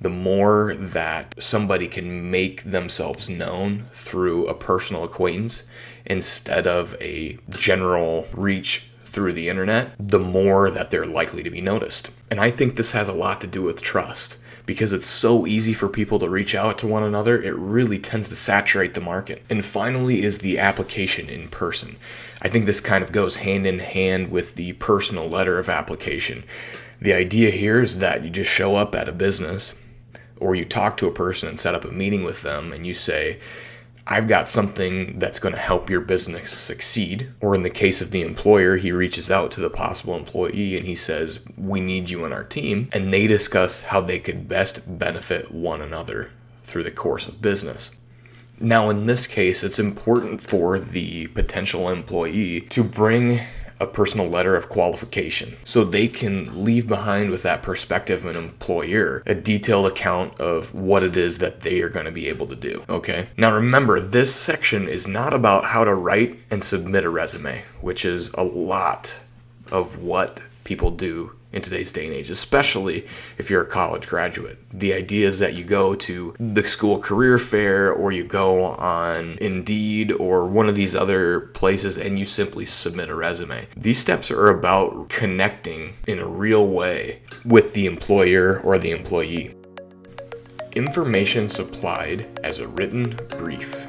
the 0.00 0.10
more 0.10 0.74
that 0.74 1.34
somebody 1.42 1.86
can 1.86 2.30
make 2.30 2.62
themselves 2.64 3.30
known 3.30 3.84
through 3.92 4.46
a 4.48 4.54
personal 4.54 5.04
acquaintance 5.04 5.64
instead 6.06 6.66
of 6.66 6.96
a 7.00 7.38
general 7.50 8.26
reach 8.32 8.86
through 9.04 9.32
the 9.32 9.48
internet, 9.48 9.92
the 9.98 10.18
more 10.18 10.70
that 10.70 10.90
they're 10.90 11.06
likely 11.06 11.42
to 11.42 11.50
be 11.50 11.60
noticed. 11.60 12.10
And 12.30 12.40
I 12.40 12.50
think 12.50 12.74
this 12.74 12.92
has 12.92 13.08
a 13.08 13.12
lot 13.12 13.40
to 13.42 13.46
do 13.46 13.62
with 13.62 13.80
trust 13.80 14.38
because 14.66 14.92
it's 14.92 15.06
so 15.06 15.46
easy 15.46 15.72
for 15.72 15.88
people 15.88 16.18
to 16.18 16.28
reach 16.28 16.54
out 16.54 16.78
to 16.78 16.86
one 16.86 17.02
another, 17.02 17.40
it 17.40 17.54
really 17.56 17.98
tends 17.98 18.28
to 18.30 18.36
saturate 18.36 18.94
the 18.94 19.00
market. 19.00 19.42
And 19.50 19.64
finally, 19.64 20.22
is 20.22 20.38
the 20.38 20.58
application 20.58 21.28
in 21.28 21.48
person. 21.48 21.96
I 22.40 22.48
think 22.48 22.64
this 22.64 22.80
kind 22.80 23.04
of 23.04 23.12
goes 23.12 23.36
hand 23.36 23.66
in 23.66 23.78
hand 23.78 24.30
with 24.30 24.54
the 24.54 24.72
personal 24.74 25.28
letter 25.28 25.58
of 25.58 25.68
application. 25.68 26.44
The 27.00 27.12
idea 27.12 27.50
here 27.50 27.82
is 27.82 27.98
that 27.98 28.24
you 28.24 28.30
just 28.30 28.50
show 28.50 28.76
up 28.76 28.94
at 28.94 29.08
a 29.08 29.12
business 29.12 29.74
or 30.38 30.54
you 30.54 30.64
talk 30.64 30.96
to 30.96 31.06
a 31.06 31.12
person 31.12 31.48
and 31.48 31.60
set 31.60 31.74
up 31.74 31.84
a 31.84 31.92
meeting 31.92 32.24
with 32.24 32.42
them 32.42 32.72
and 32.72 32.86
you 32.86 32.94
say, 32.94 33.38
I've 34.06 34.28
got 34.28 34.50
something 34.50 35.18
that's 35.18 35.38
going 35.38 35.54
to 35.54 35.60
help 35.60 35.88
your 35.88 36.02
business 36.02 36.50
succeed. 36.50 37.32
Or 37.40 37.54
in 37.54 37.62
the 37.62 37.70
case 37.70 38.02
of 38.02 38.10
the 38.10 38.22
employer, 38.22 38.76
he 38.76 38.92
reaches 38.92 39.30
out 39.30 39.50
to 39.52 39.60
the 39.60 39.70
possible 39.70 40.14
employee 40.14 40.76
and 40.76 40.86
he 40.86 40.94
says, 40.94 41.40
We 41.56 41.80
need 41.80 42.10
you 42.10 42.24
on 42.24 42.32
our 42.32 42.44
team. 42.44 42.88
And 42.92 43.12
they 43.12 43.26
discuss 43.26 43.82
how 43.82 44.02
they 44.02 44.18
could 44.18 44.46
best 44.46 44.98
benefit 44.98 45.50
one 45.52 45.80
another 45.80 46.30
through 46.64 46.82
the 46.82 46.90
course 46.90 47.28
of 47.28 47.40
business. 47.40 47.90
Now, 48.60 48.90
in 48.90 49.06
this 49.06 49.26
case, 49.26 49.64
it's 49.64 49.78
important 49.78 50.40
for 50.40 50.78
the 50.78 51.26
potential 51.28 51.88
employee 51.88 52.60
to 52.70 52.84
bring 52.84 53.40
a 53.80 53.86
personal 53.86 54.26
letter 54.26 54.56
of 54.56 54.68
qualification 54.68 55.56
so 55.64 55.84
they 55.84 56.08
can 56.08 56.64
leave 56.64 56.86
behind 56.86 57.30
with 57.30 57.42
that 57.42 57.62
perspective 57.62 58.24
of 58.24 58.36
an 58.36 58.42
employer 58.42 59.22
a 59.26 59.34
detailed 59.34 59.86
account 59.86 60.38
of 60.40 60.74
what 60.74 61.02
it 61.02 61.16
is 61.16 61.38
that 61.38 61.60
they 61.60 61.80
are 61.80 61.88
going 61.88 62.06
to 62.06 62.12
be 62.12 62.28
able 62.28 62.46
to 62.46 62.56
do. 62.56 62.84
Okay. 62.88 63.28
Now 63.36 63.54
remember, 63.54 64.00
this 64.00 64.34
section 64.34 64.88
is 64.88 65.08
not 65.08 65.34
about 65.34 65.66
how 65.66 65.84
to 65.84 65.94
write 65.94 66.40
and 66.50 66.62
submit 66.62 67.04
a 67.04 67.10
resume, 67.10 67.64
which 67.80 68.04
is 68.04 68.30
a 68.34 68.42
lot 68.42 69.20
of 69.72 69.98
what 69.98 70.42
people 70.64 70.90
do 70.90 71.32
in 71.54 71.62
today's 71.62 71.92
day 71.92 72.06
and 72.06 72.14
age, 72.14 72.30
especially 72.30 73.06
if 73.38 73.48
you're 73.48 73.62
a 73.62 73.66
college 73.66 74.08
graduate. 74.08 74.58
The 74.72 74.92
idea 74.92 75.28
is 75.28 75.38
that 75.38 75.54
you 75.54 75.62
go 75.64 75.94
to 75.94 76.34
the 76.40 76.64
school 76.64 76.98
career 76.98 77.38
fair 77.38 77.92
or 77.92 78.10
you 78.10 78.24
go 78.24 78.64
on 78.64 79.38
Indeed 79.40 80.10
or 80.12 80.46
one 80.46 80.68
of 80.68 80.74
these 80.74 80.96
other 80.96 81.40
places 81.54 81.96
and 81.96 82.18
you 82.18 82.24
simply 82.24 82.66
submit 82.66 83.08
a 83.08 83.14
resume. 83.14 83.68
These 83.76 83.98
steps 83.98 84.32
are 84.32 84.48
about 84.48 85.08
connecting 85.08 85.94
in 86.08 86.18
a 86.18 86.26
real 86.26 86.66
way 86.66 87.22
with 87.44 87.72
the 87.72 87.86
employer 87.86 88.58
or 88.60 88.76
the 88.78 88.90
employee. 88.90 89.54
Information 90.74 91.48
supplied 91.48 92.40
as 92.42 92.58
a 92.58 92.66
written 92.66 93.16
brief. 93.38 93.86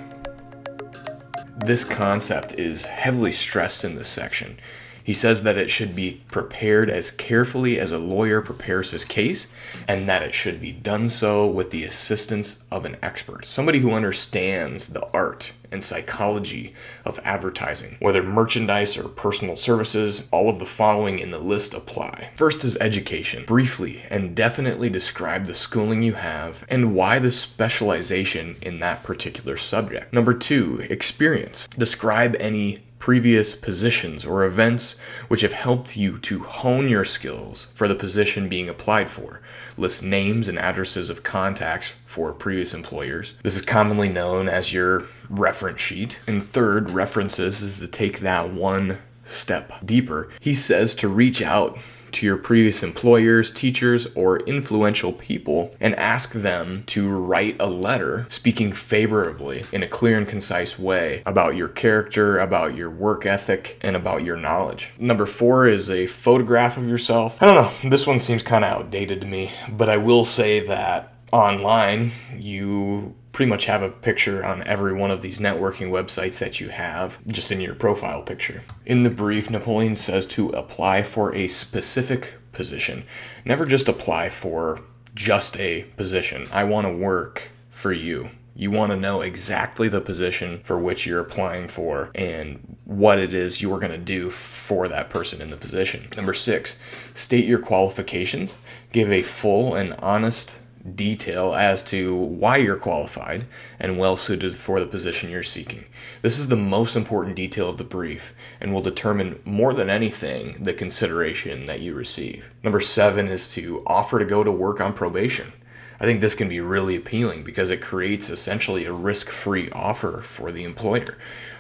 This 1.66 1.84
concept 1.84 2.54
is 2.60 2.86
heavily 2.86 3.32
stressed 3.32 3.86
in 3.86 3.96
this 3.96 4.10
section 4.10 4.60
He 5.06 5.14
says 5.14 5.44
that 5.44 5.58
it 5.58 5.70
should 5.70 5.96
be 5.96 6.24
prepared 6.32 6.90
as 6.90 7.12
carefully 7.12 7.80
as 7.80 7.92
a 7.92 8.00
lawyer 8.00 8.42
prepares 8.42 8.90
his 8.90 9.06
case, 9.06 9.48
and 9.88 10.10
that 10.10 10.24
it 10.24 10.34
should 10.34 10.60
be 10.60 10.72
done 10.72 11.10
so 11.10 11.46
with 11.46 11.70
the 11.70 11.84
assistance 11.84 12.66
of 12.72 12.86
an 12.86 12.98
expert, 13.04 13.46
somebody 13.46 13.80
who 13.80 13.92
understands 13.92 14.88
the 14.88 15.08
art 15.12 15.54
and 15.72 15.84
psychology 15.84 16.74
of 17.04 17.20
advertising. 17.24 17.98
Whether 18.00 18.24
merchandise 18.24 18.98
or 18.98 19.08
personal 19.10 19.58
services, 19.58 20.28
all 20.32 20.50
of 20.50 20.58
the 20.58 20.66
following 20.66 21.20
in 21.20 21.32
the 21.32 21.40
list 21.40 21.74
apply. 21.74 22.30
First 22.34 22.64
is 22.64 22.78
education. 22.78 23.44
Briefly 23.46 24.02
and 24.10 24.36
definitely 24.36 24.90
describe 24.90 25.46
the 25.46 25.54
schooling 25.54 26.02
you 26.02 26.14
have 26.14 26.66
and 26.70 26.96
why 26.96 27.20
the 27.20 27.32
specialization 27.32 28.56
in 28.62 28.80
that 28.80 29.04
particular 29.04 29.58
subject. 29.58 30.14
Number 30.14 30.34
two, 30.34 30.86
experience. 30.90 31.68
Describe 31.78 32.36
any 32.40 32.80
previous 33.06 33.54
positions 33.54 34.26
or 34.26 34.44
events 34.44 34.96
which 35.28 35.42
have 35.42 35.54
helped 35.54 35.96
you 35.96 36.18
to 36.18 36.40
hone 36.40 36.90
your 36.90 37.06
skills 37.06 37.68
for 37.76 37.88
the 37.88 37.94
position 37.94 38.50
being 38.50 38.68
applied 38.68 39.08
for. 39.08 39.44
List 39.78 40.02
names 40.02 40.50
and 40.50 40.58
addresses 40.58 41.08
of 41.08 41.22
contacts 41.22 41.98
for 42.08 42.34
previous 42.34 42.74
employers. 42.74 43.36
This 43.44 43.56
is 43.56 43.62
commonly 43.62 44.10
known 44.10 44.50
as 44.50 44.74
your 44.74 45.04
reference 45.30 45.82
sheet. 45.82 46.18
And 46.26 46.44
third, 46.44 46.90
references 46.90 47.62
is 47.62 47.80
to 47.80 47.88
take 47.88 48.22
that 48.22 48.52
one 48.52 48.98
step 49.28 49.86
deeper. 49.86 50.32
He 50.40 50.56
says 50.56 50.96
to 50.96 51.08
reach 51.08 51.44
out 51.44 51.78
to 52.16 52.26
your 52.26 52.38
previous 52.38 52.82
employers, 52.82 53.52
teachers, 53.52 54.08
or 54.16 54.40
influential 54.42 55.14
people 55.14 55.76
and 55.80 55.96
ask 55.96 56.32
them 56.34 56.84
to 56.88 57.10
write 57.10 57.56
a 57.60 57.70
letter 57.70 58.26
speaking 58.30 58.72
favorably 58.74 59.64
in 59.72 59.84
a 59.84 59.88
clear 59.88 60.18
and 60.18 60.28
concise 60.28 60.80
way 60.80 61.22
about 61.26 61.56
your 61.56 61.68
character, 61.68 62.40
about 62.40 62.76
your 62.76 62.90
work 62.90 63.26
ethic, 63.26 63.78
and 63.82 63.96
about 63.96 64.24
your 64.24 64.38
knowledge. 64.38 64.92
Number 64.98 65.26
four 65.26 65.68
is 65.68 65.90
a 65.90 66.08
photograph 66.08 66.78
of 66.78 66.88
yourself. 66.88 67.42
I 67.42 67.46
don't 67.48 67.56
know, 67.56 67.90
this 67.90 68.08
one 68.08 68.20
seems 68.20 68.44
kind 68.44 68.64
of 68.64 68.72
outdated 68.72 69.22
to 69.22 69.28
me, 69.28 69.52
but 69.70 69.90
I 69.90 69.98
will 69.98 70.26
say 70.26 70.62
that 70.62 71.12
online 71.32 72.12
you 72.38 73.14
pretty 73.36 73.50
much 73.50 73.66
have 73.66 73.82
a 73.82 73.90
picture 73.90 74.46
on 74.46 74.64
every 74.64 74.94
one 74.94 75.12
of 75.12 75.22
these 75.22 75.42
networking 75.42 75.90
websites 75.90 76.40
that 76.40 76.62
you 76.62 76.70
have, 76.70 77.20
just 77.28 77.52
in 77.52 77.60
your 77.60 77.76
profile 77.76 78.24
picture. 78.24 78.64
In 78.86 79.04
the 79.04 79.10
brief, 79.10 79.50
Napoleon 79.50 79.98
says 79.98 80.26
to 80.28 80.48
apply 80.52 81.04
for 81.04 81.36
a 81.36 81.50
specific 81.50 82.36
position. 82.54 83.04
Never 83.44 83.66
just 83.66 83.90
apply 83.90 84.30
for 84.30 84.80
just 85.16 85.60
a 85.60 85.84
position. 85.98 86.48
I 86.54 86.64
want 86.64 86.88
to 86.88 86.94
work 86.94 87.52
for 87.70 87.92
you. 87.92 88.30
You 88.56 88.72
want 88.72 88.94
to 88.94 88.98
know 88.98 89.20
exactly 89.20 89.90
the 89.90 90.00
position 90.00 90.62
for 90.64 90.80
which 90.80 91.06
you're 91.06 91.20
applying 91.20 91.68
for 91.68 92.12
and 92.16 92.78
what 92.86 93.20
it 93.20 93.34
is 93.34 93.62
you're 93.62 93.80
going 93.80 93.92
to 93.92 93.98
do 93.98 94.30
for 94.30 94.88
that 94.88 95.10
person 95.10 95.42
in 95.42 95.50
the 95.50 95.58
position. 95.58 96.08
Number 96.16 96.34
six, 96.34 96.78
state 97.14 97.44
your 97.44 97.60
qualifications. 97.60 98.56
Give 98.94 99.12
a 99.12 99.24
full 99.24 99.76
and 99.76 99.92
honest 99.96 100.58
detail 100.94 101.56
as 101.56 101.82
to 101.82 102.16
why 102.16 102.58
you're 102.58 102.76
qualified 102.76 103.46
and 103.80 103.98
well 103.98 104.16
suited 104.16 104.54
for 104.54 104.80
the 104.80 104.86
position 104.86 105.32
you're 105.32 105.42
seeking. 105.42 105.86
This 106.22 106.38
is 106.38 106.48
the 106.48 106.56
most 106.56 106.96
important 106.96 107.36
detail 107.36 107.70
of 107.70 107.78
the 107.78 107.84
brief 107.84 108.36
and 108.62 108.72
will 108.72 108.82
determine 108.82 109.40
more 109.46 109.74
than 109.74 109.90
anything 109.90 110.62
the 110.64 110.74
consideration 110.74 111.66
that 111.66 111.82
you 111.82 111.94
receive. 111.94 112.54
Number 112.64 112.80
seven 112.80 113.28
is 113.28 113.52
to 113.54 113.84
offer 113.88 114.20
to 114.20 114.26
go 114.26 114.44
to 114.44 114.52
work 114.52 114.80
on 114.80 114.94
probation. 114.94 115.54
I 116.00 116.06
think 116.06 116.22
this 116.22 116.36
can 116.36 116.50
be 116.50 116.60
really 116.60 116.96
appealing 116.96 117.44
because 117.44 117.72
it 117.72 117.82
creates 117.82 118.30
essentially 118.30 118.86
a 118.86 118.92
risk 118.92 119.30
free 119.30 119.70
offer 119.72 120.22
for 120.22 120.52
the 120.52 120.66
employer. 120.66 121.18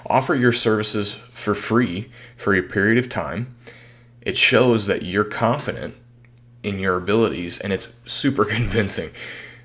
Offer 0.07 0.35
your 0.35 0.51
services 0.51 1.13
for 1.13 1.55
free 1.55 2.11
for 2.35 2.53
a 2.53 2.61
period 2.61 2.97
of 2.97 3.09
time. 3.09 3.55
It 4.21 4.37
shows 4.37 4.87
that 4.87 5.03
you're 5.03 5.23
confident 5.23 5.95
in 6.65 6.79
your 6.79 6.97
abilities 6.97 7.59
and 7.59 7.71
it's 7.71 7.89
super 8.05 8.43
convincing. 8.57 9.11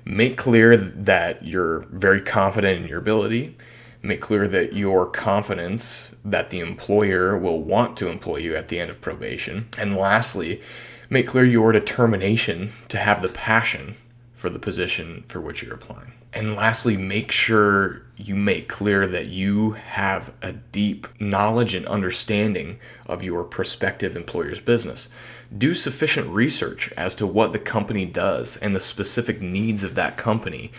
Make 0.05 0.37
clear 0.37 0.77
that 0.77 1.43
you're 1.45 1.81
very 1.91 2.21
confident 2.21 2.81
in 2.81 2.87
your 2.87 2.99
ability. 2.99 3.57
Make 4.03 4.21
clear 4.21 4.47
that 4.47 4.73
your 4.73 5.05
confidence 5.05 6.15
that 6.25 6.49
the 6.49 6.59
employer 6.59 7.37
will 7.37 7.61
want 7.61 7.97
to 7.97 8.07
employ 8.07 8.37
you 8.37 8.55
at 8.55 8.69
the 8.69 8.79
end 8.79 8.89
of 8.89 8.99
probation. 8.99 9.69
And 9.77 9.95
lastly, 9.95 10.61
make 11.09 11.27
clear 11.27 11.45
your 11.45 11.71
determination 11.71 12.71
to 12.89 12.97
have 12.97 13.21
the 13.21 13.29
passion 13.29 13.95
for 14.33 14.49
the 14.49 14.57
position 14.57 15.23
for 15.27 15.39
which 15.39 15.61
you're 15.61 15.75
applying. 15.75 16.13
And 16.33 16.55
lastly, 16.55 16.97
make 16.97 17.31
sure 17.31 18.03
you 18.17 18.35
make 18.35 18.69
clear 18.69 19.05
that 19.05 19.27
you 19.27 19.71
have 19.71 20.33
a 20.41 20.53
deep 20.53 21.07
knowledge 21.19 21.75
and 21.75 21.85
understanding 21.85 22.79
of 23.05 23.23
your 23.23 23.43
prospective 23.43 24.15
employer's 24.15 24.61
business. 24.61 25.09
Do 25.55 25.73
sufficient 25.73 26.29
research 26.29 26.91
as 26.95 27.13
to 27.15 27.27
what 27.27 27.51
the 27.51 27.59
company 27.59 28.05
does 28.05 28.57
and 28.57 28.75
the 28.75 28.79
specific 28.79 29.41
needs 29.41 29.83
of 29.83 29.95
that 29.95 30.17
company, 30.17 30.71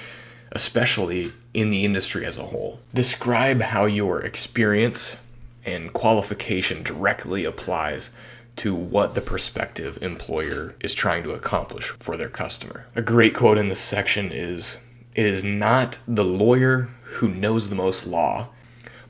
especially 0.50 1.32
in 1.52 1.70
the 1.70 1.84
industry 1.84 2.24
as 2.24 2.38
a 2.38 2.46
whole. 2.46 2.80
Describe 2.94 3.60
how 3.60 3.84
your 3.84 4.22
experience 4.22 5.18
and 5.64 5.92
qualification 5.92 6.82
directly 6.82 7.44
applies 7.44 8.10
to 8.56 8.74
what 8.74 9.14
the 9.14 9.20
prospective 9.20 10.02
employer 10.02 10.74
is 10.80 10.94
trying 10.94 11.22
to 11.22 11.32
accomplish 11.32 11.88
for 11.88 12.16
their 12.16 12.28
customer. 12.28 12.86
A 12.94 13.02
great 13.02 13.34
quote 13.34 13.58
in 13.58 13.68
this 13.68 13.80
section 13.80 14.30
is 14.32 14.76
It 15.14 15.26
is 15.26 15.44
not 15.44 15.98
the 16.06 16.24
lawyer 16.24 16.90
who 17.02 17.28
knows 17.28 17.68
the 17.68 17.76
most 17.76 18.06
law, 18.06 18.48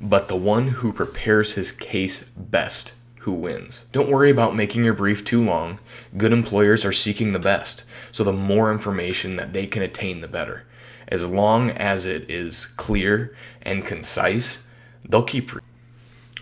but 0.00 0.28
the 0.28 0.36
one 0.36 0.68
who 0.68 0.92
prepares 0.92 1.52
his 1.52 1.72
case 1.72 2.24
best 2.24 2.94
who 3.22 3.32
wins. 3.32 3.84
Don't 3.92 4.10
worry 4.10 4.30
about 4.30 4.56
making 4.56 4.84
your 4.84 4.94
brief 4.94 5.24
too 5.24 5.44
long. 5.44 5.78
Good 6.16 6.32
employers 6.32 6.84
are 6.84 6.92
seeking 6.92 7.32
the 7.32 7.38
best, 7.38 7.84
so 8.10 8.24
the 8.24 8.32
more 8.32 8.72
information 8.72 9.36
that 9.36 9.52
they 9.52 9.64
can 9.66 9.80
attain, 9.80 10.20
the 10.20 10.28
better. 10.28 10.66
As 11.06 11.24
long 11.24 11.70
as 11.70 12.04
it 12.04 12.28
is 12.28 12.66
clear 12.66 13.36
and 13.62 13.84
concise, 13.84 14.66
they'll 15.08 15.22
keep. 15.22 15.54
Re- 15.54 15.60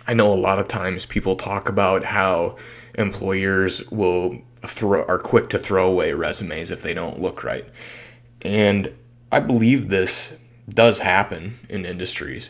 I 0.07 0.15
know 0.15 0.33
a 0.33 0.35
lot 0.35 0.57
of 0.57 0.67
times 0.67 1.05
people 1.05 1.35
talk 1.35 1.69
about 1.69 2.03
how 2.03 2.57
employers 2.97 3.87
will 3.91 4.41
throw 4.63 5.03
are 5.05 5.19
quick 5.19 5.49
to 5.49 5.59
throw 5.59 5.87
away 5.87 6.13
resumes 6.13 6.71
if 6.71 6.81
they 6.81 6.95
don't 6.95 7.21
look 7.21 7.43
right. 7.43 7.65
And 8.41 8.91
I 9.31 9.39
believe 9.39 9.89
this 9.89 10.35
does 10.67 10.97
happen 10.97 11.59
in 11.69 11.85
industries. 11.85 12.49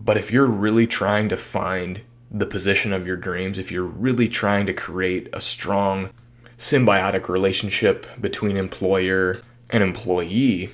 But 0.00 0.16
if 0.16 0.32
you're 0.32 0.46
really 0.46 0.88
trying 0.88 1.28
to 1.28 1.36
find 1.36 2.00
the 2.30 2.46
position 2.46 2.92
of 2.92 3.06
your 3.06 3.16
dreams, 3.16 3.58
if 3.58 3.72
you're 3.72 3.84
really 3.84 4.28
trying 4.28 4.66
to 4.66 4.72
create 4.72 5.28
a 5.32 5.40
strong 5.40 6.10
symbiotic 6.58 7.28
relationship 7.28 8.06
between 8.20 8.56
employer 8.56 9.38
and 9.70 9.82
employee, 9.82 10.70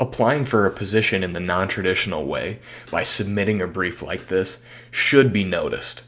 applying 0.00 0.44
for 0.44 0.66
a 0.66 0.70
position 0.70 1.22
in 1.24 1.32
the 1.32 1.40
non 1.40 1.68
traditional 1.68 2.24
way 2.24 2.58
by 2.90 3.02
submitting 3.02 3.60
a 3.60 3.66
brief 3.66 4.02
like 4.02 4.28
this 4.28 4.62
should 4.90 5.32
be 5.32 5.44
noticed 5.44 6.04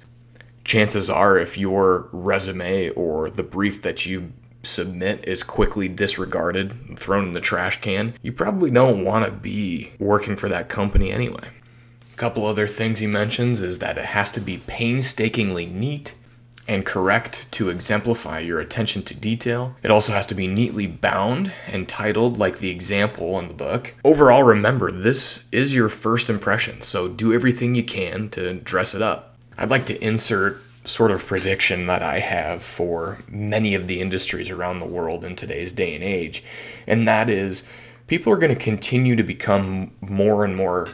chances 0.68 1.08
are 1.08 1.38
if 1.38 1.56
your 1.56 2.10
resume 2.12 2.90
or 2.90 3.30
the 3.30 3.42
brief 3.42 3.80
that 3.80 4.04
you 4.04 4.30
submit 4.62 5.26
is 5.26 5.42
quickly 5.42 5.88
disregarded, 5.88 6.98
thrown 6.98 7.24
in 7.24 7.32
the 7.32 7.40
trash 7.40 7.80
can, 7.80 8.14
you 8.22 8.30
probably 8.30 8.70
don't 8.70 9.02
want 9.02 9.24
to 9.24 9.32
be 9.32 9.90
working 9.98 10.36
for 10.36 10.48
that 10.50 10.68
company 10.68 11.10
anyway. 11.10 11.48
Couple 12.18 12.46
other 12.46 12.66
things 12.66 12.98
he 12.98 13.06
mentions 13.06 13.62
is 13.62 13.78
that 13.78 13.96
it 13.96 14.06
has 14.06 14.32
to 14.32 14.40
be 14.40 14.60
painstakingly 14.66 15.66
neat 15.66 16.14
and 16.66 16.84
correct 16.84 17.50
to 17.52 17.68
exemplify 17.68 18.40
your 18.40 18.58
attention 18.58 19.04
to 19.04 19.14
detail. 19.14 19.76
It 19.84 19.92
also 19.92 20.12
has 20.12 20.26
to 20.26 20.34
be 20.34 20.48
neatly 20.48 20.88
bound 20.88 21.52
and 21.68 21.88
titled 21.88 22.36
like 22.36 22.58
the 22.58 22.70
example 22.70 23.38
in 23.38 23.46
the 23.46 23.54
book. 23.54 23.94
Overall, 24.04 24.42
remember, 24.42 24.90
this 24.90 25.46
is 25.52 25.76
your 25.76 25.88
first 25.88 26.28
impression, 26.28 26.82
so 26.82 27.06
do 27.06 27.32
everything 27.32 27.76
you 27.76 27.84
can 27.84 28.28
to 28.30 28.54
dress 28.54 28.96
it 28.96 29.00
up. 29.00 29.36
I'd 29.56 29.70
like 29.70 29.86
to 29.86 30.04
insert 30.04 30.60
sort 30.84 31.12
of 31.12 31.24
prediction 31.24 31.86
that 31.86 32.02
I 32.02 32.18
have 32.18 32.64
for 32.64 33.18
many 33.28 33.76
of 33.76 33.86
the 33.86 34.00
industries 34.00 34.50
around 34.50 34.78
the 34.78 34.86
world 34.86 35.24
in 35.24 35.36
today's 35.36 35.72
day 35.72 35.94
and 35.94 36.02
age, 36.02 36.42
and 36.84 37.06
that 37.06 37.30
is 37.30 37.62
people 38.08 38.32
are 38.32 38.38
going 38.38 38.52
to 38.52 38.60
continue 38.60 39.14
to 39.14 39.22
become 39.22 39.92
more 40.00 40.44
and 40.44 40.56
more 40.56 40.88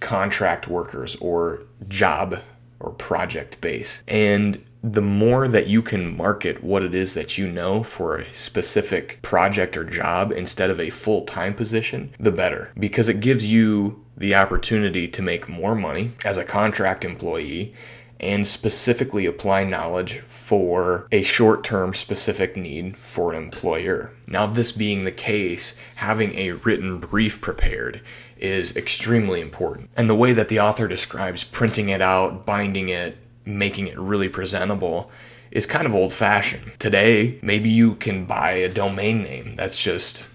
contract 0.00 0.68
workers 0.68 1.16
or 1.16 1.62
job 1.88 2.40
or 2.80 2.90
project 2.92 3.60
base. 3.60 4.02
And 4.08 4.62
the 4.82 5.02
more 5.02 5.46
that 5.46 5.68
you 5.68 5.82
can 5.82 6.16
market 6.16 6.64
what 6.64 6.82
it 6.82 6.94
is 6.94 7.14
that 7.14 7.36
you 7.36 7.46
know 7.50 7.82
for 7.82 8.16
a 8.16 8.34
specific 8.34 9.20
project 9.20 9.76
or 9.76 9.84
job 9.84 10.32
instead 10.32 10.70
of 10.70 10.80
a 10.80 10.90
full 10.90 11.22
time 11.24 11.54
position, 11.54 12.14
the 12.18 12.32
better. 12.32 12.72
Because 12.78 13.08
it 13.08 13.20
gives 13.20 13.52
you 13.52 14.02
the 14.16 14.34
opportunity 14.34 15.06
to 15.08 15.22
make 15.22 15.48
more 15.48 15.74
money 15.74 16.12
as 16.24 16.36
a 16.36 16.44
contract 16.44 17.04
employee 17.04 17.74
and 18.20 18.46
specifically 18.46 19.24
apply 19.24 19.64
knowledge 19.64 20.20
for 20.20 21.08
a 21.10 21.22
short 21.22 21.64
term 21.64 21.94
specific 21.94 22.56
need 22.56 22.96
for 22.96 23.32
an 23.32 23.42
employer. 23.42 24.12
Now, 24.26 24.46
this 24.46 24.72
being 24.72 25.04
the 25.04 25.12
case, 25.12 25.74
having 25.96 26.34
a 26.34 26.52
written 26.52 26.98
brief 26.98 27.40
prepared 27.40 28.02
is 28.40 28.76
extremely 28.76 29.40
important. 29.40 29.90
And 29.96 30.08
the 30.08 30.14
way 30.14 30.32
that 30.32 30.48
the 30.48 30.60
author 30.60 30.88
describes 30.88 31.44
printing 31.44 31.88
it 31.88 32.00
out, 32.00 32.46
binding 32.46 32.88
it, 32.88 33.16
making 33.44 33.86
it 33.86 33.98
really 33.98 34.28
presentable 34.28 35.10
is 35.50 35.66
kind 35.66 35.86
of 35.86 35.94
old 35.94 36.12
fashioned. 36.12 36.72
Today, 36.78 37.38
maybe 37.42 37.68
you 37.68 37.94
can 37.96 38.24
buy 38.24 38.52
a 38.52 38.68
domain 38.68 39.22
name 39.22 39.54
that's 39.56 39.82
just 39.82 40.26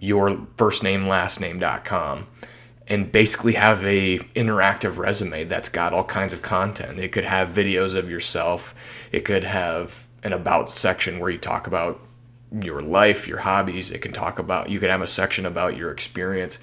your 0.00 0.46
first 0.56 0.82
name, 0.82 1.06
last 1.06 1.40
name.com 1.40 2.26
and 2.86 3.10
basically 3.10 3.54
have 3.54 3.82
a 3.84 4.18
interactive 4.34 4.98
resume 4.98 5.44
that's 5.44 5.68
got 5.68 5.92
all 5.92 6.04
kinds 6.04 6.32
of 6.32 6.42
content. 6.42 6.98
It 6.98 7.12
could 7.12 7.24
have 7.24 7.48
videos 7.48 7.94
of 7.94 8.10
yourself. 8.10 8.74
It 9.10 9.24
could 9.24 9.44
have 9.44 10.06
an 10.22 10.32
about 10.32 10.70
section 10.70 11.18
where 11.18 11.30
you 11.30 11.38
talk 11.38 11.66
about 11.66 12.00
your 12.62 12.82
life, 12.82 13.26
your 13.26 13.38
hobbies. 13.38 13.90
It 13.90 14.02
can 14.02 14.12
talk 14.12 14.38
about 14.38 14.68
you 14.68 14.80
could 14.80 14.90
have 14.90 15.02
a 15.02 15.06
section 15.06 15.46
about 15.46 15.76
your 15.76 15.90
experience. 15.90 16.58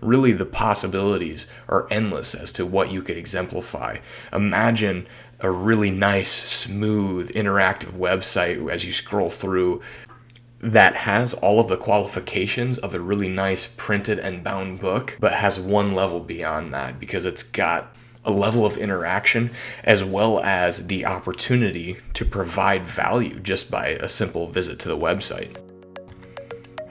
Really 0.00 0.32
the 0.32 0.46
possibilities 0.46 1.46
are 1.68 1.86
endless 1.90 2.34
as 2.34 2.52
to 2.52 2.66
what 2.66 2.90
you 2.90 3.02
could 3.02 3.16
exemplify. 3.16 3.98
Imagine 4.32 5.06
a 5.40 5.50
really 5.50 5.90
nice, 5.90 6.30
smooth, 6.30 7.30
interactive 7.32 7.92
website 7.92 8.70
as 8.70 8.84
you 8.84 8.92
scroll 8.92 9.30
through 9.30 9.80
that 10.60 10.94
has 10.94 11.32
all 11.34 11.58
of 11.58 11.68
the 11.68 11.76
qualifications 11.76 12.76
of 12.78 12.94
a 12.94 13.00
really 13.00 13.28
nice 13.28 13.66
printed 13.66 14.18
and 14.18 14.44
bound 14.44 14.78
book, 14.78 15.16
but 15.18 15.32
has 15.32 15.58
one 15.58 15.90
level 15.90 16.20
beyond 16.20 16.72
that 16.74 17.00
because 17.00 17.24
it's 17.24 17.42
got 17.42 17.96
a 18.24 18.30
level 18.30 18.66
of 18.66 18.76
interaction 18.76 19.50
as 19.84 20.04
well 20.04 20.40
as 20.40 20.86
the 20.88 21.06
opportunity 21.06 21.96
to 22.12 22.24
provide 22.24 22.84
value 22.84 23.40
just 23.40 23.70
by 23.70 23.88
a 23.88 24.08
simple 24.08 24.48
visit 24.48 24.78
to 24.78 24.88
the 24.88 24.98
website. 24.98 25.56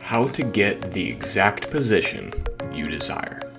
How 0.09 0.25
to 0.29 0.41
get 0.41 0.91
the 0.91 1.07
exact 1.07 1.69
position 1.69 2.33
you 2.73 2.87
desire. 2.89 3.53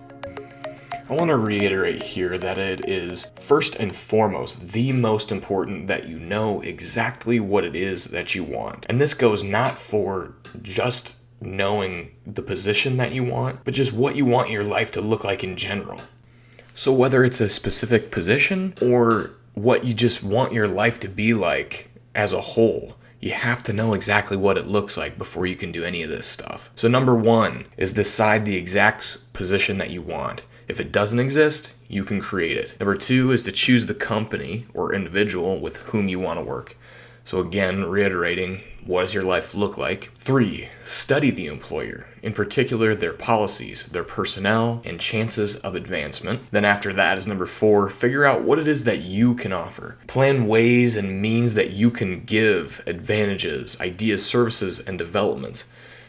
I 1.08 1.14
want 1.14 1.28
to 1.28 1.36
reiterate 1.36 2.02
here 2.02 2.38
that 2.38 2.58
it 2.58 2.88
is 2.88 3.30
first 3.36 3.76
and 3.76 3.94
foremost 3.94 4.60
the 4.60 4.90
most 4.90 5.30
important 5.30 5.86
that 5.86 6.08
you 6.08 6.18
know 6.18 6.60
exactly 6.62 7.38
what 7.38 7.64
it 7.64 7.76
is 7.76 8.06
that 8.06 8.34
you 8.34 8.42
want. 8.42 8.84
And 8.88 9.00
this 9.00 9.14
goes 9.14 9.44
not 9.44 9.78
for 9.78 10.34
just 10.60 11.18
knowing 11.40 12.16
the 12.26 12.42
position 12.42 12.96
that 12.96 13.12
you 13.12 13.22
want, 13.22 13.62
but 13.62 13.72
just 13.72 13.92
what 13.92 14.16
you 14.16 14.24
want 14.24 14.50
your 14.50 14.64
life 14.64 14.90
to 14.90 15.00
look 15.00 15.22
like 15.22 15.44
in 15.44 15.54
general. 15.54 16.00
So, 16.74 16.92
whether 16.92 17.22
it's 17.22 17.40
a 17.40 17.48
specific 17.48 18.10
position 18.10 18.74
or 18.82 19.30
what 19.54 19.84
you 19.84 19.94
just 19.94 20.24
want 20.24 20.52
your 20.52 20.66
life 20.66 20.98
to 20.98 21.08
be 21.08 21.32
like 21.32 21.90
as 22.16 22.32
a 22.32 22.40
whole, 22.40 22.96
you 23.20 23.32
have 23.32 23.62
to 23.64 23.72
know 23.72 23.92
exactly 23.92 24.36
what 24.36 24.56
it 24.56 24.66
looks 24.66 24.96
like 24.96 25.18
before 25.18 25.46
you 25.46 25.54
can 25.54 25.72
do 25.72 25.84
any 25.84 26.02
of 26.02 26.08
this 26.08 26.26
stuff. 26.26 26.70
So, 26.74 26.88
number 26.88 27.14
one 27.14 27.66
is 27.76 27.92
decide 27.92 28.44
the 28.44 28.56
exact 28.56 29.18
position 29.32 29.78
that 29.78 29.90
you 29.90 30.00
want. 30.00 30.44
If 30.68 30.80
it 30.80 30.92
doesn't 30.92 31.18
exist, 31.18 31.74
you 31.88 32.04
can 32.04 32.20
create 32.20 32.56
it. 32.56 32.76
Number 32.80 32.96
two 32.96 33.32
is 33.32 33.42
to 33.42 33.52
choose 33.52 33.86
the 33.86 33.94
company 33.94 34.66
or 34.72 34.94
individual 34.94 35.60
with 35.60 35.78
whom 35.78 36.08
you 36.08 36.18
want 36.18 36.38
to 36.38 36.44
work. 36.44 36.76
So, 37.24 37.38
again, 37.38 37.84
reiterating, 37.84 38.62
what 38.86 39.02
does 39.02 39.14
your 39.14 39.24
life 39.24 39.54
look 39.54 39.76
like? 39.76 40.12
Three, 40.16 40.68
study 40.82 41.30
the 41.30 41.46
employer, 41.46 42.06
in 42.22 42.32
particular 42.32 42.94
their 42.94 43.12
policies, 43.12 43.86
their 43.86 44.04
personnel, 44.04 44.82
and 44.84 44.98
chances 44.98 45.56
of 45.56 45.74
advancement. 45.74 46.40
Then, 46.50 46.64
after 46.64 46.92
that, 46.94 47.18
is 47.18 47.26
number 47.26 47.46
four, 47.46 47.88
figure 47.90 48.24
out 48.24 48.42
what 48.42 48.58
it 48.58 48.66
is 48.66 48.84
that 48.84 49.02
you 49.02 49.34
can 49.34 49.52
offer. 49.52 49.98
Plan 50.06 50.46
ways 50.46 50.96
and 50.96 51.20
means 51.20 51.54
that 51.54 51.70
you 51.70 51.90
can 51.90 52.24
give 52.24 52.82
advantages, 52.86 53.80
ideas, 53.80 54.24
services, 54.24 54.80
and 54.80 54.98
developments. 54.98 55.64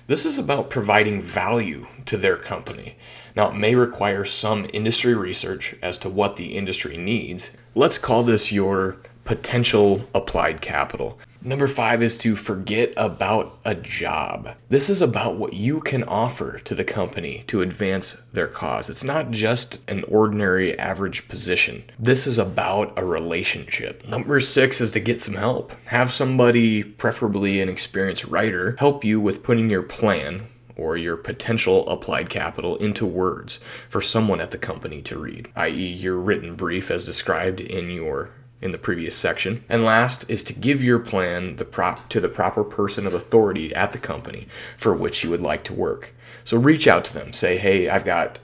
This 0.07 0.25
is 0.25 0.37
about 0.37 0.69
providing 0.69 1.21
value 1.21 1.87
to 2.05 2.17
their 2.17 2.37
company. 2.37 2.97
Now, 3.35 3.49
it 3.49 3.55
may 3.55 3.75
require 3.75 4.25
some 4.25 4.67
industry 4.73 5.13
research 5.13 5.75
as 5.81 5.97
to 5.99 6.09
what 6.09 6.35
the 6.35 6.57
industry 6.57 6.97
needs. 6.97 7.51
Let's 7.75 7.97
call 7.97 8.23
this 8.23 8.51
your 8.51 8.95
potential 9.23 10.01
applied 10.13 10.61
capital. 10.61 11.19
Number 11.43 11.67
five 11.67 12.03
is 12.03 12.19
to 12.19 12.35
forget 12.35 12.93
about 12.95 13.57
a 13.65 13.73
job. 13.73 14.55
This 14.69 14.91
is 14.91 15.01
about 15.01 15.37
what 15.37 15.53
you 15.53 15.81
can 15.81 16.03
offer 16.03 16.59
to 16.59 16.75
the 16.75 16.83
company 16.83 17.43
to 17.47 17.61
advance 17.61 18.15
their 18.31 18.45
cause. 18.45 18.91
It's 18.91 19.03
not 19.03 19.31
just 19.31 19.79
an 19.89 20.03
ordinary 20.03 20.77
average 20.77 21.27
position. 21.27 21.83
This 21.97 22.27
is 22.27 22.37
about 22.37 22.93
a 22.95 23.03
relationship. 23.03 24.07
Number 24.07 24.39
six 24.39 24.81
is 24.81 24.91
to 24.91 24.99
get 24.99 25.19
some 25.19 25.33
help. 25.33 25.71
Have 25.85 26.11
somebody, 26.11 26.83
preferably 26.83 27.59
an 27.59 27.69
experienced 27.69 28.25
writer, 28.25 28.75
help 28.77 29.03
you 29.03 29.19
with 29.19 29.41
putting 29.41 29.67
your 29.67 29.81
plan, 29.81 30.47
or 30.75 30.95
your 30.95 31.17
potential 31.17 31.87
applied 31.89 32.29
capital 32.29 32.75
into 32.77 33.05
words 33.05 33.59
for 33.89 34.01
someone 34.01 34.41
at 34.41 34.51
the 34.51 34.57
company 34.59 35.01
to 35.01 35.17
read, 35.17 35.49
i.e., 35.55 35.71
your 35.71 36.17
written 36.17 36.55
brief 36.55 36.91
as 36.91 37.05
described 37.05 37.61
in 37.61 37.89
your 37.89 38.29
in 38.61 38.71
the 38.71 38.77
previous 38.77 39.15
section. 39.15 39.63
And 39.67 39.83
last 39.83 40.29
is 40.29 40.43
to 40.45 40.53
give 40.53 40.83
your 40.83 40.99
plan 40.99 41.55
the 41.55 41.65
prop 41.65 42.09
to 42.09 42.19
the 42.19 42.29
proper 42.29 42.63
person 42.63 43.07
of 43.07 43.13
authority 43.13 43.73
at 43.73 43.91
the 43.91 43.97
company 43.97 44.47
for 44.77 44.93
which 44.93 45.23
you 45.23 45.29
would 45.29 45.41
like 45.41 45.63
to 45.65 45.73
work. 45.73 46.13
So 46.43 46.57
reach 46.57 46.87
out 46.87 47.05
to 47.05 47.13
them. 47.13 47.33
Say, 47.33 47.57
"Hey, 47.57 47.89
I've 47.89 48.05
got 48.05 48.39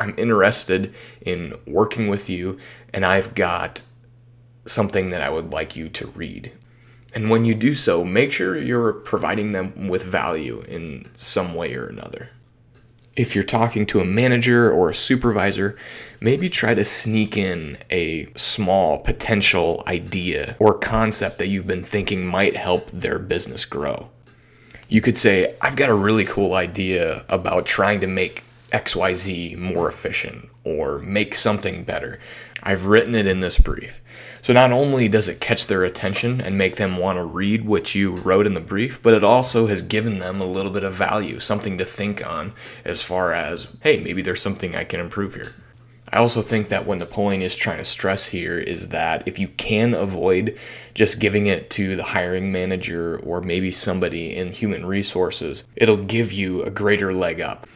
I'm 0.00 0.14
interested 0.18 0.92
in 1.20 1.54
working 1.66 2.08
with 2.08 2.28
you 2.28 2.58
and 2.92 3.06
I've 3.06 3.34
got 3.34 3.84
something 4.66 5.10
that 5.10 5.20
I 5.20 5.30
would 5.30 5.52
like 5.52 5.76
you 5.76 5.88
to 5.90 6.06
read. 6.08 6.52
And 7.14 7.30
when 7.30 7.44
you 7.44 7.54
do 7.54 7.74
so, 7.74 8.04
make 8.04 8.32
sure 8.32 8.56
you're 8.56 8.92
providing 8.92 9.52
them 9.52 9.88
with 9.88 10.02
value 10.02 10.64
in 10.66 11.08
some 11.16 11.54
way 11.54 11.74
or 11.74 11.86
another. 11.86 12.30
If 13.16 13.34
you're 13.34 13.44
talking 13.44 13.86
to 13.86 14.00
a 14.00 14.04
manager 14.04 14.72
or 14.72 14.90
a 14.90 14.94
supervisor, 14.94 15.76
maybe 16.20 16.48
try 16.48 16.74
to 16.74 16.84
sneak 16.84 17.36
in 17.36 17.78
a 17.90 18.26
small 18.34 18.98
potential 18.98 19.84
idea 19.86 20.56
or 20.58 20.74
concept 20.76 21.38
that 21.38 21.46
you've 21.46 21.66
been 21.66 21.84
thinking 21.84 22.26
might 22.26 22.56
help 22.56 22.90
their 22.90 23.20
business 23.20 23.64
grow. 23.64 24.10
You 24.88 25.00
could 25.00 25.16
say, 25.16 25.54
I've 25.60 25.76
got 25.76 25.90
a 25.90 25.94
really 25.94 26.24
cool 26.24 26.54
idea 26.54 27.24
about 27.28 27.66
trying 27.66 28.00
to 28.00 28.08
make 28.08 28.42
XYZ 28.72 29.56
more 29.58 29.88
efficient 29.88 30.48
or 30.64 30.98
make 30.98 31.36
something 31.36 31.84
better. 31.84 32.18
I've 32.64 32.86
written 32.86 33.14
it 33.14 33.26
in 33.26 33.38
this 33.38 33.58
brief. 33.58 34.00
So 34.44 34.52
not 34.52 34.72
only 34.72 35.08
does 35.08 35.26
it 35.26 35.40
catch 35.40 35.68
their 35.68 35.84
attention 35.84 36.42
and 36.42 36.58
make 36.58 36.76
them 36.76 36.98
want 36.98 37.16
to 37.16 37.24
read 37.24 37.64
what 37.64 37.94
you 37.94 38.16
wrote 38.16 38.44
in 38.44 38.52
the 38.52 38.60
brief, 38.60 39.00
but 39.00 39.14
it 39.14 39.24
also 39.24 39.68
has 39.68 39.80
given 39.80 40.18
them 40.18 40.38
a 40.38 40.44
little 40.44 40.70
bit 40.70 40.84
of 40.84 40.92
value, 40.92 41.38
something 41.38 41.78
to 41.78 41.84
think 41.86 42.26
on 42.26 42.52
as 42.84 43.02
far 43.02 43.32
as, 43.32 43.68
hey, 43.80 44.00
maybe 44.00 44.20
there's 44.20 44.42
something 44.42 44.76
I 44.76 44.84
can 44.84 45.00
improve 45.00 45.34
here. 45.34 45.54
I 46.12 46.18
also 46.18 46.42
think 46.42 46.68
that 46.68 46.84
what 46.84 46.98
Napoleon 46.98 47.40
is 47.40 47.56
trying 47.56 47.78
to 47.78 47.86
stress 47.86 48.26
here 48.26 48.58
is 48.58 48.90
that 48.90 49.26
if 49.26 49.38
you 49.38 49.48
can 49.48 49.94
avoid 49.94 50.58
just 50.92 51.20
giving 51.20 51.46
it 51.46 51.70
to 51.70 51.96
the 51.96 52.04
hiring 52.04 52.52
manager 52.52 53.18
or 53.20 53.40
maybe 53.40 53.70
somebody 53.70 54.36
in 54.36 54.52
human 54.52 54.84
resources, 54.84 55.64
it'll 55.74 55.96
give 55.96 56.32
you 56.32 56.62
a 56.64 56.70
greater 56.70 57.14
leg 57.14 57.40
up. 57.40 57.66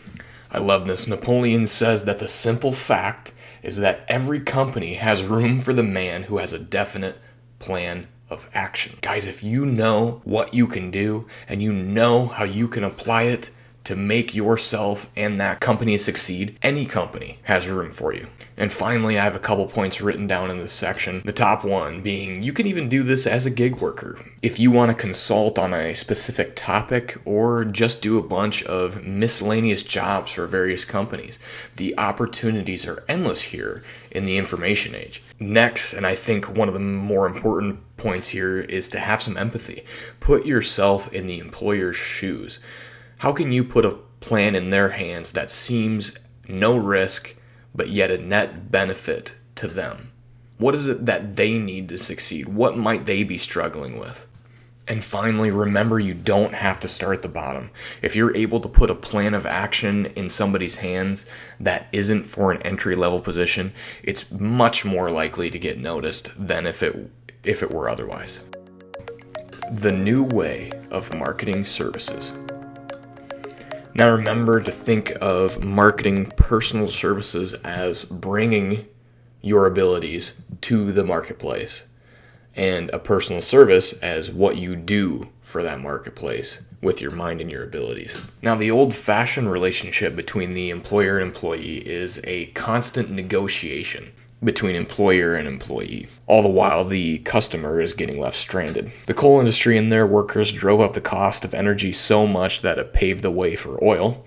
I 0.50 0.58
love 0.58 0.86
this. 0.86 1.06
Napoleon 1.06 1.66
says 1.66 2.04
that 2.04 2.18
the 2.18 2.28
simple 2.28 2.72
fact 2.72 3.32
is 3.62 3.78
that 3.78 4.04
every 4.08 4.40
company 4.40 4.94
has 4.94 5.22
room 5.22 5.60
for 5.60 5.72
the 5.72 5.82
man 5.82 6.24
who 6.24 6.38
has 6.38 6.52
a 6.52 6.58
definite 6.58 7.18
plan 7.58 8.08
of 8.30 8.48
action. 8.54 8.98
Guys, 9.00 9.26
if 9.26 9.42
you 9.42 9.64
know 9.64 10.20
what 10.24 10.54
you 10.54 10.66
can 10.66 10.90
do 10.90 11.26
and 11.48 11.62
you 11.62 11.72
know 11.72 12.26
how 12.26 12.44
you 12.44 12.68
can 12.68 12.84
apply 12.84 13.22
it 13.22 13.50
to 13.88 13.96
make 13.96 14.34
yourself 14.34 15.10
and 15.16 15.40
that 15.40 15.60
company 15.60 15.96
succeed, 15.96 16.58
any 16.60 16.84
company 16.84 17.38
has 17.44 17.70
room 17.70 17.90
for 17.90 18.12
you. 18.12 18.26
And 18.58 18.70
finally, 18.70 19.18
I 19.18 19.24
have 19.24 19.34
a 19.34 19.38
couple 19.38 19.66
points 19.66 20.02
written 20.02 20.26
down 20.26 20.50
in 20.50 20.58
this 20.58 20.74
section. 20.74 21.22
The 21.24 21.32
top 21.32 21.64
one 21.64 22.02
being 22.02 22.42
you 22.42 22.52
can 22.52 22.66
even 22.66 22.90
do 22.90 23.02
this 23.02 23.26
as 23.26 23.46
a 23.46 23.50
gig 23.50 23.76
worker. 23.76 24.22
If 24.42 24.60
you 24.60 24.70
want 24.70 24.90
to 24.90 24.96
consult 24.96 25.58
on 25.58 25.72
a 25.72 25.94
specific 25.94 26.54
topic 26.54 27.16
or 27.24 27.64
just 27.64 28.02
do 28.02 28.18
a 28.18 28.22
bunch 28.22 28.62
of 28.64 29.06
miscellaneous 29.06 29.82
jobs 29.82 30.32
for 30.32 30.46
various 30.46 30.84
companies, 30.84 31.38
the 31.76 31.96
opportunities 31.96 32.86
are 32.86 33.04
endless 33.08 33.40
here 33.40 33.82
in 34.10 34.26
the 34.26 34.36
information 34.36 34.94
age. 34.94 35.22
Next, 35.40 35.94
and 35.94 36.06
I 36.06 36.14
think 36.14 36.54
one 36.54 36.68
of 36.68 36.74
the 36.74 36.80
more 36.80 37.26
important 37.26 37.80
points 37.96 38.28
here 38.28 38.58
is 38.58 38.90
to 38.90 38.98
have 38.98 39.22
some 39.22 39.38
empathy. 39.38 39.84
Put 40.20 40.44
yourself 40.44 41.10
in 41.14 41.26
the 41.26 41.38
employer's 41.38 41.96
shoes. 41.96 42.58
How 43.18 43.32
can 43.32 43.50
you 43.50 43.64
put 43.64 43.84
a 43.84 43.98
plan 44.20 44.54
in 44.54 44.70
their 44.70 44.90
hands 44.90 45.32
that 45.32 45.50
seems 45.50 46.16
no 46.46 46.76
risk, 46.76 47.34
but 47.74 47.88
yet 47.88 48.12
a 48.12 48.18
net 48.18 48.70
benefit 48.70 49.34
to 49.56 49.66
them? 49.66 50.12
What 50.58 50.76
is 50.76 50.88
it 50.88 51.04
that 51.06 51.34
they 51.34 51.58
need 51.58 51.88
to 51.88 51.98
succeed? 51.98 52.48
What 52.48 52.78
might 52.78 53.06
they 53.06 53.24
be 53.24 53.36
struggling 53.36 53.98
with? 53.98 54.28
And 54.86 55.02
finally, 55.02 55.50
remember 55.50 55.98
you 55.98 56.14
don't 56.14 56.54
have 56.54 56.78
to 56.80 56.88
start 56.88 57.16
at 57.16 57.22
the 57.22 57.28
bottom. 57.28 57.70
If 58.02 58.14
you're 58.14 58.36
able 58.36 58.60
to 58.60 58.68
put 58.68 58.88
a 58.88 58.94
plan 58.94 59.34
of 59.34 59.46
action 59.46 60.06
in 60.14 60.28
somebody's 60.28 60.76
hands 60.76 61.26
that 61.58 61.88
isn't 61.90 62.22
for 62.22 62.52
an 62.52 62.62
entry 62.62 62.94
level 62.94 63.20
position, 63.20 63.72
it's 64.04 64.30
much 64.30 64.84
more 64.84 65.10
likely 65.10 65.50
to 65.50 65.58
get 65.58 65.78
noticed 65.78 66.30
than 66.38 66.66
if 66.66 66.84
it 66.84 67.10
if 67.42 67.64
it 67.64 67.70
were 67.70 67.88
otherwise. 67.88 68.42
The 69.72 69.92
new 69.92 70.22
way 70.22 70.70
of 70.90 71.12
marketing 71.12 71.64
services. 71.64 72.32
Now 73.98 74.12
remember 74.12 74.60
to 74.60 74.70
think 74.70 75.12
of 75.20 75.64
marketing 75.64 76.32
personal 76.36 76.86
services 76.86 77.52
as 77.64 78.04
bringing 78.04 78.86
your 79.42 79.66
abilities 79.66 80.40
to 80.60 80.92
the 80.92 81.02
marketplace. 81.02 81.82
and 82.54 82.90
a 82.90 82.98
personal 83.00 83.42
service 83.42 83.92
as 83.94 84.30
what 84.30 84.56
you 84.56 84.76
do 84.76 85.28
for 85.40 85.64
that 85.64 85.80
marketplace 85.80 86.60
with 86.80 87.00
your 87.00 87.10
mind 87.10 87.40
and 87.40 87.50
your 87.50 87.64
abilities. 87.64 88.24
Now, 88.42 88.54
the 88.54 88.70
old 88.70 88.94
fashioned 88.94 89.50
relationship 89.50 90.14
between 90.16 90.54
the 90.54 90.70
employer 90.70 91.18
and 91.18 91.26
employee 91.26 91.78
is 91.86 92.20
a 92.24 92.46
constant 92.46 93.10
negotiation 93.10 94.12
between 94.42 94.76
employer 94.76 95.34
and 95.34 95.48
employee. 95.48 96.06
All 96.26 96.42
the 96.42 96.48
while, 96.48 96.84
the 96.84 97.18
customer 97.18 97.80
is 97.80 97.92
getting 97.92 98.20
left 98.20 98.36
stranded. 98.36 98.92
The 99.06 99.14
coal 99.14 99.40
industry 99.40 99.76
and 99.76 99.90
their 99.90 100.06
workers 100.06 100.52
drove 100.52 100.80
up 100.80 100.94
the 100.94 101.00
cost 101.00 101.44
of 101.44 101.54
energy 101.54 101.92
so 101.92 102.26
much 102.26 102.62
that 102.62 102.78
it 102.78 102.92
paved 102.92 103.22
the 103.22 103.30
way 103.30 103.56
for 103.56 103.82
oil. 103.82 104.24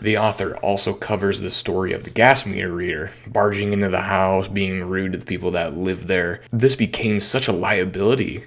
The 0.00 0.18
author 0.18 0.56
also 0.58 0.92
covers 0.92 1.40
the 1.40 1.50
story 1.50 1.92
of 1.92 2.04
the 2.04 2.10
gas 2.10 2.44
meter 2.44 2.70
reader 2.70 3.12
barging 3.26 3.72
into 3.72 3.88
the 3.88 4.02
house, 4.02 4.46
being 4.46 4.84
rude 4.84 5.12
to 5.12 5.18
the 5.18 5.24
people 5.24 5.50
that 5.52 5.76
live 5.76 6.06
there. 6.06 6.42
This 6.52 6.76
became 6.76 7.20
such 7.20 7.48
a 7.48 7.52
liability 7.52 8.44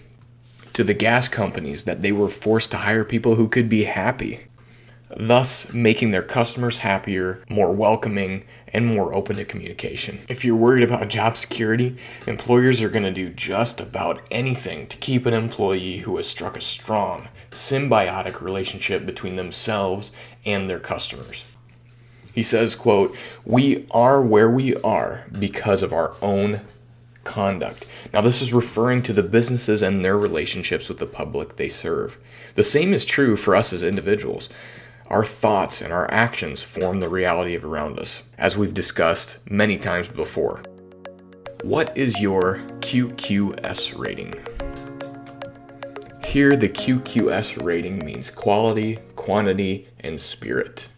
to 0.74 0.84
the 0.84 0.94
gas 0.94 1.28
companies 1.28 1.84
that 1.84 2.02
they 2.02 2.12
were 2.12 2.30
forced 2.30 2.72
to 2.72 2.78
hire 2.78 3.04
people 3.04 3.36
who 3.36 3.48
could 3.48 3.68
be 3.68 3.84
happy, 3.84 4.42
thus 5.18 5.74
making 5.74 6.12
their 6.12 6.24
customers 6.24 6.78
happier, 6.78 7.44
more 7.50 7.74
welcoming, 7.74 8.46
and 8.74 8.86
more 8.86 9.14
open 9.14 9.36
to 9.38 9.46
communication. 9.46 10.20
If 10.28 10.46
you're 10.46 10.56
worried 10.56 10.84
about 10.84 11.10
job 11.10 11.38
security, 11.38 11.98
employers 12.28 12.82
are 12.82 12.90
going 12.90 13.04
to 13.04 13.12
do 13.12 13.30
just 13.30 13.82
about 13.82 14.22
anything 14.32 14.88
to 14.88 14.98
keep 14.98 15.26
an 15.26 15.34
employee 15.34 15.98
who 15.98 16.18
has 16.18 16.28
struck 16.28 16.58
a 16.58 16.62
strong, 16.62 17.28
symbiotic 17.52 18.42
relationship 18.42 19.06
between 19.06 19.36
themselves 19.36 20.12
and 20.46 20.70
their 20.70 20.80
customers. 20.80 21.46
He 22.34 22.44
says, 22.44 22.76
quote, 22.76 23.16
"We 23.44 23.88
are 23.92 24.22
where 24.22 24.50
we 24.50 24.76
are 24.78 25.26
because 25.40 25.82
of 25.84 25.92
our 25.92 26.14
own 26.22 26.62
conduct. 27.24 27.86
Now, 28.14 28.22
this 28.22 28.42
is 28.42 28.54
referring 28.54 29.04
to 29.04 29.14
the 29.14 29.24
businesses 29.24 29.82
and 29.82 30.04
their 30.04 30.18
relationships 30.18 30.90
with 30.90 30.98
the 30.98 31.06
public 31.06 31.56
they 31.56 31.70
serve. 31.70 32.18
The 32.56 32.64
same 32.64 32.94
is 32.94 33.06
true 33.06 33.36
for 33.36 33.56
us 33.56 33.72
as 33.72 33.84
individuals. 33.84 34.50
Our 35.10 35.26
thoughts 35.26 35.82
and 35.82 35.92
our 35.92 36.10
actions 36.12 36.62
form 36.62 37.00
the 37.00 37.10
reality 37.10 37.56
of 37.56 37.66
around 37.66 37.98
us, 37.98 38.22
as 38.38 38.56
we've 38.56 38.76
discussed 38.76 39.40
many 39.50 39.76
times 39.76 40.08
before. 40.08 40.62
What 41.64 41.98
is 41.98 42.22
your 42.22 42.60
QQS 42.82 43.98
rating? 43.98 44.36
Here, 46.24 46.56
the 46.56 46.70
QQS 46.70 47.66
rating 47.66 48.06
means 48.06 48.30
quality, 48.30 49.00
quantity, 49.16 49.88
and 50.00 50.20
spirit. 50.20 50.90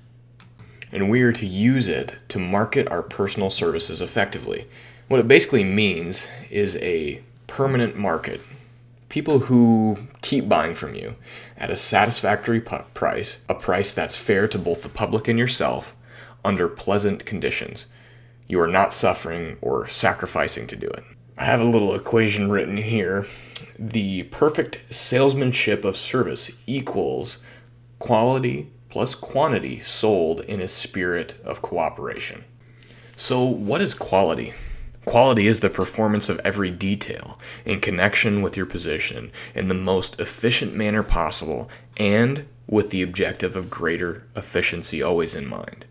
And 0.92 1.10
we 1.10 1.22
are 1.22 1.32
to 1.32 1.46
use 1.46 1.88
it 1.88 2.16
to 2.28 2.38
market 2.38 2.92
our 2.92 3.04
personal 3.04 3.50
services 3.50 4.02
effectively. 4.02 4.68
What 5.08 5.22
it 5.22 5.30
basically 5.30 5.64
means 5.64 6.28
is 6.50 6.76
a 6.82 7.24
permanent 7.48 7.96
market. 7.96 8.42
People 9.12 9.40
who 9.40 9.98
keep 10.22 10.48
buying 10.48 10.74
from 10.74 10.96
you 10.96 11.16
at 11.58 11.70
a 11.70 11.76
satisfactory 11.76 12.62
price, 12.62 13.40
a 13.50 13.54
price 13.54 13.94
that's 13.94 14.16
fair 14.16 14.48
to 14.48 14.58
both 14.58 14.84
the 14.84 14.88
public 14.88 15.28
and 15.28 15.38
yourself, 15.38 15.98
under 16.46 16.70
pleasant 16.70 17.26
conditions. 17.26 17.88
You 18.48 18.62
are 18.62 18.70
not 18.70 18.94
suffering 18.94 19.58
or 19.60 19.86
sacrificing 19.86 20.66
to 20.68 20.78
do 20.78 20.88
it. 20.88 21.04
I 21.38 21.44
have 21.44 21.60
a 21.60 21.66
little 21.66 21.94
equation 21.94 22.50
written 22.50 22.78
here. 22.78 23.28
The 23.78 24.24
perfect 24.24 24.80
salesmanship 24.96 25.84
of 25.84 25.98
service 25.98 26.50
equals 26.66 27.38
quality 28.00 28.72
plus 28.88 29.14
quantity 29.14 29.80
sold 29.80 30.40
in 30.40 30.62
a 30.62 30.70
spirit 30.70 31.36
of 31.44 31.62
cooperation. 31.62 32.46
So, 33.18 33.44
what 33.44 33.82
is 33.82 33.94
quality? 33.94 34.54
Quality 35.06 35.48
is 35.48 35.62
the 35.62 35.70
performance 35.70 36.30
of 36.30 36.40
every 36.44 36.70
detail 36.70 37.40
in 37.66 37.80
connection 37.80 38.42
with 38.42 38.56
your 38.56 38.68
position 38.68 39.32
in 39.56 39.68
the 39.68 39.74
most 39.74 40.20
efficient 40.20 40.76
manner 40.76 41.02
possible 41.02 41.70
and 41.98 42.46
with 42.68 42.92
the 42.92 43.02
objective 43.02 43.56
of 43.56 43.70
greater 43.70 44.24
efficiency 44.36 45.02
always 45.02 45.34
in 45.34 45.48
mind. 45.48 45.86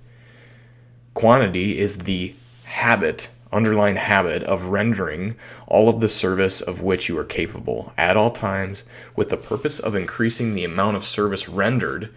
Quantity 1.13 1.79
is 1.79 1.99
the 1.99 2.35
habit, 2.65 3.29
underlying 3.53 3.97
habit, 3.97 4.45
of 4.45 4.67
rendering 4.67 5.35
all 5.67 5.89
of 5.89 6.01
the 6.01 6.09
service 6.09 6.61
of 6.61 6.81
which 6.81 7.09
you 7.09 7.19
are 7.19 7.25
capable 7.25 7.93
at 7.99 8.17
all 8.17 8.31
times 8.31 8.85
with 9.17 9.29
the 9.29 9.37
purpose 9.37 9.81
of 9.81 9.97
increasing 9.97 10.55
the 10.55 10.65
amount 10.65 10.97
of 10.97 11.05
service 11.05 11.49
rendered 11.49 12.15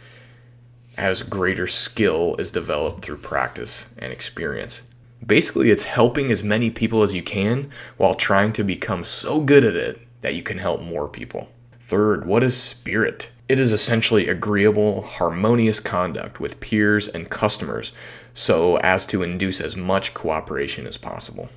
as 0.95 1.23
greater 1.23 1.65
skill 1.65 2.35
is 2.37 2.51
developed 2.51 3.03
through 3.03 3.17
practice 3.17 3.87
and 3.97 4.13
experience. 4.13 4.83
Basically, 5.25 5.69
it's 5.69 5.85
helping 5.85 6.31
as 6.31 6.43
many 6.43 6.69
people 6.69 7.03
as 7.03 7.15
you 7.15 7.23
can 7.23 7.69
while 7.97 8.15
trying 8.15 8.51
to 8.53 8.63
become 8.63 9.03
so 9.03 9.39
good 9.41 9.63
at 9.63 9.75
it 9.75 9.99
that 10.21 10.35
you 10.35 10.43
can 10.43 10.57
help 10.57 10.81
more 10.81 11.07
people. 11.07 11.49
Third, 11.79 12.25
what 12.25 12.43
is 12.43 12.57
spirit? 12.57 13.31
It 13.47 13.59
is 13.59 13.71
essentially 13.73 14.27
agreeable, 14.27 15.01
harmonious 15.01 15.79
conduct 15.79 16.39
with 16.39 16.59
peers 16.59 17.07
and 17.07 17.29
customers 17.29 17.93
so 18.33 18.77
as 18.77 19.05
to 19.07 19.21
induce 19.21 19.61
as 19.61 19.77
much 19.77 20.13
cooperation 20.13 20.87
as 20.87 20.97
possible. 20.97 21.49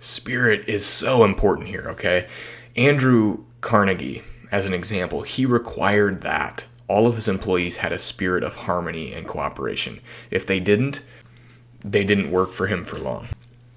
Spirit 0.00 0.68
is 0.68 0.86
so 0.86 1.24
important 1.24 1.68
here, 1.68 1.86
okay? 1.90 2.28
Andrew 2.76 3.44
Carnegie, 3.60 4.22
as 4.50 4.64
an 4.64 4.72
example, 4.72 5.22
he 5.22 5.44
required 5.44 6.22
that 6.22 6.66
all 6.86 7.06
of 7.06 7.16
his 7.16 7.28
employees 7.28 7.78
had 7.78 7.92
a 7.92 7.98
spirit 7.98 8.42
of 8.42 8.56
harmony 8.56 9.12
and 9.12 9.26
cooperation. 9.26 10.00
If 10.30 10.46
they 10.46 10.60
didn't, 10.60 11.02
they 11.90 12.04
didn't 12.04 12.30
work 12.30 12.52
for 12.52 12.66
him 12.66 12.84
for 12.84 12.98
long. 12.98 13.28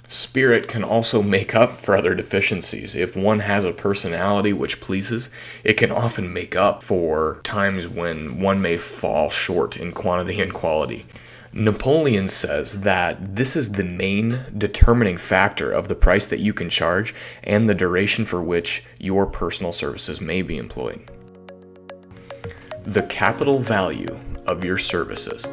Spirit 0.07 0.67
can 0.67 0.83
also 0.83 1.23
make 1.23 1.55
up 1.55 1.79
for 1.79 1.95
other 1.95 2.13
deficiencies. 2.13 2.95
If 2.95 3.15
one 3.15 3.39
has 3.39 3.63
a 3.63 3.71
personality 3.71 4.51
which 4.51 4.81
pleases, 4.81 5.29
it 5.63 5.75
can 5.75 5.89
often 5.89 6.33
make 6.33 6.53
up 6.53 6.83
for 6.83 7.39
times 7.43 7.87
when 7.87 8.41
one 8.41 8.61
may 8.61 8.75
fall 8.75 9.29
short 9.29 9.77
in 9.77 9.93
quantity 9.93 10.41
and 10.41 10.53
quality. 10.53 11.05
Napoleon 11.53 12.27
says 12.27 12.81
that 12.81 13.35
this 13.35 13.55
is 13.55 13.71
the 13.71 13.85
main 13.85 14.37
determining 14.57 15.15
factor 15.15 15.71
of 15.71 15.87
the 15.87 15.95
price 15.95 16.27
that 16.27 16.39
you 16.39 16.53
can 16.53 16.69
charge 16.69 17.15
and 17.43 17.69
the 17.69 17.75
duration 17.75 18.25
for 18.25 18.41
which 18.41 18.83
your 18.99 19.25
personal 19.25 19.71
services 19.71 20.19
may 20.19 20.41
be 20.41 20.57
employed. 20.57 21.09
The 22.83 23.03
capital 23.03 23.59
value 23.59 24.17
of 24.45 24.65
your 24.65 24.77
services. 24.77 25.45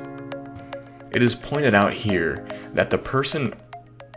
It 1.11 1.23
is 1.23 1.35
pointed 1.35 1.75
out 1.75 1.93
here 1.93 2.47
that 2.75 2.91
the 2.91 2.99
person 2.99 3.55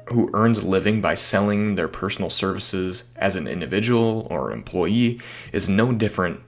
who 0.07 0.29
earns 0.33 0.59
a 0.59 0.67
living 0.67 0.99
by 0.99 1.15
selling 1.15 1.75
their 1.75 1.87
personal 1.87 2.29
services 2.29 3.05
as 3.15 3.35
an 3.35 3.47
individual 3.47 4.27
or 4.29 4.51
employee 4.51 5.21
is 5.53 5.69
no 5.69 5.93
different 5.93 6.41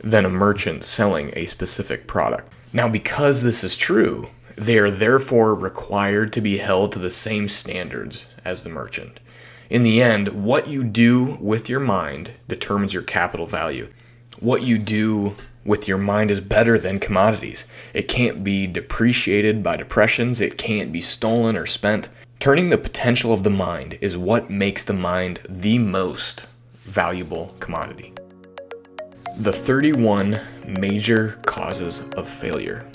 than 0.00 0.26
a 0.26 0.30
merchant 0.30 0.84
selling 0.84 1.32
a 1.34 1.46
specific 1.46 2.06
product. 2.06 2.52
Now, 2.72 2.88
because 2.88 3.42
this 3.42 3.64
is 3.64 3.76
true, 3.76 4.28
they 4.56 4.78
are 4.78 4.90
therefore 4.90 5.54
required 5.54 6.32
to 6.34 6.40
be 6.40 6.58
held 6.58 6.92
to 6.92 6.98
the 6.98 7.10
same 7.10 7.48
standards 7.48 8.26
as 8.44 8.62
the 8.62 8.70
merchant. 8.70 9.20
In 9.70 9.82
the 9.82 10.02
end, 10.02 10.28
what 10.28 10.68
you 10.68 10.84
do 10.84 11.38
with 11.40 11.68
your 11.70 11.80
mind 11.80 12.32
determines 12.48 12.92
your 12.92 13.02
capital 13.02 13.46
value. 13.46 13.88
What 14.40 14.62
you 14.62 14.78
do 14.78 15.34
with 15.66 15.88
your 15.88 15.98
mind 15.98 16.30
is 16.30 16.40
better 16.40 16.78
than 16.78 17.00
commodities. 17.00 17.66
It 17.92 18.08
can't 18.08 18.44
be 18.44 18.66
depreciated 18.66 19.62
by 19.62 19.76
depressions, 19.76 20.40
it 20.40 20.58
can't 20.58 20.92
be 20.92 21.00
stolen 21.00 21.56
or 21.56 21.66
spent. 21.66 22.08
Turning 22.38 22.68
the 22.68 22.78
potential 22.78 23.32
of 23.32 23.42
the 23.42 23.50
mind 23.50 23.98
is 24.00 24.16
what 24.16 24.50
makes 24.50 24.84
the 24.84 24.92
mind 24.92 25.40
the 25.48 25.78
most 25.78 26.48
valuable 26.82 27.54
commodity. 27.60 28.12
The 29.38 29.52
31 29.52 30.40
major 30.66 31.38
causes 31.46 32.00
of 32.16 32.28
failure. 32.28 32.86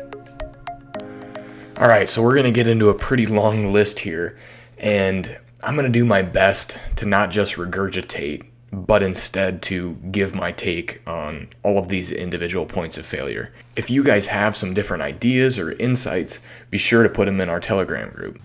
All 1.77 1.87
right, 1.87 2.07
so 2.07 2.21
we're 2.21 2.35
going 2.35 2.45
to 2.45 2.51
get 2.51 2.67
into 2.67 2.89
a 2.89 2.93
pretty 2.93 3.25
long 3.25 3.73
list 3.73 3.99
here, 3.99 4.37
and 4.77 5.37
I'm 5.63 5.75
going 5.75 5.91
to 5.91 5.99
do 5.99 6.05
my 6.05 6.21
best 6.21 6.77
to 6.97 7.05
not 7.05 7.31
just 7.31 7.55
regurgitate 7.55 8.45
but 8.71 9.03
instead 9.03 9.61
to 9.61 9.95
give 10.11 10.33
my 10.33 10.51
take 10.51 11.01
on 11.05 11.49
all 11.63 11.77
of 11.77 11.89
these 11.89 12.11
individual 12.11 12.65
points 12.65 12.97
of 12.97 13.05
failure. 13.05 13.51
If 13.75 13.89
you 13.89 14.03
guys 14.03 14.27
have 14.27 14.55
some 14.55 14.73
different 14.73 15.03
ideas 15.03 15.59
or 15.59 15.73
insights, 15.73 16.39
be 16.69 16.77
sure 16.77 17.03
to 17.03 17.09
put 17.09 17.25
them 17.25 17.41
in 17.41 17.49
our 17.49 17.59
Telegram 17.59 18.09
group. 18.09 18.39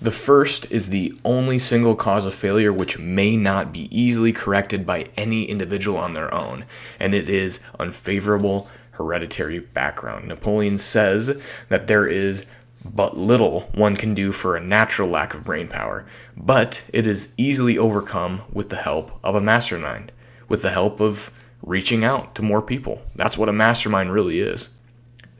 The 0.00 0.10
first 0.10 0.70
is 0.70 0.90
the 0.90 1.14
only 1.24 1.58
single 1.58 1.96
cause 1.96 2.26
of 2.26 2.34
failure 2.34 2.72
which 2.72 2.98
may 2.98 3.36
not 3.36 3.72
be 3.72 3.88
easily 3.96 4.32
corrected 4.32 4.84
by 4.86 5.08
any 5.16 5.44
individual 5.44 5.96
on 5.98 6.12
their 6.12 6.32
own, 6.34 6.64
and 7.00 7.14
it 7.14 7.28
is 7.28 7.60
unfavorable 7.78 8.68
hereditary 8.92 9.58
background. 9.60 10.28
Napoleon 10.28 10.78
says 10.78 11.40
that 11.68 11.86
there 11.86 12.06
is 12.06 12.46
but 12.94 13.16
little 13.16 13.62
one 13.74 13.96
can 13.96 14.14
do 14.14 14.32
for 14.32 14.56
a 14.56 14.60
natural 14.60 15.08
lack 15.08 15.34
of 15.34 15.44
brain 15.44 15.68
power, 15.68 16.06
but 16.36 16.84
it 16.92 17.06
is 17.06 17.32
easily 17.36 17.78
overcome 17.78 18.42
with 18.52 18.68
the 18.68 18.76
help 18.76 19.18
of 19.24 19.34
a 19.34 19.40
mastermind, 19.40 20.12
with 20.48 20.62
the 20.62 20.70
help 20.70 21.00
of 21.00 21.30
reaching 21.62 22.04
out 22.04 22.34
to 22.34 22.42
more 22.42 22.62
people. 22.62 23.02
That's 23.14 23.36
what 23.36 23.48
a 23.48 23.52
mastermind 23.52 24.12
really 24.12 24.40
is. 24.40 24.68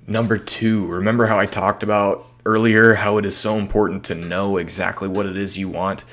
Number 0.07 0.39
two, 0.39 0.87
remember 0.87 1.27
how 1.27 1.39
I 1.39 1.47
talked 1.47 1.83
about 1.83 2.27
earlier 2.45 2.95
how 2.95 3.19
it 3.19 3.27
is 3.27 3.37
so 3.37 3.57
important 3.59 4.05
to 4.05 4.15
know 4.15 4.57
exactly 4.57 5.09
what 5.09 5.27
it 5.27 5.37
is 5.37 5.59
you 5.59 5.69
want? 5.69 6.05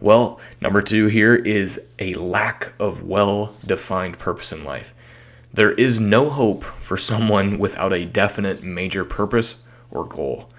Well, 0.00 0.40
number 0.60 0.82
two 0.82 1.06
here 1.06 1.34
is 1.34 1.80
a 1.98 2.14
lack 2.14 2.72
of 2.80 3.02
well 3.02 3.54
defined 3.64 4.18
purpose 4.18 4.52
in 4.52 4.64
life. 4.64 4.94
There 5.52 5.72
is 5.72 6.00
no 6.00 6.30
hope 6.30 6.64
for 6.64 6.96
someone 6.96 7.58
without 7.58 7.92
a 7.92 8.04
definite 8.04 8.62
major 8.62 9.04
purpose 9.04 9.56
or 9.90 10.04
goal. 10.04 10.50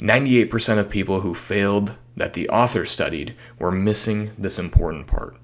98% 0.00 0.78
of 0.78 0.88
people 0.88 1.20
who 1.20 1.34
failed 1.34 1.96
that 2.16 2.32
the 2.32 2.48
author 2.48 2.86
studied 2.86 3.34
were 3.58 3.70
missing 3.70 4.30
this 4.38 4.58
important 4.58 5.06
part. 5.06 5.36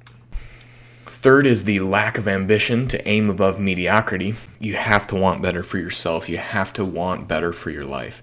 Third 1.04 1.46
is 1.46 1.64
the 1.64 1.80
lack 1.80 2.18
of 2.18 2.26
ambition 2.26 2.88
to 2.88 3.08
aim 3.08 3.28
above 3.28 3.60
mediocrity. 3.60 4.34
You 4.58 4.74
have 4.74 5.06
to 5.08 5.14
want 5.14 5.42
better 5.42 5.62
for 5.62 5.78
yourself. 5.78 6.28
You 6.28 6.38
have 6.38 6.72
to 6.74 6.84
want 6.84 7.28
better 7.28 7.52
for 7.52 7.70
your 7.70 7.84
life. 7.84 8.22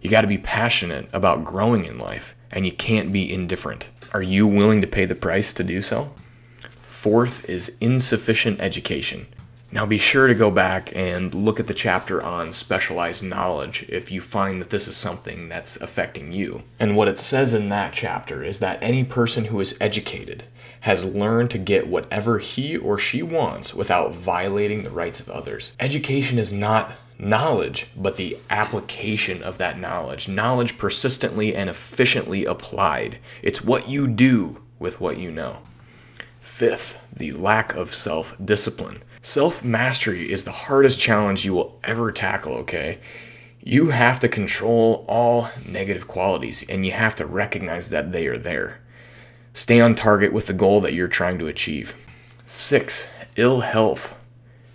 You 0.00 0.10
got 0.10 0.22
to 0.22 0.26
be 0.26 0.38
passionate 0.38 1.08
about 1.12 1.44
growing 1.44 1.84
in 1.84 1.98
life, 1.98 2.34
and 2.52 2.64
you 2.64 2.72
can't 2.72 3.12
be 3.12 3.32
indifferent. 3.32 3.88
Are 4.12 4.22
you 4.22 4.46
willing 4.46 4.80
to 4.80 4.86
pay 4.86 5.04
the 5.04 5.14
price 5.14 5.52
to 5.52 5.64
do 5.64 5.82
so? 5.82 6.10
Fourth 6.70 7.48
is 7.48 7.76
insufficient 7.80 8.60
education. 8.60 9.26
Now 9.70 9.84
be 9.84 9.98
sure 9.98 10.26
to 10.26 10.34
go 10.34 10.50
back 10.50 10.94
and 10.96 11.34
look 11.34 11.60
at 11.60 11.66
the 11.66 11.74
chapter 11.74 12.22
on 12.22 12.54
specialized 12.54 13.22
knowledge 13.22 13.84
if 13.90 14.10
you 14.10 14.22
find 14.22 14.62
that 14.62 14.70
this 14.70 14.88
is 14.88 14.96
something 14.96 15.50
that's 15.50 15.76
affecting 15.76 16.32
you. 16.32 16.62
And 16.80 16.96
what 16.96 17.08
it 17.08 17.20
says 17.20 17.52
in 17.52 17.68
that 17.68 17.92
chapter 17.92 18.42
is 18.42 18.60
that 18.60 18.82
any 18.82 19.04
person 19.04 19.46
who 19.46 19.60
is 19.60 19.76
educated 19.78 20.44
has 20.80 21.04
learned 21.04 21.50
to 21.50 21.58
get 21.58 21.86
whatever 21.86 22.38
he 22.38 22.78
or 22.78 22.98
she 22.98 23.22
wants 23.22 23.74
without 23.74 24.14
violating 24.14 24.84
the 24.84 24.90
rights 24.90 25.20
of 25.20 25.28
others. 25.28 25.76
Education 25.78 26.38
is 26.38 26.52
not 26.52 26.92
knowledge, 27.18 27.88
but 27.94 28.16
the 28.16 28.38
application 28.48 29.42
of 29.42 29.58
that 29.58 29.78
knowledge. 29.78 30.28
Knowledge 30.28 30.78
persistently 30.78 31.54
and 31.54 31.68
efficiently 31.68 32.46
applied. 32.46 33.18
It's 33.42 33.62
what 33.62 33.88
you 33.88 34.06
do 34.06 34.62
with 34.78 35.00
what 35.00 35.18
you 35.18 35.30
know. 35.30 35.58
Fifth, 36.58 37.00
the 37.16 37.30
lack 37.30 37.76
of 37.76 37.94
self 37.94 38.34
discipline. 38.44 38.96
Self 39.22 39.62
mastery 39.62 40.32
is 40.32 40.42
the 40.42 40.50
hardest 40.50 40.98
challenge 40.98 41.44
you 41.44 41.54
will 41.54 41.78
ever 41.84 42.10
tackle, 42.10 42.54
okay? 42.54 42.98
You 43.62 43.90
have 43.90 44.18
to 44.18 44.28
control 44.28 45.04
all 45.08 45.50
negative 45.64 46.08
qualities 46.08 46.68
and 46.68 46.84
you 46.84 46.90
have 46.90 47.14
to 47.14 47.26
recognize 47.26 47.90
that 47.90 48.10
they 48.10 48.26
are 48.26 48.38
there. 48.38 48.80
Stay 49.52 49.80
on 49.80 49.94
target 49.94 50.32
with 50.32 50.48
the 50.48 50.52
goal 50.52 50.80
that 50.80 50.94
you're 50.94 51.06
trying 51.06 51.38
to 51.38 51.46
achieve. 51.46 51.94
Six, 52.44 53.06
ill 53.36 53.60
health. 53.60 54.18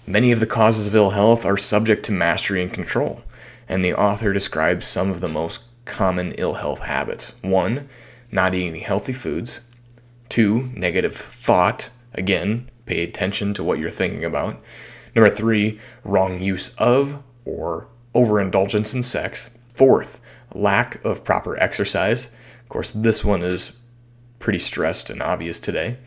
Many 0.08 0.32
of 0.32 0.40
the 0.40 0.48
causes 0.48 0.88
of 0.88 0.96
ill 0.96 1.10
health 1.10 1.46
are 1.46 1.58
subject 1.58 2.06
to 2.06 2.14
mastery 2.14 2.64
and 2.64 2.72
control, 2.72 3.24
and 3.68 3.84
the 3.84 3.94
author 3.94 4.32
describes 4.32 4.88
some 4.88 5.10
of 5.10 5.20
the 5.20 5.28
most 5.28 5.66
common 5.84 6.32
ill 6.38 6.54
health 6.54 6.80
habits. 6.80 7.34
One, 7.42 7.90
not 8.32 8.56
eating 8.56 8.80
healthy 8.80 9.12
foods. 9.12 9.60
Two, 10.34 10.72
negative 10.74 11.16
thought. 11.16 11.92
Again, 12.16 12.72
Pay 12.88 13.04
attention 13.04 13.54
to 13.54 13.64
what 13.64 13.78
you're 13.78 13.92
thinking 13.92 14.26
about. 14.26 14.60
Number 15.16 15.30
three, 15.30 15.80
wrong 16.04 16.42
use 16.42 16.74
of 16.80 17.22
or 17.46 17.88
overindulgence 18.16 18.96
in 18.96 19.04
sex. 19.04 19.52
Fourth, 19.76 20.20
lack 20.56 21.06
of 21.06 21.24
proper 21.24 21.56
exercise. 21.62 22.32
Of 22.64 22.70
course, 22.70 22.94
this 22.94 23.24
one 23.24 23.44
is 23.44 23.74
pretty 24.40 24.58
stressed 24.58 25.12
and 25.12 25.22
obvious 25.22 25.60
today. 25.60 26.00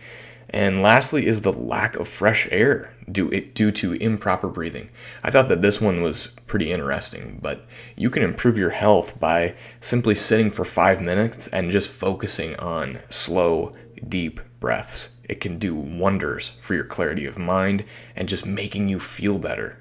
And 0.51 0.83
lastly, 0.83 1.27
is 1.27 1.43
the 1.43 1.53
lack 1.53 1.95
of 1.95 2.09
fresh 2.09 2.49
air 2.51 2.93
due, 3.11 3.31
due 3.31 3.71
to 3.71 3.93
improper 3.93 4.49
breathing. 4.49 4.91
I 5.23 5.31
thought 5.31 5.49
that 5.51 5.63
this 5.63 5.81
one 5.81 6.03
was 6.03 6.29
pretty 6.47 6.73
interesting, 6.73 7.39
but 7.41 7.65
you 7.97 8.11
can 8.11 8.25
improve 8.25 8.59
your 8.59 8.71
health 8.71 9.19
by 9.21 9.55
simply 9.81 10.17
sitting 10.17 10.51
for 10.51 10.65
five 10.65 11.01
minutes 11.01 11.49
and 11.49 11.71
just 11.71 11.89
focusing 11.89 12.57
on 12.57 13.01
slow, 13.09 13.75
deep 14.09 14.41
breaths. 14.61 15.11
It 15.29 15.41
can 15.41 15.59
do 15.59 15.75
wonders 15.75 16.55
for 16.61 16.75
your 16.75 16.85
clarity 16.85 17.27
of 17.27 17.39
mind 17.39 17.85
and 18.15 18.29
just 18.29 18.47
making 18.47 18.89
you 18.89 19.01
feel 19.01 19.39
better. 19.39 19.79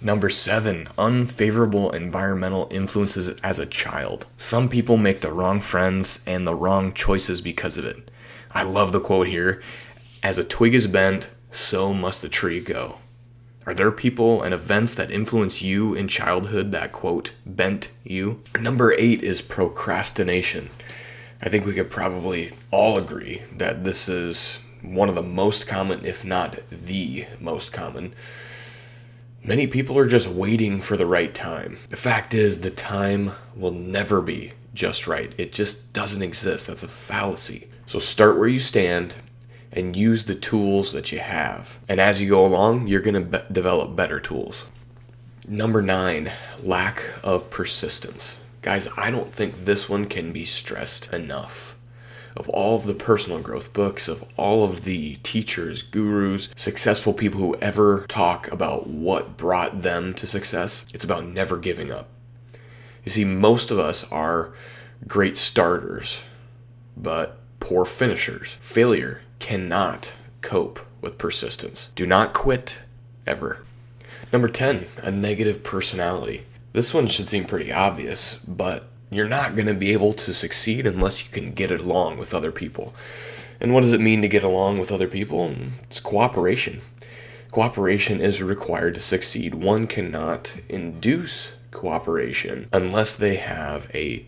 Number 0.00 0.28
seven, 0.28 0.88
unfavorable 0.98 1.90
environmental 1.92 2.68
influences 2.70 3.28
as 3.40 3.58
a 3.58 3.66
child. 3.66 4.26
Some 4.36 4.68
people 4.68 4.96
make 4.96 5.20
the 5.20 5.32
wrong 5.32 5.60
friends 5.60 6.22
and 6.26 6.46
the 6.46 6.54
wrong 6.54 6.92
choices 6.92 7.40
because 7.40 7.78
of 7.78 7.86
it. 7.86 8.10
I 8.50 8.64
love 8.64 8.92
the 8.92 9.00
quote 9.00 9.28
here 9.28 9.62
As 10.22 10.38
a 10.38 10.44
twig 10.44 10.74
is 10.74 10.86
bent, 10.86 11.30
so 11.50 11.94
must 11.94 12.20
the 12.20 12.28
tree 12.28 12.60
go. 12.60 12.98
Are 13.66 13.72
there 13.72 13.90
people 13.90 14.42
and 14.42 14.52
events 14.52 14.94
that 14.94 15.10
influence 15.10 15.62
you 15.62 15.94
in 15.94 16.06
childhood 16.06 16.70
that, 16.72 16.92
quote, 16.92 17.32
bent 17.46 17.90
you? 18.04 18.42
Number 18.60 18.92
eight 18.98 19.22
is 19.22 19.40
procrastination. 19.40 20.68
I 21.42 21.48
think 21.48 21.66
we 21.66 21.74
could 21.74 21.90
probably 21.90 22.52
all 22.70 22.96
agree 22.98 23.42
that 23.56 23.84
this 23.84 24.08
is 24.08 24.60
one 24.82 25.08
of 25.08 25.14
the 25.14 25.22
most 25.22 25.66
common, 25.66 26.04
if 26.04 26.24
not 26.24 26.58
the 26.70 27.26
most 27.40 27.72
common. 27.72 28.14
Many 29.42 29.66
people 29.66 29.98
are 29.98 30.08
just 30.08 30.28
waiting 30.28 30.80
for 30.80 30.96
the 30.96 31.06
right 31.06 31.34
time. 31.34 31.78
The 31.90 31.96
fact 31.96 32.32
is, 32.32 32.60
the 32.60 32.70
time 32.70 33.32
will 33.54 33.72
never 33.72 34.22
be 34.22 34.52
just 34.72 35.06
right. 35.06 35.32
It 35.36 35.52
just 35.52 35.92
doesn't 35.92 36.22
exist. 36.22 36.66
That's 36.66 36.82
a 36.82 36.88
fallacy. 36.88 37.68
So 37.86 37.98
start 37.98 38.38
where 38.38 38.48
you 38.48 38.58
stand 38.58 39.16
and 39.70 39.96
use 39.96 40.24
the 40.24 40.34
tools 40.34 40.92
that 40.92 41.12
you 41.12 41.18
have. 41.18 41.78
And 41.88 42.00
as 42.00 42.22
you 42.22 42.28
go 42.30 42.46
along, 42.46 42.88
you're 42.88 43.02
going 43.02 43.14
to 43.14 43.38
be- 43.38 43.52
develop 43.52 43.94
better 43.94 44.20
tools. 44.20 44.66
Number 45.46 45.82
nine, 45.82 46.32
lack 46.62 47.02
of 47.22 47.50
persistence. 47.50 48.36
Guys, 48.64 48.88
I 48.96 49.10
don't 49.10 49.30
think 49.30 49.66
this 49.66 49.90
one 49.90 50.06
can 50.06 50.32
be 50.32 50.46
stressed 50.46 51.12
enough 51.12 51.76
of 52.34 52.48
all 52.48 52.76
of 52.76 52.86
the 52.86 52.94
personal 52.94 53.38
growth 53.38 53.74
books, 53.74 54.08
of 54.08 54.24
all 54.38 54.64
of 54.64 54.84
the 54.84 55.16
teachers, 55.16 55.82
gurus, 55.82 56.48
successful 56.56 57.12
people 57.12 57.40
who 57.40 57.54
ever 57.56 58.06
talk 58.08 58.50
about 58.50 58.86
what 58.86 59.36
brought 59.36 59.82
them 59.82 60.14
to 60.14 60.26
success, 60.26 60.86
it's 60.94 61.04
about 61.04 61.26
never 61.26 61.58
giving 61.58 61.90
up. 61.90 62.08
You 63.04 63.10
see, 63.10 63.26
most 63.26 63.70
of 63.70 63.78
us 63.78 64.10
are 64.10 64.54
great 65.06 65.36
starters, 65.36 66.22
but 66.96 67.38
poor 67.60 67.84
finishers. 67.84 68.56
Failure 68.60 69.20
cannot 69.40 70.14
cope 70.40 70.80
with 71.02 71.18
persistence. 71.18 71.90
Do 71.94 72.06
not 72.06 72.32
quit 72.32 72.80
ever. 73.26 73.58
Number 74.32 74.48
10, 74.48 74.86
a 75.02 75.10
negative 75.10 75.62
personality. 75.62 76.46
This 76.74 76.92
one 76.92 77.06
should 77.06 77.28
seem 77.28 77.44
pretty 77.44 77.72
obvious, 77.72 78.34
but 78.48 78.88
you're 79.08 79.28
not 79.28 79.54
going 79.54 79.68
to 79.68 79.74
be 79.74 79.92
able 79.92 80.12
to 80.14 80.34
succeed 80.34 80.86
unless 80.86 81.24
you 81.24 81.30
can 81.30 81.52
get 81.52 81.70
along 81.70 82.18
with 82.18 82.34
other 82.34 82.50
people. 82.50 82.92
And 83.60 83.72
what 83.72 83.82
does 83.82 83.92
it 83.92 84.00
mean 84.00 84.22
to 84.22 84.28
get 84.28 84.42
along 84.42 84.80
with 84.80 84.90
other 84.90 85.06
people? 85.06 85.54
It's 85.84 86.00
cooperation. 86.00 86.80
Cooperation 87.52 88.20
is 88.20 88.42
required 88.42 88.94
to 88.94 89.00
succeed. 89.00 89.54
One 89.54 89.86
cannot 89.86 90.56
induce 90.68 91.52
cooperation 91.70 92.68
unless 92.72 93.14
they 93.14 93.36
have 93.36 93.88
a 93.94 94.26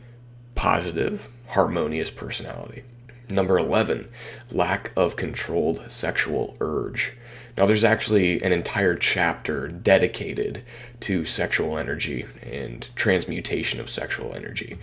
positive, 0.54 1.28
harmonious 1.48 2.12
personality. 2.12 2.84
Number 3.28 3.58
11, 3.58 4.06
lack 4.52 4.92
of 4.96 5.16
controlled 5.16 5.90
sexual 5.90 6.56
urge. 6.60 7.16
Now, 7.56 7.64
there's 7.64 7.84
actually 7.84 8.42
an 8.42 8.52
entire 8.52 8.96
chapter 8.96 9.68
dedicated 9.68 10.62
to 11.00 11.24
sexual 11.24 11.78
energy 11.78 12.26
and 12.42 12.88
transmutation 12.96 13.80
of 13.80 13.88
sexual 13.88 14.34
energy. 14.34 14.78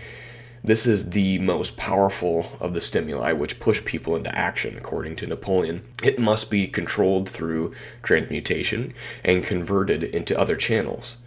This 0.64 0.88
is 0.88 1.10
the 1.10 1.40
most 1.40 1.76
powerful 1.76 2.50
of 2.62 2.74
the 2.74 2.80
stimuli 2.80 3.34
which 3.34 3.60
push 3.60 3.84
people 3.84 4.16
into 4.16 4.36
action, 4.36 4.78
according 4.78 5.18
to 5.18 5.28
Napoleon. 5.28 5.84
It 6.02 6.20
must 6.20 6.50
be 6.50 6.68
controlled 6.68 7.30
through 7.30 7.74
transmutation 8.02 8.94
and 9.26 9.44
converted 9.44 10.04
into 10.04 10.40
other 10.40 10.56
channels. 10.56 11.18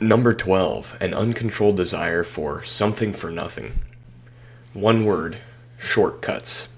Number 0.00 0.32
12, 0.32 0.96
an 1.00 1.12
uncontrolled 1.12 1.76
desire 1.76 2.22
for 2.22 2.62
something 2.62 3.12
for 3.12 3.32
nothing. 3.32 3.72
One 4.74 5.04
word 5.04 5.38
shortcuts. 5.76 6.68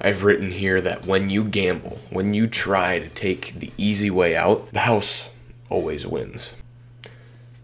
I've 0.00 0.24
written 0.24 0.50
here 0.50 0.80
that 0.80 1.06
when 1.06 1.30
you 1.30 1.44
gamble, 1.44 2.00
when 2.10 2.34
you 2.34 2.46
try 2.46 2.98
to 2.98 3.08
take 3.08 3.58
the 3.58 3.72
easy 3.76 4.10
way 4.10 4.36
out, 4.36 4.72
the 4.72 4.80
house 4.80 5.30
always 5.68 6.06
wins. 6.06 6.56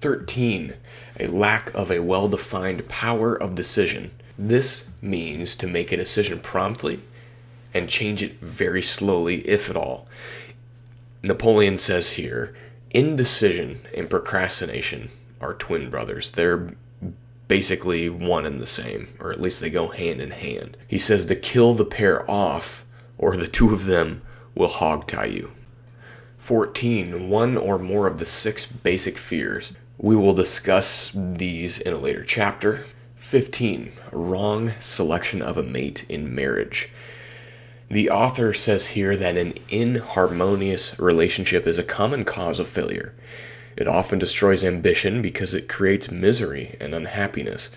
13. 0.01 0.75
A 1.21 1.27
lack 1.27 1.73
of 1.75 1.91
a 1.91 2.01
well 2.01 2.29
defined 2.29 2.89
power 2.89 3.35
of 3.35 3.55
decision. 3.55 4.11
This 4.39 4.89
means 5.01 5.55
to 5.57 5.67
make 5.67 5.93
a 5.93 5.97
decision 5.97 6.41
promptly 6.41 7.01
and 7.75 7.89
change 7.89 8.23
it 8.23 8.41
very 8.41 8.83
slowly, 8.83 9.37
if 9.49 9.71
at 9.71 9.77
all. 9.77 10.07
Napoleon 11.23 11.79
says 11.79 12.11
here 12.11 12.55
indecision 12.91 13.81
and 13.97 14.11
procrastination 14.11 15.09
are 15.41 15.55
twin 15.55 15.89
brothers. 15.89 16.31
They're 16.31 16.75
basically 17.53 18.09
one 18.09 18.47
and 18.47 18.59
the 18.59 18.65
same, 18.65 19.07
or 19.21 19.31
at 19.31 19.39
least 19.39 19.61
they 19.61 19.69
go 19.69 19.89
hand 19.89 20.23
in 20.23 20.31
hand. 20.31 20.75
He 20.89 20.99
says 20.99 21.27
to 21.27 21.37
kill 21.37 21.75
the 21.75 21.85
pair 21.85 22.19
off, 22.31 22.83
or 23.19 23.37
the 23.37 23.47
two 23.47 23.75
of 23.75 23.85
them 23.85 24.23
will 24.55 24.69
hog 24.69 25.07
tie 25.07 25.27
you. 25.27 25.53
14. 26.39 27.29
One 27.29 27.59
or 27.59 27.79
more 27.79 28.07
of 28.07 28.19
the 28.19 28.25
six 28.25 28.65
basic 28.65 29.19
fears. 29.19 29.75
We 29.99 30.17
will 30.17 30.33
discuss 30.33 31.13
these 31.15 31.79
in 31.79 31.93
a 31.93 31.99
later 31.99 32.25
chapter. 32.25 32.87
15. 33.17 33.93
Wrong 34.13 34.73
selection 34.81 35.43
of 35.43 35.59
a 35.59 35.63
mate 35.63 36.07
in 36.09 36.35
marriage. 36.35 36.89
The 37.91 38.09
author 38.09 38.55
says 38.55 38.87
here 38.87 39.15
that 39.15 39.37
an 39.37 39.53
inharmonious 39.69 40.99
relationship 40.99 41.67
is 41.67 41.77
a 41.77 41.85
common 41.85 42.25
cause 42.25 42.59
of 42.59 42.67
failure. 42.67 43.13
It 43.77 43.89
often 43.89 44.19
destroys 44.19 44.65
ambition 44.65 45.23
because 45.23 45.55
it 45.55 45.69
creates 45.69 46.11
misery 46.11 46.77
and 46.81 46.95
unhappiness. 46.95 47.71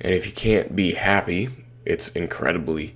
And 0.00 0.14
if 0.14 0.26
you 0.26 0.32
can't 0.32 0.74
be 0.74 0.92
happy, 0.92 1.48
it's 1.84 2.08
incredibly 2.10 2.94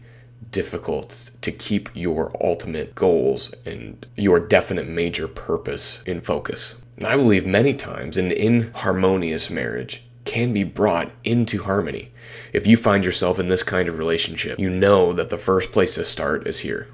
difficult 0.51 1.31
to 1.43 1.51
keep 1.51 1.89
your 1.95 2.31
ultimate 2.41 2.95
goals 2.95 3.53
and 3.67 4.07
your 4.17 4.39
definite 4.39 4.87
major 4.89 5.27
purpose 5.27 6.03
in 6.07 6.21
focus. 6.21 6.77
I 7.05 7.17
believe 7.17 7.45
many 7.45 7.75
times 7.75 8.17
an 8.17 8.31
inharmonious 8.31 9.51
marriage 9.51 10.05
can 10.25 10.53
be 10.53 10.65
brought 10.65 11.11
into 11.25 11.63
harmony. 11.63 12.13
If 12.53 12.67
you 12.67 12.77
find 12.77 13.05
yourself 13.05 13.39
in 13.39 13.49
this 13.49 13.63
kind 13.63 13.89
of 13.89 13.99
relationship, 13.99 14.59
you 14.59 14.71
know 14.71 15.13
that 15.13 15.29
the 15.29 15.37
first 15.37 15.73
place 15.73 15.97
to 15.97 16.05
start 16.05 16.47
is 16.47 16.61
here. 16.61 16.87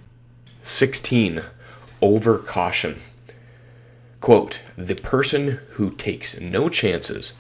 16. 0.63 1.43
Over 2.01 2.39
caution. 2.39 2.99
Quote 4.21 4.61
The 4.77 4.97
person 4.97 5.61
who 5.71 5.91
takes 5.91 6.39
no 6.39 6.69
chances 6.69 7.33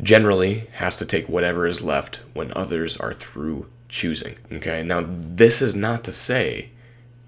generally 0.00 0.66
has 0.72 0.96
to 0.96 1.04
take 1.04 1.28
whatever 1.28 1.66
is 1.66 1.82
left 1.82 2.22
when 2.32 2.52
others 2.54 2.96
are 2.96 3.12
through 3.12 3.68
choosing. 3.88 4.36
Okay, 4.50 4.82
now 4.82 5.04
this 5.06 5.60
is 5.60 5.74
not 5.74 6.04
to 6.04 6.12
say 6.12 6.70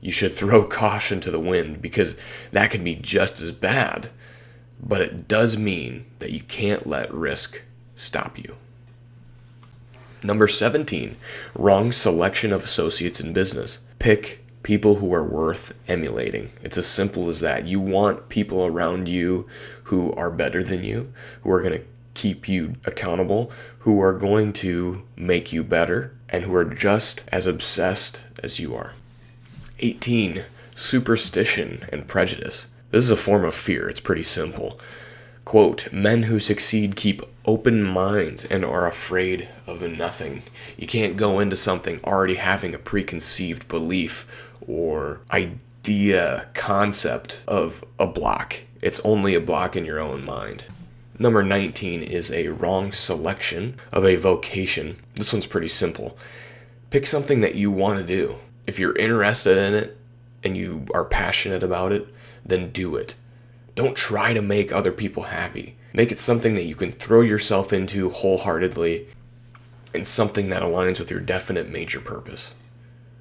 you 0.01 0.11
should 0.11 0.33
throw 0.35 0.65
caution 0.65 1.21
to 1.21 1.31
the 1.31 1.41
wind 1.41 1.83
because 1.83 2.17
that 2.53 2.71
can 2.71 2.83
be 2.83 2.95
just 2.95 3.41
as 3.41 3.53
bad, 3.53 4.09
but 4.81 5.01
it 5.01 5.29
does 5.29 5.57
mean 5.57 6.07
that 6.19 6.33
you 6.33 6.41
can't 6.41 6.87
let 6.87 7.13
risk 7.13 7.63
stop 7.97 8.39
you. 8.39 8.57
Number 10.23 10.49
17, 10.49 11.17
wrong 11.55 11.93
selection 11.93 12.51
of 12.55 12.65
associates 12.65 13.21
in 13.21 13.35
business. 13.35 13.81
Pick 13.99 14.44
people 14.65 14.97
who 14.97 15.15
are 15.15 15.25
worth 15.25 15.79
emulating. 15.87 16.51
It's 16.63 16.79
as 16.79 16.87
simple 16.87 17.29
as 17.29 17.39
that. 17.41 17.67
You 17.67 17.79
want 17.79 18.29
people 18.29 18.67
around 18.67 19.09
you 19.09 19.47
who 19.85 20.13
are 20.15 20.31
better 20.31 20.65
than 20.65 20.83
you, 20.83 21.13
who 21.43 21.53
are 21.53 21.63
going 21.63 21.79
to 21.79 21.85
keep 22.15 22.49
you 22.49 22.73
accountable, 22.87 23.53
who 23.81 24.01
are 24.01 24.15
going 24.15 24.53
to 24.55 25.03
make 25.17 25.53
you 25.53 25.63
better, 25.63 26.17
and 26.31 26.43
who 26.43 26.55
are 26.55 26.65
just 26.65 27.25
as 27.31 27.47
obsessed 27.47 28.25
as 28.43 28.59
you 28.59 28.75
are. 28.75 28.95
18. 29.81 30.43
Superstition 30.75 31.85
and 31.93 32.09
prejudice. 32.09 32.67
This 32.91 33.05
is 33.05 33.11
a 33.11 33.17
form 33.17 33.45
of 33.45 33.55
fear. 33.55 33.89
It's 33.89 34.01
pretty 34.01 34.23
simple. 34.23 34.81
Quote, 35.45 35.93
men 35.93 36.23
who 36.23 36.41
succeed 36.41 36.97
keep 36.97 37.21
open 37.45 37.83
minds 37.83 38.45
and 38.47 38.65
are 38.65 38.87
afraid 38.87 39.47
of 39.67 39.83
nothing. 39.83 40.43
You 40.79 40.87
can't 40.87 41.17
go 41.17 41.39
into 41.39 41.57
something 41.57 42.01
already 42.03 42.37
having 42.37 42.75
a 42.75 42.79
preconceived 42.79 43.69
belief 43.69 44.27
or 44.67 45.21
idea, 45.31 46.49
concept 46.55 47.41
of 47.47 47.85
a 47.99 48.07
block. 48.07 48.57
It's 48.83 49.01
only 49.01 49.35
a 49.35 49.41
block 49.41 49.77
in 49.77 49.85
your 49.85 50.01
own 50.01 50.25
mind. 50.25 50.65
Number 51.19 51.43
19 51.43 52.03
is 52.03 52.33
a 52.33 52.49
wrong 52.49 52.93
selection 52.93 53.77
of 53.93 54.05
a 54.05 54.17
vocation. 54.17 54.97
This 55.15 55.33
one's 55.33 55.47
pretty 55.47 55.69
simple. 55.69 56.19
Pick 56.91 57.07
something 57.07 57.41
that 57.41 57.55
you 57.55 57.71
want 57.71 57.99
to 57.99 58.07
do. 58.07 58.37
If 58.67 58.79
you're 58.79 58.97
interested 58.97 59.57
in 59.57 59.75
it 59.75 59.97
and 60.43 60.57
you 60.57 60.87
are 60.93 61.05
passionate 61.05 61.63
about 61.63 61.93
it, 61.93 62.09
then 62.45 62.71
do 62.73 62.97
it. 62.97 63.15
Don't 63.75 63.97
try 63.97 64.33
to 64.33 64.43
make 64.43 64.73
other 64.73 64.93
people 64.93 65.25
happy. 65.25 65.77
Make 65.93 66.11
it 66.11 66.19
something 66.19 66.55
that 66.57 66.65
you 66.65 66.75
can 66.75 66.91
throw 66.91 67.21
yourself 67.21 67.73
into 67.73 68.11
wholeheartedly 68.11 69.07
and 69.95 70.07
something 70.07 70.49
that 70.49 70.63
aligns 70.63 70.99
with 70.99 71.11
your 71.11 71.21
definite 71.21 71.69
major 71.69 72.01
purpose. 72.01 72.53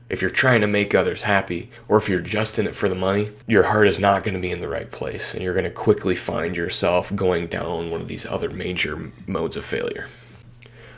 If 0.10 0.22
you're 0.22 0.30
trying 0.30 0.62
to 0.62 0.68
make 0.68 0.94
others 0.94 1.22
happy, 1.22 1.70
or 1.88 1.98
if 1.98 2.10
you're 2.10 2.20
just 2.20 2.60
in 2.60 2.68
it 2.68 2.76
for 2.76 2.90
the 2.90 2.96
money, 2.96 3.30
your 3.48 3.64
heart 3.64 3.88
is 3.88 4.00
not 4.00 4.24
going 4.24 4.36
to 4.36 4.40
be 4.40 4.52
in 4.52 4.60
the 4.60 4.68
right 4.68 4.92
place, 4.92 5.34
and 5.34 5.42
you're 5.42 5.54
going 5.54 5.64
to 5.64 5.72
quickly 5.72 6.14
find 6.14 6.56
yourself 6.56 7.16
going 7.16 7.48
down 7.48 7.90
one 7.90 8.02
of 8.02 8.08
these 8.08 8.26
other 8.26 8.50
major 8.50 9.12
modes 9.28 9.58
of 9.58 9.66
failure. 9.66 10.10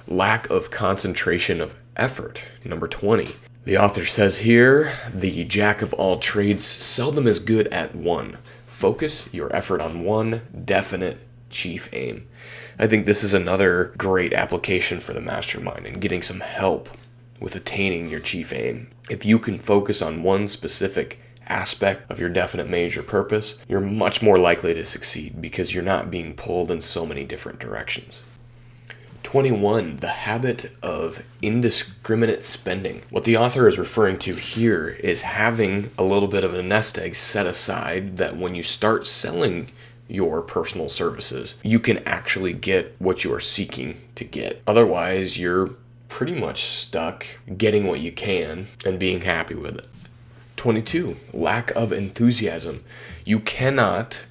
Lack 0.07 0.49
of 0.49 0.71
concentration 0.71 1.61
of 1.61 1.79
effort, 1.95 2.41
number 2.63 2.87
20. 2.87 3.29
The 3.63 3.77
author 3.77 4.05
says 4.05 4.37
here 4.37 4.93
the 5.13 5.43
jack 5.45 5.81
of 5.81 5.93
all 5.93 6.19
trades 6.19 6.65
seldom 6.65 7.25
is 7.25 7.39
good 7.39 7.67
at 7.69 7.95
one. 7.95 8.37
Focus 8.67 9.29
your 9.31 9.55
effort 9.55 9.81
on 9.81 10.03
one 10.03 10.41
definite 10.65 11.17
chief 11.49 11.89
aim. 11.93 12.27
I 12.77 12.87
think 12.87 13.05
this 13.05 13.23
is 13.23 13.33
another 13.33 13.93
great 13.97 14.33
application 14.33 14.99
for 14.99 15.13
the 15.13 15.21
mastermind 15.21 15.85
and 15.85 16.01
getting 16.01 16.21
some 16.21 16.41
help 16.41 16.89
with 17.39 17.55
attaining 17.55 18.09
your 18.09 18.19
chief 18.19 18.53
aim. 18.53 18.89
If 19.09 19.25
you 19.25 19.39
can 19.39 19.59
focus 19.59 20.01
on 20.01 20.23
one 20.23 20.47
specific 20.47 21.19
aspect 21.47 22.09
of 22.09 22.19
your 22.19 22.29
definite 22.29 22.69
major 22.69 23.03
purpose, 23.03 23.59
you're 23.67 23.81
much 23.81 24.21
more 24.21 24.37
likely 24.37 24.73
to 24.73 24.85
succeed 24.85 25.41
because 25.41 25.73
you're 25.73 25.83
not 25.83 26.11
being 26.11 26.33
pulled 26.33 26.71
in 26.71 26.81
so 26.81 27.05
many 27.05 27.23
different 27.23 27.59
directions. 27.59 28.23
21. 29.23 29.97
The 29.97 30.07
habit 30.07 30.71
of 30.83 31.25
indiscriminate 31.41 32.45
spending. 32.45 33.01
What 33.09 33.23
the 33.23 33.37
author 33.37 33.67
is 33.67 33.77
referring 33.77 34.19
to 34.19 34.35
here 34.35 34.89
is 34.99 35.23
having 35.23 35.89
a 35.97 36.03
little 36.03 36.27
bit 36.27 36.43
of 36.43 36.53
a 36.53 36.61
nest 36.61 36.99
egg 36.99 37.15
set 37.15 37.47
aside 37.47 38.17
that 38.17 38.37
when 38.37 38.53
you 38.53 38.61
start 38.61 39.07
selling 39.07 39.67
your 40.07 40.41
personal 40.43 40.89
services, 40.89 41.55
you 41.63 41.79
can 41.79 41.97
actually 42.05 42.53
get 42.53 42.95
what 42.99 43.23
you 43.23 43.33
are 43.33 43.39
seeking 43.39 43.99
to 44.13 44.23
get. 44.23 44.61
Otherwise, 44.67 45.39
you're 45.39 45.75
pretty 46.09 46.35
much 46.35 46.63
stuck 46.63 47.25
getting 47.57 47.87
what 47.87 47.99
you 47.99 48.11
can 48.11 48.67
and 48.85 48.99
being 48.99 49.21
happy 49.21 49.55
with 49.55 49.77
it. 49.77 49.87
22. 50.55 51.17
Lack 51.33 51.71
of 51.71 51.91
enthusiasm. 51.91 52.83
You 53.23 53.39
cannot 53.39 54.25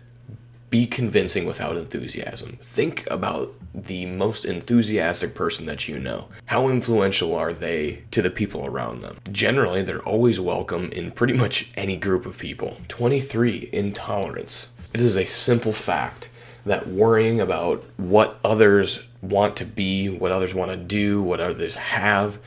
be 0.70 0.86
convincing 0.86 1.46
without 1.46 1.76
enthusiasm. 1.76 2.58
Think 2.60 3.08
about 3.10 3.54
the 3.72 4.06
most 4.06 4.44
enthusiastic 4.44 5.34
person 5.34 5.66
that 5.66 5.88
you 5.88 5.98
know. 5.98 6.28
How 6.46 6.68
influential 6.68 7.34
are 7.34 7.52
they 7.52 8.02
to 8.10 8.22
the 8.22 8.30
people 8.30 8.66
around 8.66 9.02
them? 9.02 9.18
Generally, 9.30 9.82
they're 9.82 10.02
always 10.02 10.40
welcome 10.40 10.90
in 10.90 11.12
pretty 11.12 11.34
much 11.34 11.70
any 11.76 11.96
group 11.96 12.26
of 12.26 12.38
people. 12.38 12.78
23. 12.88 13.70
Intolerance. 13.72 14.68
It 14.92 15.00
is 15.00 15.16
a 15.16 15.26
simple 15.26 15.72
fact 15.72 16.28
that 16.66 16.88
worrying 16.88 17.40
about 17.40 17.84
what 17.96 18.38
others 18.44 19.04
want 19.20 19.56
to 19.56 19.64
be, 19.64 20.08
what 20.08 20.32
others 20.32 20.54
want 20.54 20.70
to 20.70 20.76
do, 20.76 21.22
what 21.22 21.40
others 21.40 21.76
have, 21.76 22.38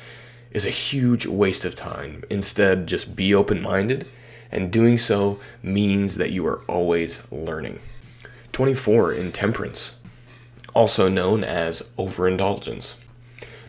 is 0.52 0.66
a 0.66 0.72
huge 0.72 1.26
waste 1.26 1.66
of 1.66 1.76
time. 1.76 2.24
Instead, 2.30 2.88
just 2.88 3.16
be 3.16 3.34
open 3.34 3.62
minded, 3.62 4.08
and 4.52 4.72
doing 4.72 4.98
so 4.98 5.40
means 5.62 6.16
that 6.16 6.32
you 6.32 6.46
are 6.48 6.62
always 6.68 7.30
learning. 7.32 7.80
24. 8.54 9.14
Intemperance, 9.14 9.94
also 10.74 11.08
known 11.10 11.44
as 11.44 11.84
overindulgence. 11.98 12.96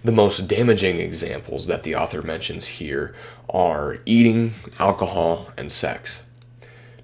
The 0.03 0.13
most 0.13 0.49
damaging 0.49 0.99
examples 0.99 1.67
that 1.67 1.83
the 1.83 1.97
author 1.97 2.23
mentions 2.23 2.67
here 2.67 3.15
are 3.51 3.99
eating, 4.07 4.55
alcohol, 4.79 5.51
and 5.59 5.71
sex. 5.71 6.23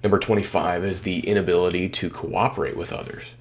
Number 0.01 0.17
25 0.17 0.83
is 0.83 1.01
the 1.01 1.19
inability 1.27 1.89
to 1.89 2.09
cooperate 2.09 2.77
with 2.77 2.93
others. 2.93 3.34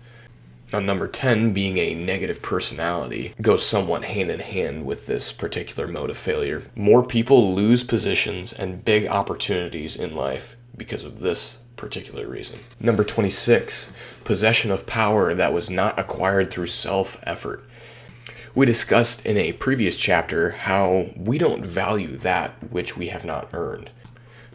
Now, 0.74 0.80
number 0.80 1.06
10, 1.06 1.52
being 1.52 1.78
a 1.78 1.94
negative 1.94 2.42
personality, 2.42 3.32
goes 3.40 3.64
somewhat 3.64 4.02
hand 4.02 4.28
in 4.28 4.40
hand 4.40 4.84
with 4.84 5.06
this 5.06 5.30
particular 5.30 5.86
mode 5.86 6.10
of 6.10 6.16
failure. 6.16 6.64
More 6.74 7.06
people 7.06 7.54
lose 7.54 7.84
positions 7.84 8.52
and 8.52 8.84
big 8.84 9.06
opportunities 9.06 9.94
in 9.94 10.16
life 10.16 10.56
because 10.76 11.04
of 11.04 11.20
this 11.20 11.58
particular 11.76 12.26
reason. 12.26 12.58
Number 12.80 13.04
26, 13.04 13.88
possession 14.24 14.72
of 14.72 14.84
power 14.84 15.32
that 15.32 15.52
was 15.52 15.70
not 15.70 15.96
acquired 15.96 16.50
through 16.50 16.66
self 16.66 17.22
effort. 17.22 17.62
We 18.56 18.66
discussed 18.66 19.24
in 19.24 19.36
a 19.36 19.52
previous 19.52 19.96
chapter 19.96 20.50
how 20.50 21.10
we 21.14 21.38
don't 21.38 21.64
value 21.64 22.16
that 22.16 22.50
which 22.72 22.96
we 22.96 23.06
have 23.08 23.24
not 23.24 23.48
earned. 23.52 23.90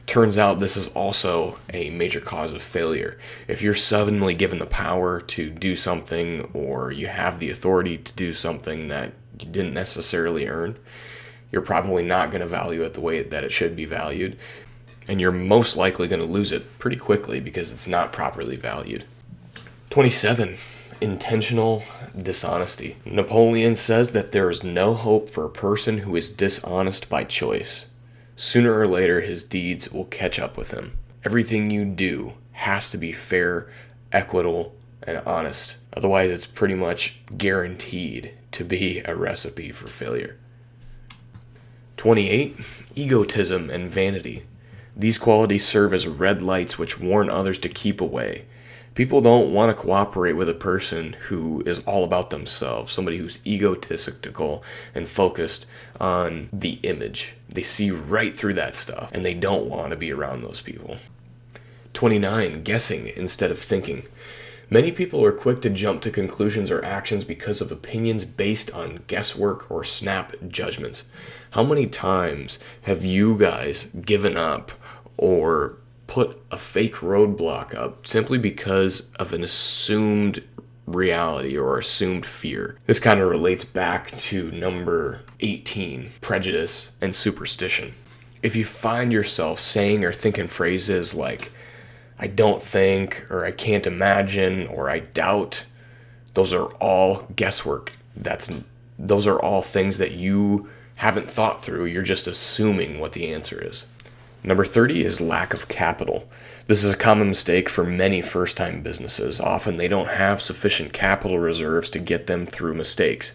Turns 0.10 0.39
out 0.39 0.57
this 0.57 0.76
is 0.76 0.88
also 0.88 1.60
a 1.72 1.91
major 1.91 2.20
cause 2.20 2.51
of 2.51 2.64
failure. 2.64 3.20
If 3.47 3.62
you're 3.62 3.76
suddenly 3.76 4.34
given 4.34 4.57
the 4.57 4.66
power 4.66 5.22
to 5.22 5.51
do 5.51 5.76
something 5.76 6.49
or 6.51 6.91
you 6.91 7.05
have 7.05 7.38
the 7.38 7.51
authority 7.51 7.99
to 7.99 8.14
do 8.16 8.34
something 8.34 8.88
that 8.88 9.14
you 9.39 9.45
didn't 9.45 9.76
necessarily 9.76 10.47
earn, 10.47 10.80
you're 11.51 11.62
probably 11.62 12.01
not 12.01 12.32
going 12.32 12.41
to 12.41 12.47
value 12.47 12.82
it 12.82 12.95
the 12.95 13.01
way 13.01 13.22
that 13.22 13.43
it 13.43 13.51
should 13.51 13.76
be 13.76 13.86
valued 13.86 14.36
and 15.07 15.22
you're 15.22 15.32
most 15.32 15.78
likely 15.78 16.07
going 16.07 16.22
to 16.22 16.26
lose 16.26 16.51
it 16.51 16.80
pretty 16.80 16.97
quickly 16.97 17.39
because 17.39 17.70
it's 17.70 17.88
not 17.88 18.12
properly 18.12 18.55
valued. 18.55 19.05
27. 19.91 20.57
Intentional 21.01 21.84
dishonesty. 22.20 22.97
Napoleon 23.05 23.76
says 23.76 24.10
that 24.14 24.32
there 24.32 24.49
is 24.49 24.64
no 24.64 24.95
hope 24.95 25.30
for 25.30 25.45
a 25.45 25.51
person 25.51 25.99
who 25.99 26.16
is 26.16 26.32
dishonest 26.32 27.10
by 27.10 27.24
choice. 27.24 27.86
Sooner 28.40 28.80
or 28.80 28.88
later, 28.88 29.20
his 29.20 29.44
deeds 29.44 29.92
will 29.92 30.06
catch 30.06 30.40
up 30.40 30.56
with 30.56 30.72
him. 30.72 30.98
Everything 31.26 31.70
you 31.70 31.84
do 31.84 32.36
has 32.54 32.90
to 32.92 32.98
be 32.98 33.12
fair, 33.12 33.70
equitable, 34.14 34.78
and 35.04 35.18
honest. 35.26 35.76
Otherwise, 35.92 36.30
it's 36.30 36.48
pretty 36.48 36.74
much 36.74 37.20
guaranteed 37.38 38.32
to 38.52 38.64
be 38.64 39.02
a 39.04 39.14
recipe 39.14 39.74
for 39.74 39.88
failure. 39.88 40.38
28. 41.98 42.56
Egotism 42.96 43.70
and 43.70 43.90
vanity. 43.90 44.46
These 44.96 45.20
qualities 45.20 45.68
serve 45.68 45.94
as 45.94 46.08
red 46.08 46.42
lights 46.42 46.80
which 46.80 46.98
warn 46.98 47.30
others 47.30 47.60
to 47.60 47.68
keep 47.68 48.00
away. 48.00 48.46
People 49.00 49.22
don't 49.22 49.54
want 49.54 49.70
to 49.70 49.82
cooperate 49.82 50.34
with 50.34 50.50
a 50.50 50.54
person 50.54 51.14
who 51.14 51.64
is 51.66 51.80
all 51.86 52.04
about 52.04 52.32
themselves, 52.32 52.91
somebody 52.91 53.16
who's 53.16 53.39
egotistical 53.47 54.62
and 54.93 55.08
focused 55.08 55.66
on 56.02 56.50
the 56.52 56.80
image. 56.84 57.34
They 57.47 57.62
see 57.62 57.91
right 57.91 58.36
through 58.36 58.56
that 58.56 58.76
stuff 58.76 59.14
and 59.14 59.24
they 59.24 59.34
don't 59.34 59.70
want 59.70 59.91
to 59.91 59.97
be 59.97 60.12
around 60.12 60.41
those 60.41 60.60
people. 60.60 60.97
29. 61.93 62.64
Guessing 62.64 63.08
instead 63.16 63.52
of 63.52 63.60
thinking. 63.60 64.04
Many 64.70 64.91
people 64.91 65.24
are 65.24 65.32
quick 65.32 65.62
to 65.62 65.70
jump 65.70 66.02
to 66.02 66.12
conclusions 66.12 66.70
or 66.70 66.84
actions 66.84 67.24
because 67.24 67.62
of 67.62 67.72
opinions 67.72 68.26
based 68.26 68.70
on 68.72 69.06
guesswork 69.08 69.72
or 69.72 69.86
snap 69.86 70.36
judgments. 70.50 71.06
How 71.52 71.64
many 71.64 71.86
times 71.88 72.60
have 72.82 73.06
you 73.06 73.38
guys 73.38 73.86
given 74.02 74.36
up 74.36 74.74
or 75.16 75.78
put 76.10 76.41
a 76.49 76.57
fake 76.57 76.95
roadblock 76.95 77.74
up 77.76 78.05
simply 78.05 78.39
because 78.39 79.10
of 79.18 79.32
an 79.32 79.43
assumed 79.43 80.43
reality 80.88 81.55
or 81.55 81.78
assumed 81.78 82.26
fear? 82.26 82.78
This 82.88 82.99
kind 82.99 83.22
of 83.22 83.30
relates 83.30 83.64
back 83.64 84.18
to 84.18 84.51
number 84.51 85.22
18 85.39 86.10
prejudice 86.20 86.91
and 86.99 87.16
superstition. 87.16 87.93
If 88.41 88.55
you 88.55 88.66
find 88.66 89.14
yourself 89.14 89.60
saying 89.60 90.03
or 90.03 90.12
thinking 90.12 90.47
phrases 90.47 91.14
like, 91.14 91.51
I 92.18 92.28
don't 92.28 92.62
think, 92.62 93.26
or 93.30 93.45
I 93.45 93.51
can't 93.51 93.88
imagine, 93.88 94.68
or 94.68 94.89
I 94.89 94.99
doubt. 94.99 95.64
Those 96.34 96.53
are 96.53 96.66
all 96.76 97.28
guesswork. 97.36 97.93
That's 98.16 98.51
those 98.97 99.28
are 99.28 99.41
all 99.41 99.62
things 99.62 99.97
that 99.99 100.12
you 100.12 100.70
haven't 100.95 101.30
thought 101.30 101.64
through. 101.64 101.86
You're 101.86 102.01
just 102.01 102.28
assuming 102.28 102.99
what 102.99 103.14
the 103.14 103.32
answer 103.32 103.62
is. 103.64 103.86
Number 104.44 104.66
30 104.66 105.04
is 105.04 105.20
lack 105.20 105.54
of 105.54 105.68
capital. 105.68 106.28
This 106.68 106.84
is 106.84 106.94
a 106.94 106.98
common 106.98 107.30
mistake 107.30 107.68
for 107.68 107.84
many 107.84 108.22
first 108.22 108.56
time 108.56 108.82
businesses. 108.82 109.40
Often 109.40 109.76
they 109.76 109.88
don't 109.88 110.10
have 110.10 110.42
sufficient 110.42 110.94
capital 110.94 111.40
reserves 111.40 111.90
to 111.92 112.00
get 112.00 112.28
them 112.28 112.46
through 112.46 112.76
mistakes. 112.76 113.34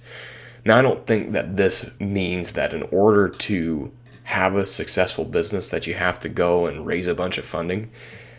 Now, 0.65 0.79
I 0.79 0.83
don't 0.83 1.07
think 1.07 1.33
that 1.33 1.57
this 1.57 1.91
means 2.01 2.53
that 2.53 2.73
in 2.73 2.85
order 2.85 3.29
to 3.29 3.93
have 4.25 4.57
a 4.57 4.67
successful 4.67 5.25
business 5.25 5.69
that 5.69 5.87
you 5.87 5.95
have 5.95 6.19
to 6.21 6.29
go 6.29 6.67
and 6.67 6.87
raise 6.87 7.07
a 7.07 7.15
bunch 7.15 7.39
of 7.39 7.45
funding. 7.45 7.91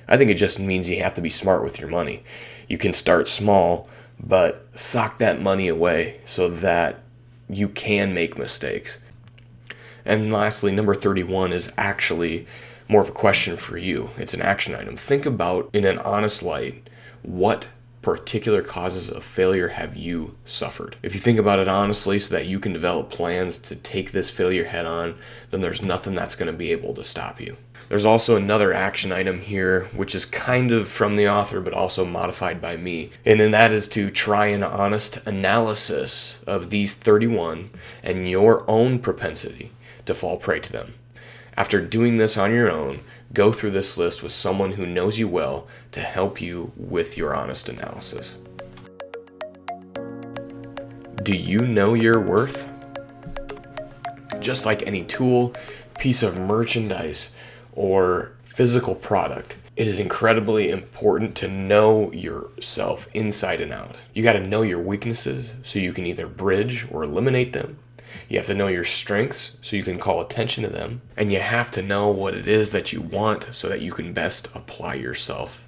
I 0.07 0.17
think 0.17 0.29
it 0.29 0.35
just 0.35 0.59
means 0.59 0.89
you 0.89 1.01
have 1.01 1.13
to 1.15 1.21
be 1.21 1.29
smart 1.29 1.63
with 1.63 1.79
your 1.79 1.89
money. 1.89 2.23
You 2.67 2.77
can 2.77 2.93
start 2.93 3.27
small, 3.27 3.87
but 4.19 4.65
sock 4.77 5.19
that 5.19 5.41
money 5.41 5.67
away 5.67 6.19
so 6.25 6.49
that 6.49 7.01
you 7.47 7.69
can 7.69 8.13
make 8.13 8.37
mistakes. 8.37 8.97
And 10.05 10.31
lastly, 10.31 10.71
number 10.71 10.93
31 10.93 11.51
is 11.51 11.71
actually 11.77 12.45
more 12.87 13.01
of 13.01 13.09
a 13.09 13.13
question 13.13 13.57
for 13.57 13.77
you. 13.77 14.11
It's 14.17 14.33
an 14.33 14.41
action 14.41 14.75
item. 14.75 14.95
Think 14.95 15.25
about, 15.25 15.69
in 15.73 15.85
an 15.85 15.97
honest 15.99 16.43
light, 16.43 16.87
what 17.23 17.67
particular 18.03 18.61
causes 18.61 19.09
of 19.09 19.23
failure 19.23 19.69
have 19.69 19.95
you 19.95 20.37
suffered? 20.45 20.95
If 21.01 21.15
you 21.15 21.19
think 21.19 21.39
about 21.39 21.57
it 21.57 21.67
honestly 21.67 22.19
so 22.19 22.35
that 22.35 22.45
you 22.45 22.59
can 22.59 22.71
develop 22.71 23.09
plans 23.09 23.57
to 23.57 23.75
take 23.75 24.11
this 24.11 24.29
failure 24.29 24.65
head 24.65 24.85
on, 24.85 25.17
then 25.49 25.61
there's 25.61 25.81
nothing 25.81 26.13
that's 26.13 26.35
going 26.35 26.51
to 26.51 26.57
be 26.57 26.71
able 26.71 26.93
to 26.93 27.03
stop 27.03 27.41
you. 27.41 27.57
There's 27.89 28.05
also 28.05 28.35
another 28.35 28.73
action 28.73 29.11
item 29.11 29.39
here, 29.39 29.85
which 29.95 30.13
is 30.13 30.25
kind 30.25 30.71
of 30.71 30.87
from 30.87 31.15
the 31.15 31.29
author, 31.29 31.61
but 31.61 31.73
also 31.73 32.05
modified 32.05 32.61
by 32.61 32.77
me. 32.77 33.11
And 33.25 33.39
then 33.39 33.51
that 33.51 33.71
is 33.71 33.87
to 33.89 34.11
try 34.11 34.47
an 34.47 34.63
honest 34.63 35.17
analysis 35.25 36.43
of 36.45 36.69
these 36.69 36.93
31 36.93 37.71
and 38.03 38.29
your 38.29 38.69
own 38.69 38.99
propensity 38.99 39.71
to 40.05 40.13
fall 40.13 40.37
prey 40.37 40.59
to 40.59 40.71
them. 40.71 40.93
After 41.57 41.81
doing 41.81 42.17
this 42.17 42.37
on 42.37 42.51
your 42.51 42.69
own, 42.69 42.99
go 43.33 43.51
through 43.51 43.71
this 43.71 43.97
list 43.97 44.21
with 44.21 44.31
someone 44.31 44.73
who 44.73 44.85
knows 44.85 45.17
you 45.17 45.27
well 45.27 45.67
to 45.91 46.01
help 46.01 46.41
you 46.41 46.71
with 46.75 47.17
your 47.17 47.35
honest 47.35 47.69
analysis. 47.69 48.37
Do 51.23 51.35
you 51.35 51.61
know 51.61 51.93
your 51.93 52.19
worth? 52.19 52.69
Just 54.39 54.65
like 54.65 54.83
any 54.83 55.03
tool, 55.03 55.53
piece 55.97 56.23
of 56.23 56.37
merchandise, 56.37 57.29
or 57.73 58.33
physical 58.43 58.95
product, 58.95 59.57
it 59.75 59.87
is 59.87 59.99
incredibly 59.99 60.69
important 60.69 61.35
to 61.35 61.47
know 61.47 62.11
yourself 62.11 63.07
inside 63.13 63.59
and 63.59 63.73
out. 63.73 63.95
You 64.13 64.23
got 64.23 64.33
to 64.33 64.45
know 64.45 64.61
your 64.61 64.79
weaknesses 64.79 65.53
so 65.63 65.79
you 65.79 65.91
can 65.93 66.05
either 66.05 66.27
bridge 66.27 66.87
or 66.91 67.03
eliminate 67.03 67.53
them. 67.53 67.77
You 68.29 68.37
have 68.37 68.47
to 68.47 68.55
know 68.55 68.67
your 68.67 68.83
strengths 68.83 69.55
so 69.61 69.75
you 69.75 69.83
can 69.83 69.99
call 69.99 70.21
attention 70.21 70.63
to 70.63 70.69
them. 70.69 71.01
And 71.17 71.31
you 71.31 71.39
have 71.39 71.71
to 71.71 71.81
know 71.81 72.09
what 72.09 72.33
it 72.33 72.47
is 72.47 72.71
that 72.71 72.91
you 72.91 73.01
want 73.01 73.49
so 73.51 73.69
that 73.69 73.81
you 73.81 73.91
can 73.91 74.13
best 74.13 74.47
apply 74.55 74.95
yourself 74.95 75.67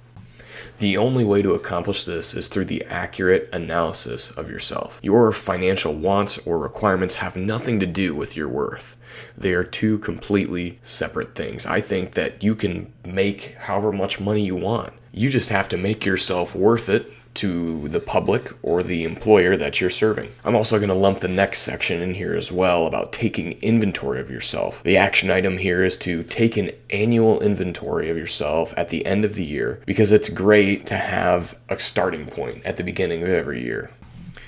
the 0.78 0.96
only 0.96 1.24
way 1.24 1.42
to 1.42 1.54
accomplish 1.54 2.04
this 2.04 2.34
is 2.34 2.48
through 2.48 2.66
the 2.66 2.84
accurate 2.84 3.48
analysis 3.52 4.30
of 4.30 4.48
yourself. 4.48 5.00
Your 5.02 5.32
financial 5.32 5.92
wants 5.92 6.38
or 6.46 6.58
requirements 6.58 7.16
have 7.16 7.36
nothing 7.36 7.80
to 7.80 7.86
do 7.86 8.14
with 8.14 8.36
your 8.36 8.48
worth. 8.48 8.96
They 9.36 9.54
are 9.54 9.64
two 9.64 9.98
completely 9.98 10.78
separate 10.82 11.34
things. 11.34 11.66
I 11.66 11.80
think 11.80 12.12
that 12.12 12.42
you 12.42 12.54
can 12.54 12.92
make 13.04 13.56
however 13.58 13.90
much 13.90 14.20
money 14.20 14.44
you 14.44 14.54
want. 14.54 14.92
You 15.12 15.30
just 15.30 15.48
have 15.48 15.68
to 15.70 15.76
make 15.76 16.04
yourself 16.04 16.54
worth 16.54 16.88
it 16.88 17.06
to 17.38 17.88
the 17.88 18.00
public 18.00 18.50
or 18.62 18.82
the 18.82 19.04
employer 19.04 19.56
that 19.56 19.80
you're 19.80 19.90
serving. 19.90 20.30
I'm 20.44 20.56
also 20.56 20.78
going 20.78 20.88
to 20.88 20.94
lump 20.94 21.20
the 21.20 21.28
next 21.28 21.60
section 21.60 22.02
in 22.02 22.14
here 22.14 22.34
as 22.34 22.52
well 22.52 22.86
about 22.86 23.12
taking 23.12 23.52
inventory 23.62 24.20
of 24.20 24.30
yourself. 24.30 24.82
The 24.82 24.96
action 24.96 25.30
item 25.30 25.58
here 25.58 25.84
is 25.84 25.96
to 25.98 26.22
take 26.24 26.56
an 26.56 26.70
annual 26.90 27.40
inventory 27.40 28.10
of 28.10 28.16
yourself 28.16 28.74
at 28.76 28.88
the 28.88 29.06
end 29.06 29.24
of 29.24 29.34
the 29.34 29.44
year 29.44 29.80
because 29.86 30.12
it's 30.12 30.28
great 30.28 30.86
to 30.86 30.96
have 30.96 31.58
a 31.68 31.78
starting 31.78 32.26
point 32.26 32.64
at 32.64 32.76
the 32.76 32.84
beginning 32.84 33.22
of 33.22 33.28
every 33.28 33.62
year. 33.62 33.90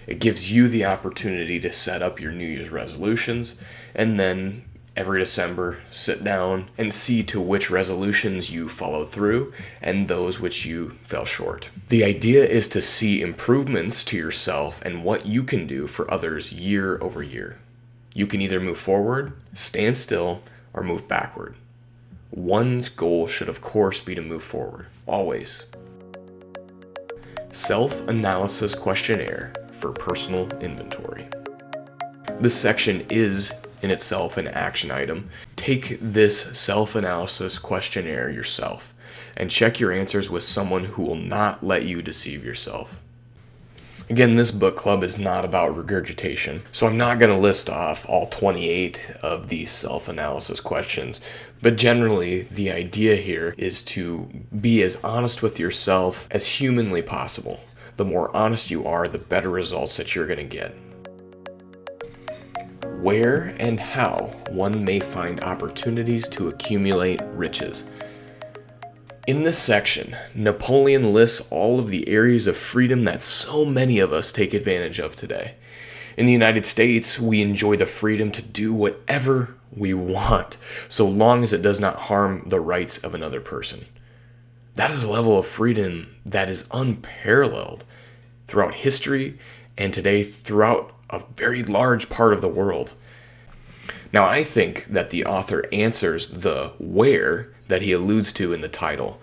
It 0.06 0.18
gives 0.18 0.52
you 0.52 0.66
the 0.66 0.84
opportunity 0.84 1.60
to 1.60 1.72
set 1.72 2.02
up 2.02 2.20
your 2.20 2.32
New 2.32 2.46
Year's 2.46 2.70
resolutions 2.70 3.54
and 3.94 4.18
then 4.18 4.64
every 5.00 5.18
December, 5.18 5.80
sit 5.88 6.22
down 6.22 6.68
and 6.76 6.92
see 6.92 7.22
to 7.22 7.40
which 7.40 7.70
resolutions 7.70 8.50
you 8.50 8.68
followed 8.68 9.08
through 9.08 9.50
and 9.80 10.06
those 10.06 10.38
which 10.38 10.66
you 10.66 10.90
fell 11.00 11.24
short. 11.24 11.70
The 11.88 12.04
idea 12.04 12.44
is 12.44 12.68
to 12.68 12.82
see 12.82 13.22
improvements 13.22 14.04
to 14.04 14.18
yourself 14.18 14.82
and 14.82 15.02
what 15.02 15.24
you 15.24 15.42
can 15.42 15.66
do 15.66 15.86
for 15.86 16.10
others 16.10 16.52
year 16.52 17.02
over 17.02 17.22
year. 17.22 17.58
You 18.12 18.26
can 18.26 18.42
either 18.42 18.60
move 18.60 18.76
forward, 18.76 19.32
stand 19.54 19.96
still, 19.96 20.42
or 20.74 20.82
move 20.82 21.08
backward. 21.08 21.54
One's 22.30 22.90
goal 22.90 23.26
should, 23.26 23.48
of 23.48 23.62
course, 23.62 24.02
be 24.02 24.14
to 24.14 24.20
move 24.20 24.42
forward, 24.42 24.84
always. 25.06 25.64
Self 27.52 28.06
analysis 28.06 28.74
questionnaire 28.74 29.54
for 29.72 29.92
personal 29.92 30.46
inventory. 30.58 31.26
This 32.38 32.54
section 32.54 33.06
is 33.08 33.54
in 33.82 33.90
itself 33.90 34.36
an 34.36 34.48
action 34.48 34.90
item. 34.90 35.30
Take 35.56 35.98
this 36.00 36.40
self 36.58 36.94
analysis 36.94 37.58
questionnaire 37.58 38.30
yourself 38.30 38.94
and 39.36 39.50
check 39.50 39.80
your 39.80 39.92
answers 39.92 40.30
with 40.30 40.42
someone 40.42 40.84
who 40.84 41.02
will 41.02 41.16
not 41.16 41.64
let 41.64 41.86
you 41.86 42.02
deceive 42.02 42.44
yourself. 42.44 43.02
Again, 44.08 44.34
this 44.34 44.50
book 44.50 44.76
club 44.76 45.04
is 45.04 45.18
not 45.18 45.44
about 45.44 45.76
regurgitation, 45.76 46.62
so 46.72 46.86
I'm 46.86 46.96
not 46.96 47.20
going 47.20 47.30
to 47.30 47.38
list 47.38 47.70
off 47.70 48.04
all 48.08 48.26
28 48.26 49.00
of 49.22 49.48
these 49.48 49.70
self 49.70 50.08
analysis 50.08 50.60
questions, 50.60 51.20
but 51.62 51.76
generally, 51.76 52.42
the 52.42 52.72
idea 52.72 53.14
here 53.14 53.54
is 53.56 53.82
to 53.82 54.28
be 54.60 54.82
as 54.82 55.02
honest 55.04 55.42
with 55.42 55.60
yourself 55.60 56.26
as 56.32 56.46
humanly 56.46 57.02
possible. 57.02 57.60
The 57.98 58.04
more 58.04 58.34
honest 58.34 58.70
you 58.70 58.84
are, 58.84 59.06
the 59.06 59.18
better 59.18 59.50
results 59.50 59.96
that 59.96 60.14
you're 60.14 60.26
going 60.26 60.38
to 60.38 60.44
get 60.44 60.74
where 63.02 63.54
and 63.58 63.80
how 63.80 64.32
one 64.50 64.84
may 64.84 65.00
find 65.00 65.42
opportunities 65.42 66.28
to 66.28 66.48
accumulate 66.48 67.20
riches. 67.32 67.84
In 69.26 69.42
this 69.42 69.58
section, 69.58 70.16
Napoleon 70.34 71.12
lists 71.12 71.46
all 71.50 71.78
of 71.78 71.88
the 71.88 72.08
areas 72.08 72.46
of 72.46 72.56
freedom 72.56 73.04
that 73.04 73.22
so 73.22 73.64
many 73.64 74.00
of 74.00 74.12
us 74.12 74.32
take 74.32 74.52
advantage 74.52 74.98
of 74.98 75.16
today. 75.16 75.54
In 76.16 76.26
the 76.26 76.32
United 76.32 76.66
States, 76.66 77.18
we 77.18 77.40
enjoy 77.40 77.76
the 77.76 77.86
freedom 77.86 78.30
to 78.32 78.42
do 78.42 78.74
whatever 78.74 79.54
we 79.74 79.94
want, 79.94 80.56
so 80.88 81.08
long 81.08 81.42
as 81.42 81.52
it 81.52 81.62
does 81.62 81.80
not 81.80 81.96
harm 81.96 82.42
the 82.48 82.60
rights 82.60 82.98
of 82.98 83.14
another 83.14 83.40
person. 83.40 83.86
That 84.74 84.90
is 84.90 85.04
a 85.04 85.10
level 85.10 85.38
of 85.38 85.46
freedom 85.46 86.16
that 86.26 86.50
is 86.50 86.66
unparalleled 86.72 87.84
throughout 88.46 88.74
history 88.74 89.38
and 89.78 89.94
today 89.94 90.22
throughout 90.22 90.92
a 91.10 91.22
very 91.36 91.62
large 91.62 92.08
part 92.08 92.32
of 92.32 92.40
the 92.40 92.48
world. 92.48 92.94
Now, 94.12 94.24
I 94.24 94.42
think 94.42 94.86
that 94.86 95.10
the 95.10 95.24
author 95.24 95.64
answers 95.72 96.28
the 96.28 96.72
where 96.78 97.52
that 97.68 97.82
he 97.82 97.92
alludes 97.92 98.32
to 98.34 98.52
in 98.52 98.60
the 98.60 98.68
title, 98.68 99.20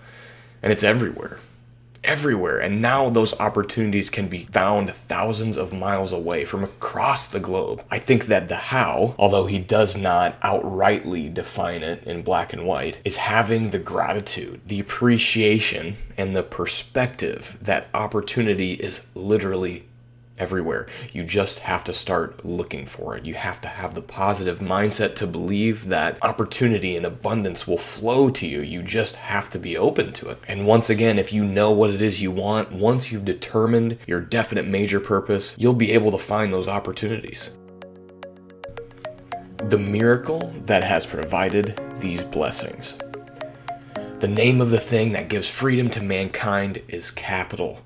and 0.62 0.72
it's 0.72 0.84
everywhere. 0.84 1.38
everywhere. 2.04 2.58
And 2.60 2.80
now 2.80 3.10
those 3.10 3.38
opportunities 3.40 4.08
can 4.08 4.28
be 4.28 4.44
found 4.44 4.90
thousands 4.90 5.56
of 5.56 5.72
miles 5.72 6.12
away 6.12 6.44
from 6.44 6.64
across 6.64 7.28
the 7.28 7.40
globe. 7.40 7.84
I 7.90 7.98
think 7.98 8.26
that 8.26 8.48
the 8.48 8.56
how, 8.56 9.14
although 9.18 9.46
he 9.46 9.58
does 9.58 9.96
not 9.96 10.40
outrightly 10.40 11.32
define 11.32 11.82
it 11.82 12.04
in 12.04 12.22
black 12.22 12.52
and 12.52 12.64
white, 12.64 13.00
is 13.04 13.16
having 13.16 13.70
the 13.70 13.78
gratitude, 13.78 14.60
the 14.66 14.80
appreciation, 14.80 15.96
and 16.16 16.34
the 16.34 16.42
perspective 16.44 17.58
that 17.60 17.88
opportunity 17.94 18.74
is 18.74 19.06
literally 19.14 19.84
everywhere. 20.38 20.86
You 21.12 21.24
just 21.24 21.60
have 21.60 21.84
to 21.84 21.92
start 21.92 22.44
looking 22.44 22.86
for 22.86 23.16
it. 23.16 23.24
You 23.24 23.34
have 23.34 23.60
to 23.62 23.68
have 23.68 23.94
the 23.94 24.02
positive 24.02 24.60
mindset 24.60 25.14
to 25.16 25.26
believe 25.26 25.86
that 25.86 26.18
opportunity 26.22 26.96
and 26.96 27.06
abundance 27.06 27.66
will 27.66 27.78
flow 27.78 28.30
to 28.30 28.46
you. 28.46 28.60
You 28.60 28.82
just 28.82 29.16
have 29.16 29.50
to 29.50 29.58
be 29.58 29.76
open 29.76 30.12
to 30.14 30.30
it. 30.30 30.38
And 30.48 30.66
once 30.66 30.90
again, 30.90 31.18
if 31.18 31.32
you 31.32 31.44
know 31.44 31.72
what 31.72 31.90
it 31.90 32.02
is 32.02 32.22
you 32.22 32.30
want, 32.30 32.72
once 32.72 33.10
you've 33.10 33.24
determined 33.24 33.98
your 34.06 34.20
definite 34.20 34.66
major 34.66 35.00
purpose, 35.00 35.54
you'll 35.58 35.74
be 35.74 35.92
able 35.92 36.10
to 36.12 36.18
find 36.18 36.52
those 36.52 36.68
opportunities. 36.68 37.50
The 39.64 39.78
miracle 39.78 40.52
that 40.62 40.84
has 40.84 41.04
provided 41.04 41.78
these 41.98 42.22
blessings. 42.24 42.94
The 44.20 44.28
name 44.28 44.60
of 44.60 44.70
the 44.70 44.80
thing 44.80 45.12
that 45.12 45.28
gives 45.28 45.48
freedom 45.48 45.90
to 45.90 46.02
mankind 46.02 46.82
is 46.88 47.10
capital 47.10 47.82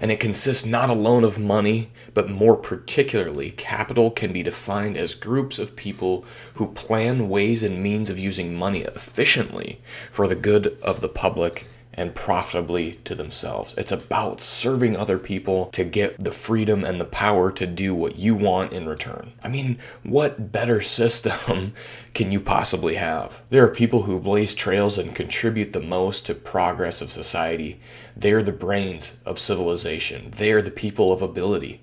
and 0.00 0.10
it 0.10 0.20
consists 0.20 0.66
not 0.66 0.90
alone 0.90 1.24
of 1.24 1.38
money, 1.38 1.90
but 2.14 2.30
more 2.30 2.56
particularly, 2.56 3.50
capital 3.50 4.10
can 4.10 4.32
be 4.32 4.42
defined 4.42 4.96
as 4.96 5.14
groups 5.14 5.58
of 5.58 5.76
people 5.76 6.24
who 6.54 6.72
plan 6.72 7.28
ways 7.28 7.62
and 7.62 7.82
means 7.82 8.10
of 8.10 8.18
using 8.18 8.54
money 8.54 8.80
efficiently 8.82 9.80
for 10.10 10.26
the 10.26 10.36
good 10.36 10.78
of 10.82 11.00
the 11.00 11.08
public 11.08 11.66
and 11.96 12.14
profitably 12.14 12.92
to 13.04 13.14
themselves. 13.14 13.74
It's 13.78 13.90
about 13.90 14.42
serving 14.42 14.96
other 14.96 15.18
people 15.18 15.66
to 15.66 15.82
get 15.82 16.22
the 16.22 16.30
freedom 16.30 16.84
and 16.84 17.00
the 17.00 17.06
power 17.06 17.50
to 17.52 17.66
do 17.66 17.94
what 17.94 18.16
you 18.16 18.34
want 18.34 18.72
in 18.72 18.86
return. 18.86 19.32
I 19.42 19.48
mean, 19.48 19.78
what 20.02 20.52
better 20.52 20.82
system 20.82 21.72
can 22.14 22.30
you 22.30 22.38
possibly 22.38 22.96
have? 22.96 23.40
There 23.48 23.64
are 23.64 23.68
people 23.68 24.02
who 24.02 24.20
blaze 24.20 24.54
trails 24.54 24.98
and 24.98 25.14
contribute 25.14 25.72
the 25.72 25.80
most 25.80 26.26
to 26.26 26.34
progress 26.34 27.00
of 27.00 27.10
society. 27.10 27.80
They're 28.14 28.42
the 28.42 28.52
brains 28.52 29.16
of 29.24 29.38
civilization. 29.38 30.32
They're 30.36 30.62
the 30.62 30.70
people 30.70 31.12
of 31.12 31.22
ability. 31.22 31.80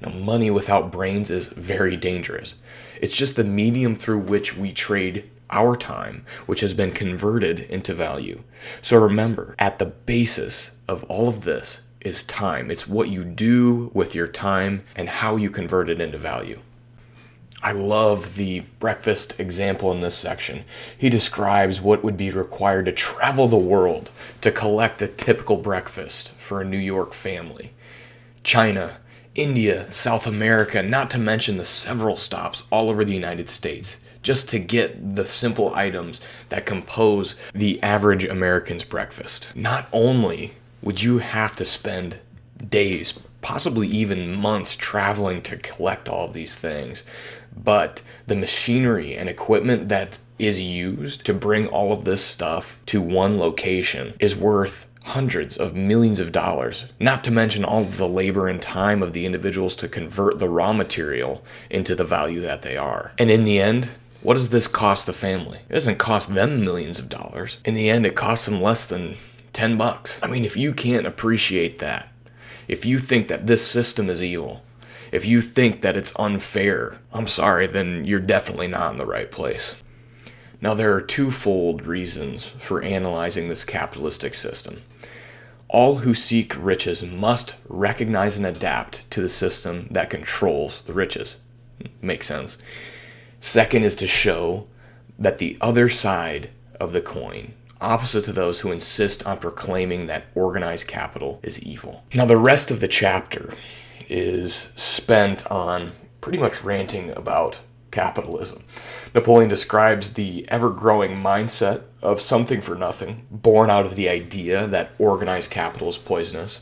Now, 0.00 0.10
money 0.10 0.50
without 0.50 0.90
brains 0.90 1.30
is 1.30 1.46
very 1.46 1.96
dangerous. 1.96 2.56
It's 3.00 3.16
just 3.16 3.36
the 3.36 3.44
medium 3.44 3.94
through 3.94 4.20
which 4.20 4.56
we 4.56 4.72
trade 4.72 5.30
our 5.52 5.76
time, 5.76 6.24
which 6.46 6.60
has 6.60 6.74
been 6.74 6.90
converted 6.90 7.60
into 7.60 7.94
value. 7.94 8.42
So 8.80 8.98
remember, 8.98 9.54
at 9.58 9.78
the 9.78 9.86
basis 9.86 10.72
of 10.88 11.04
all 11.04 11.28
of 11.28 11.42
this 11.42 11.82
is 12.00 12.24
time. 12.24 12.70
It's 12.70 12.88
what 12.88 13.08
you 13.08 13.24
do 13.24 13.90
with 13.94 14.14
your 14.14 14.26
time 14.26 14.84
and 14.96 15.08
how 15.08 15.36
you 15.36 15.50
convert 15.50 15.88
it 15.88 16.00
into 16.00 16.18
value. 16.18 16.60
I 17.62 17.70
love 17.70 18.34
the 18.34 18.64
breakfast 18.80 19.38
example 19.38 19.92
in 19.92 20.00
this 20.00 20.16
section. 20.16 20.64
He 20.98 21.08
describes 21.08 21.80
what 21.80 22.02
would 22.02 22.16
be 22.16 22.30
required 22.30 22.86
to 22.86 22.92
travel 22.92 23.46
the 23.46 23.56
world 23.56 24.10
to 24.40 24.50
collect 24.50 25.00
a 25.00 25.06
typical 25.06 25.56
breakfast 25.56 26.34
for 26.34 26.60
a 26.60 26.64
New 26.64 26.78
York 26.78 27.12
family. 27.12 27.72
China, 28.42 28.96
India, 29.36 29.90
South 29.92 30.26
America, 30.26 30.82
not 30.82 31.08
to 31.10 31.18
mention 31.18 31.56
the 31.56 31.64
several 31.64 32.16
stops 32.16 32.64
all 32.72 32.90
over 32.90 33.04
the 33.04 33.14
United 33.14 33.48
States 33.48 33.98
just 34.22 34.48
to 34.50 34.58
get 34.58 35.16
the 35.16 35.26
simple 35.26 35.74
items 35.74 36.20
that 36.48 36.66
compose 36.66 37.36
the 37.54 37.82
average 37.82 38.24
American's 38.24 38.84
breakfast. 38.84 39.54
Not 39.54 39.88
only 39.92 40.54
would 40.82 41.02
you 41.02 41.18
have 41.18 41.56
to 41.56 41.64
spend 41.64 42.18
days, 42.68 43.14
possibly 43.40 43.88
even 43.88 44.34
months, 44.34 44.76
traveling 44.76 45.42
to 45.42 45.56
collect 45.56 46.08
all 46.08 46.26
of 46.26 46.32
these 46.32 46.54
things, 46.54 47.04
but 47.56 48.02
the 48.26 48.36
machinery 48.36 49.14
and 49.14 49.28
equipment 49.28 49.88
that 49.88 50.18
is 50.38 50.60
used 50.60 51.26
to 51.26 51.34
bring 51.34 51.66
all 51.68 51.92
of 51.92 52.04
this 52.04 52.24
stuff 52.24 52.80
to 52.86 53.00
one 53.00 53.38
location 53.38 54.14
is 54.18 54.34
worth 54.34 54.86
hundreds 55.04 55.56
of 55.56 55.74
millions 55.74 56.20
of 56.20 56.32
dollars, 56.32 56.86
not 57.00 57.24
to 57.24 57.30
mention 57.30 57.64
all 57.64 57.82
of 57.82 57.96
the 57.96 58.08
labor 58.08 58.48
and 58.48 58.62
time 58.62 59.02
of 59.02 59.12
the 59.12 59.26
individuals 59.26 59.74
to 59.76 59.88
convert 59.88 60.38
the 60.38 60.48
raw 60.48 60.72
material 60.72 61.42
into 61.70 61.94
the 61.94 62.04
value 62.04 62.40
that 62.40 62.62
they 62.62 62.76
are. 62.76 63.12
And 63.18 63.30
in 63.30 63.44
the 63.44 63.60
end, 63.60 63.88
what 64.22 64.34
does 64.34 64.50
this 64.50 64.68
cost 64.68 65.06
the 65.06 65.12
family? 65.12 65.60
It 65.68 65.74
doesn't 65.74 65.98
cost 65.98 66.34
them 66.34 66.64
millions 66.64 66.98
of 66.98 67.08
dollars. 67.08 67.58
In 67.64 67.74
the 67.74 67.90
end, 67.90 68.06
it 68.06 68.14
costs 68.14 68.46
them 68.46 68.60
less 68.60 68.86
than 68.86 69.16
10 69.52 69.76
bucks. 69.76 70.18
I 70.22 70.28
mean, 70.28 70.44
if 70.44 70.56
you 70.56 70.72
can't 70.72 71.06
appreciate 71.06 71.80
that, 71.80 72.08
if 72.68 72.84
you 72.84 72.98
think 72.98 73.28
that 73.28 73.46
this 73.46 73.66
system 73.66 74.08
is 74.08 74.22
evil, 74.22 74.62
if 75.10 75.26
you 75.26 75.40
think 75.40 75.82
that 75.82 75.96
it's 75.96 76.12
unfair, 76.18 76.98
I'm 77.12 77.26
sorry, 77.26 77.66
then 77.66 78.04
you're 78.04 78.20
definitely 78.20 78.68
not 78.68 78.92
in 78.92 78.96
the 78.96 79.06
right 79.06 79.30
place. 79.30 79.74
Now, 80.60 80.74
there 80.74 80.94
are 80.94 81.02
twofold 81.02 81.84
reasons 81.84 82.46
for 82.46 82.82
analyzing 82.82 83.48
this 83.48 83.64
capitalistic 83.64 84.34
system. 84.34 84.80
All 85.68 85.96
who 85.96 86.14
seek 86.14 86.54
riches 86.56 87.04
must 87.04 87.56
recognize 87.68 88.36
and 88.36 88.46
adapt 88.46 89.10
to 89.10 89.20
the 89.20 89.28
system 89.28 89.88
that 89.90 90.10
controls 90.10 90.82
the 90.82 90.92
riches. 90.92 91.36
Hmm, 91.80 92.06
makes 92.06 92.26
sense. 92.26 92.58
Second 93.44 93.82
is 93.82 93.96
to 93.96 94.06
show 94.06 94.68
that 95.18 95.38
the 95.38 95.58
other 95.60 95.88
side 95.88 96.50
of 96.78 96.92
the 96.92 97.02
coin, 97.02 97.54
opposite 97.80 98.24
to 98.24 98.32
those 98.32 98.60
who 98.60 98.70
insist 98.70 99.26
on 99.26 99.36
proclaiming 99.36 100.06
that 100.06 100.26
organized 100.36 100.86
capital 100.86 101.40
is 101.42 101.60
evil. 101.60 102.04
Now, 102.14 102.24
the 102.24 102.36
rest 102.36 102.70
of 102.70 102.78
the 102.78 102.86
chapter 102.86 103.52
is 104.08 104.70
spent 104.76 105.44
on 105.50 105.90
pretty 106.20 106.38
much 106.38 106.62
ranting 106.62 107.10
about 107.16 107.60
capitalism. 107.90 108.62
Napoleon 109.12 109.48
describes 109.48 110.12
the 110.12 110.46
ever 110.48 110.70
growing 110.70 111.16
mindset 111.16 111.82
of 112.00 112.20
something 112.20 112.60
for 112.60 112.76
nothing, 112.76 113.26
born 113.28 113.70
out 113.70 113.84
of 113.84 113.96
the 113.96 114.08
idea 114.08 114.68
that 114.68 114.92
organized 115.00 115.50
capital 115.50 115.88
is 115.88 115.98
poisonous. 115.98 116.60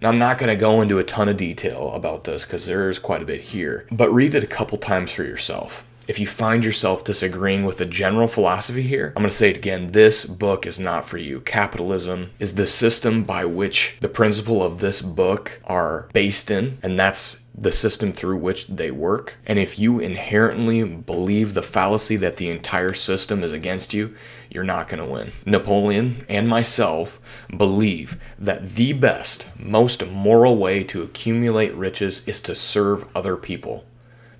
Now, 0.00 0.08
I'm 0.08 0.18
not 0.18 0.38
going 0.38 0.50
to 0.50 0.60
go 0.60 0.82
into 0.82 0.98
a 0.98 1.04
ton 1.04 1.28
of 1.28 1.36
detail 1.36 1.92
about 1.92 2.24
this 2.24 2.44
because 2.44 2.66
there's 2.66 2.98
quite 2.98 3.22
a 3.22 3.26
bit 3.26 3.40
here, 3.40 3.86
but 3.92 4.10
read 4.10 4.34
it 4.34 4.42
a 4.42 4.48
couple 4.48 4.76
times 4.76 5.12
for 5.12 5.22
yourself 5.22 5.86
if 6.08 6.18
you 6.18 6.26
find 6.26 6.64
yourself 6.64 7.04
disagreeing 7.04 7.64
with 7.64 7.78
the 7.78 7.86
general 7.86 8.28
philosophy 8.28 8.82
here, 8.82 9.12
I'm 9.16 9.22
going 9.22 9.30
to 9.30 9.36
say 9.36 9.50
it 9.50 9.56
again 9.56 9.88
this 9.88 10.24
book 10.24 10.66
is 10.66 10.80
not 10.80 11.04
for 11.04 11.18
you. 11.18 11.40
Capitalism 11.40 12.30
is 12.38 12.54
the 12.54 12.66
system 12.66 13.24
by 13.24 13.44
which 13.44 13.96
the 14.00 14.08
principle 14.08 14.62
of 14.62 14.78
this 14.78 15.02
book 15.02 15.60
are 15.64 16.08
based 16.12 16.50
in, 16.50 16.78
and 16.82 16.98
that's 16.98 17.42
the 17.54 17.72
system 17.72 18.12
through 18.12 18.38
which 18.38 18.66
they 18.66 18.90
work. 18.90 19.36
And 19.46 19.58
if 19.58 19.78
you 19.78 20.00
inherently 20.00 20.82
believe 20.84 21.54
the 21.54 21.62
fallacy 21.62 22.16
that 22.16 22.36
the 22.36 22.50
entire 22.50 22.94
system 22.94 23.42
is 23.42 23.52
against 23.52 23.92
you, 23.92 24.14
you're 24.50 24.64
not 24.64 24.88
going 24.88 25.02
to 25.02 25.10
win. 25.10 25.32
Napoleon 25.44 26.24
and 26.28 26.48
myself 26.48 27.20
believe 27.56 28.16
that 28.38 28.70
the 28.70 28.92
best, 28.92 29.48
most 29.58 30.06
moral 30.06 30.56
way 30.56 30.82
to 30.84 31.02
accumulate 31.02 31.74
riches 31.74 32.26
is 32.26 32.40
to 32.42 32.54
serve 32.54 33.08
other 33.14 33.36
people. 33.36 33.84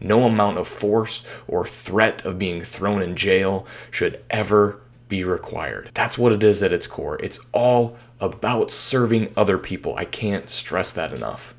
No 0.02 0.24
amount 0.24 0.58
of 0.58 0.66
force 0.66 1.22
or 1.46 1.66
threat 1.66 2.24
of 2.24 2.38
being 2.38 2.60
thrown 2.60 3.02
in 3.02 3.14
jail 3.16 3.66
should 3.90 4.22
ever 4.30 4.80
be 5.08 5.24
required. 5.24 5.90
That's 5.94 6.18
what 6.18 6.32
it 6.32 6.42
is 6.42 6.62
at 6.62 6.72
its 6.72 6.86
core. 6.86 7.18
It's 7.22 7.38
all 7.52 7.96
about 8.20 8.70
serving 8.70 9.32
other 9.36 9.58
people. 9.58 9.94
I 9.94 10.04
can't 10.04 10.50
stress 10.50 10.92
that 10.94 11.12
enough. 11.12 11.54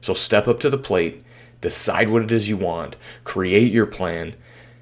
So 0.00 0.14
step 0.14 0.48
up 0.48 0.60
to 0.60 0.70
the 0.70 0.78
plate, 0.78 1.24
decide 1.60 2.10
what 2.10 2.22
it 2.22 2.32
is 2.32 2.48
you 2.48 2.56
want, 2.56 2.96
create 3.24 3.72
your 3.72 3.86
plan, 3.86 4.34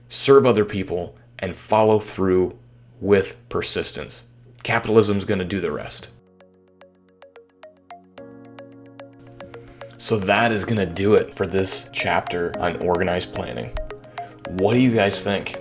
serve 0.09 0.47
other 0.47 0.65
people, 0.65 1.17
and 1.39 1.55
follow 1.55 1.99
through 1.99 2.59
with 3.01 3.37
persistence. 3.49 4.25
Capitalism 4.63 5.17
is 5.17 5.25
going 5.25 5.39
to 5.39 5.45
do 5.45 5.61
the 5.61 5.71
rest. 5.71 6.11
So 10.07 10.17
that 10.19 10.53
is 10.53 10.65
to 10.65 10.87
do 10.87 11.15
it 11.15 11.35
for 11.35 11.49
this 11.49 11.91
chapter 11.93 12.55
on 12.61 12.77
organized 12.77 13.35
planning. 13.35 13.77
What 14.51 14.75
do 14.75 14.81
you 14.81 14.95
guys 14.95 15.21
think? 15.21 15.57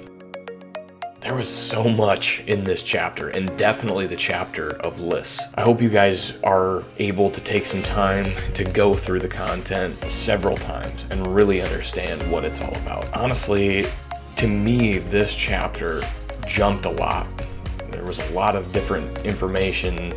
There 1.20 1.34
was 1.34 1.50
so 1.50 1.90
much 1.90 2.42
in 2.42 2.64
this 2.64 2.84
chapter, 2.84 3.30
and 3.30 3.58
definitely 3.58 4.06
the 4.06 4.16
chapter 4.16 4.74
of 4.82 5.00
lists. 5.00 5.42
I 5.56 5.64
hope 5.64 5.82
you 5.82 5.90
guys 5.90 6.38
are 6.44 6.84
able 7.00 7.32
to 7.32 7.42
take 7.42 7.66
some 7.66 7.82
time 7.82 8.36
to 8.54 8.64
go 8.64 8.94
through 8.94 9.22
the 9.22 9.28
content 9.28 10.00
several 10.12 10.58
times 10.58 11.06
and 11.10 11.26
really 11.26 11.64
understand 11.64 12.22
what 12.32 12.46
it's 12.46 12.62
all 12.62 12.78
about. 12.78 13.12
Honestly, 13.18 13.88
to 14.36 14.48
me, 14.48 15.00
this 15.00 15.34
chapter 15.34 16.04
jumped 16.46 16.86
a 16.86 16.92
lot. 16.92 17.26
There 17.90 18.06
was 18.06 18.20
a 18.20 18.34
lot 18.34 18.56
of 18.56 18.72
different 18.72 19.26
information 19.26 20.14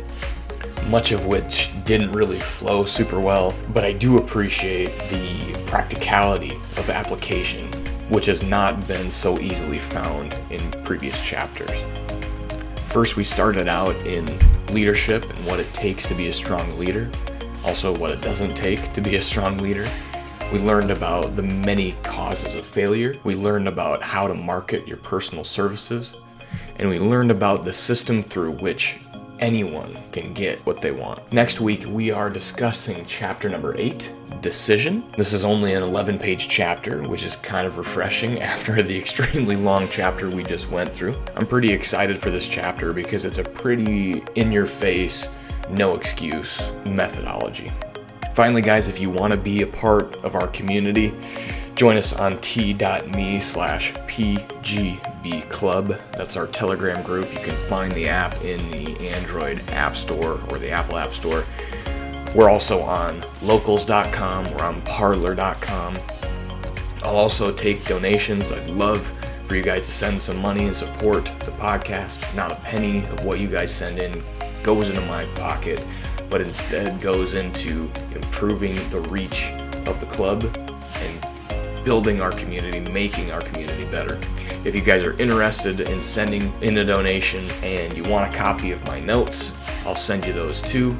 much 0.87 1.11
of 1.11 1.25
which 1.25 1.71
didn't 1.83 2.11
really 2.11 2.39
flow 2.39 2.85
super 2.85 3.19
well, 3.19 3.53
but 3.73 3.83
I 3.83 3.93
do 3.93 4.17
appreciate 4.17 4.91
the 5.09 5.61
practicality 5.67 6.53
of 6.77 6.89
application, 6.89 7.71
which 8.09 8.25
has 8.25 8.43
not 8.43 8.87
been 8.87 9.11
so 9.11 9.39
easily 9.39 9.77
found 9.77 10.35
in 10.49 10.71
previous 10.83 11.23
chapters. 11.25 11.83
First, 12.85 13.17
we 13.17 13.23
started 13.23 13.67
out 13.67 13.95
in 14.07 14.25
leadership 14.73 15.29
and 15.29 15.45
what 15.45 15.59
it 15.59 15.71
takes 15.73 16.07
to 16.07 16.15
be 16.15 16.27
a 16.27 16.33
strong 16.33 16.79
leader, 16.79 17.09
also 17.63 17.95
what 17.95 18.11
it 18.11 18.21
doesn't 18.21 18.55
take 18.55 18.93
to 18.93 19.01
be 19.01 19.17
a 19.17 19.21
strong 19.21 19.57
leader. 19.57 19.87
We 20.51 20.57
learned 20.57 20.89
about 20.89 21.35
the 21.35 21.43
many 21.43 21.91
causes 22.01 22.55
of 22.55 22.65
failure. 22.65 23.15
We 23.23 23.35
learned 23.35 23.67
about 23.67 24.01
how 24.01 24.27
to 24.27 24.33
market 24.33 24.87
your 24.87 24.97
personal 24.97 25.43
services. 25.43 26.13
And 26.77 26.89
we 26.89 26.97
learned 26.97 27.29
about 27.29 27.61
the 27.61 27.73
system 27.73 28.23
through 28.23 28.53
which 28.53 28.97
anyone 29.39 29.97
can 30.11 30.33
get 30.33 30.59
what 30.65 30.81
they 30.81 30.91
want. 30.91 31.31
Next 31.31 31.59
week, 31.59 31.85
we 31.87 32.11
are 32.11 32.29
discussing 32.29 33.05
chapter 33.05 33.49
number 33.49 33.75
eight 33.77 34.13
Decision. 34.41 35.03
This 35.17 35.33
is 35.33 35.43
only 35.43 35.73
an 35.73 35.83
11 35.83 36.17
page 36.17 36.47
chapter, 36.47 37.01
which 37.03 37.23
is 37.23 37.35
kind 37.35 37.67
of 37.67 37.77
refreshing 37.77 38.39
after 38.41 38.81
the 38.81 38.97
extremely 38.97 39.57
long 39.57 39.87
chapter 39.89 40.29
we 40.29 40.43
just 40.43 40.69
went 40.69 40.93
through. 40.93 41.15
I'm 41.35 41.45
pretty 41.45 41.73
excited 41.73 42.17
for 42.17 42.29
this 42.29 42.47
chapter 42.47 42.93
because 42.93 43.25
it's 43.25 43.37
a 43.37 43.43
pretty 43.43 44.23
in 44.35 44.51
your 44.51 44.65
face, 44.65 45.27
no 45.69 45.95
excuse 45.95 46.71
methodology. 46.85 47.71
Finally, 48.33 48.61
guys, 48.61 48.87
if 48.87 49.01
you 49.01 49.09
want 49.09 49.33
to 49.33 49.39
be 49.39 49.63
a 49.63 49.67
part 49.67 50.15
of 50.23 50.35
our 50.35 50.47
community, 50.47 51.13
join 51.75 51.97
us 51.97 52.13
on 52.13 52.39
t.me 52.39 53.39
slash 53.41 53.93
pgb 55.19 55.49
club. 55.49 55.99
That's 56.13 56.37
our 56.37 56.47
Telegram 56.47 57.03
group. 57.03 57.31
You 57.33 57.39
can 57.39 57.55
find 57.55 57.91
the 57.93 58.07
app 58.07 58.35
in 58.43 58.57
the 58.69 59.09
Android 59.09 59.61
App 59.71 59.95
Store 59.95 60.39
or 60.49 60.59
the 60.59 60.69
Apple 60.69 60.97
App 60.97 61.13
Store. 61.13 61.43
We're 62.35 62.49
also 62.49 62.81
on 62.81 63.23
locals.com, 63.41 64.51
we're 64.53 64.63
on 64.63 64.81
parler.com. 64.83 65.97
I'll 67.03 67.15
also 67.15 67.51
take 67.51 67.85
donations. 67.85 68.51
I'd 68.51 68.69
love 68.69 69.01
for 69.47 69.55
you 69.55 69.63
guys 69.63 69.87
to 69.87 69.91
send 69.91 70.21
some 70.21 70.37
money 70.37 70.67
and 70.67 70.77
support 70.77 71.25
the 71.25 71.51
podcast. 71.53 72.35
Not 72.35 72.51
a 72.51 72.55
penny 72.55 72.99
of 73.05 73.25
what 73.25 73.39
you 73.39 73.47
guys 73.47 73.73
send 73.73 73.97
in 73.97 74.21
goes 74.61 74.89
into 74.89 75.01
my 75.01 75.25
pocket, 75.35 75.83
but 76.29 76.41
instead 76.41 77.01
goes 77.01 77.33
into 77.33 77.89
improving 78.13 78.75
the 78.89 78.99
reach 79.09 79.51
of 79.87 79.99
the 79.99 80.05
club 80.05 80.43
and 80.43 81.83
building 81.83 82.21
our 82.21 82.31
community, 82.31 82.79
making 82.79 83.31
our 83.31 83.41
community 83.41 83.85
better. 83.85 84.19
If 84.65 84.75
you 84.75 84.81
guys 84.81 85.03
are 85.03 85.17
interested 85.19 85.79
in 85.79 86.01
sending 86.01 86.51
in 86.61 86.79
a 86.79 86.85
donation 86.85 87.49
and 87.63 87.95
you 87.95 88.03
want 88.03 88.33
a 88.33 88.37
copy 88.37 88.71
of 88.71 88.83
my 88.85 88.99
notes, 88.99 89.53
I'll 89.85 89.95
send 89.95 90.25
you 90.25 90.33
those 90.33 90.61
too. 90.61 90.97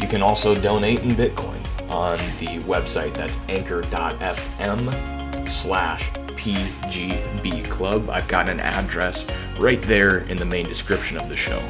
You 0.00 0.08
can 0.08 0.22
also 0.22 0.60
donate 0.60 1.02
in 1.02 1.10
Bitcoin 1.10 1.60
on 1.88 2.18
the 2.40 2.58
website 2.64 3.14
that's 3.14 3.38
anchor.fm 3.48 5.48
slash 5.48 6.10
PGB 6.10 7.70
Club. 7.70 8.10
I've 8.10 8.26
got 8.26 8.48
an 8.48 8.58
address 8.58 9.24
right 9.58 9.80
there 9.82 10.18
in 10.28 10.36
the 10.36 10.44
main 10.44 10.66
description 10.66 11.16
of 11.16 11.28
the 11.28 11.36
show. 11.36 11.60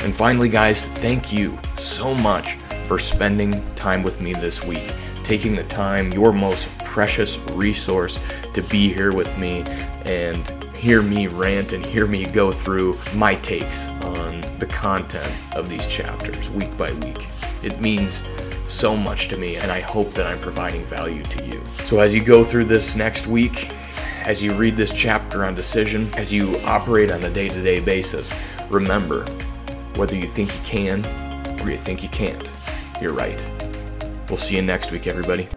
And 0.00 0.14
finally, 0.14 0.50
guys, 0.50 0.84
thank 0.84 1.32
you 1.32 1.58
so 1.78 2.14
much 2.14 2.56
for 2.84 2.98
spending 2.98 3.64
time 3.76 4.02
with 4.02 4.20
me 4.20 4.34
this 4.34 4.62
week, 4.62 4.92
taking 5.22 5.56
the 5.56 5.64
time, 5.64 6.12
your 6.12 6.32
most 6.32 6.68
precious 6.94 7.38
resource, 7.54 8.20
to 8.52 8.62
be 8.62 8.94
here 8.94 9.12
with 9.12 9.36
me 9.36 9.62
and 10.04 10.48
hear 10.76 11.02
me 11.02 11.26
rant 11.26 11.72
and 11.72 11.84
hear 11.84 12.06
me 12.06 12.24
go 12.24 12.52
through 12.52 12.96
my 13.16 13.34
takes 13.34 13.88
on 13.88 14.40
the 14.60 14.66
content 14.66 15.28
of 15.56 15.68
these 15.68 15.88
chapters 15.88 16.48
week 16.50 16.74
by 16.78 16.92
week. 16.92 17.26
It 17.64 17.80
means 17.80 18.22
so 18.68 18.96
much 18.96 19.26
to 19.26 19.36
me, 19.36 19.56
and 19.56 19.72
I 19.72 19.80
hope 19.80 20.12
that 20.12 20.28
I'm 20.28 20.38
providing 20.38 20.84
value 20.84 21.24
to 21.24 21.44
you. 21.44 21.60
So, 21.84 21.98
as 21.98 22.14
you 22.14 22.22
go 22.22 22.44
through 22.44 22.66
this 22.66 22.94
next 22.94 23.26
week, 23.26 23.70
as 24.22 24.40
you 24.40 24.54
read 24.54 24.76
this 24.76 24.92
chapter 24.92 25.44
on 25.44 25.56
decision, 25.56 26.08
as 26.14 26.32
you 26.32 26.56
operate 26.64 27.10
on 27.10 27.24
a 27.24 27.30
day 27.30 27.48
to 27.48 27.60
day 27.60 27.80
basis, 27.80 28.32
remember 28.70 29.24
whether 29.96 30.14
you 30.14 30.26
think 30.26 30.54
you 30.54 30.62
can 30.62 31.04
or 31.60 31.72
you 31.72 31.76
think 31.76 32.04
you 32.04 32.08
can't, 32.10 32.52
you're 33.02 33.12
right. 33.12 33.44
We'll 34.28 34.38
see 34.38 34.54
you 34.54 34.62
next 34.62 34.92
week, 34.92 35.08
everybody. 35.08 35.48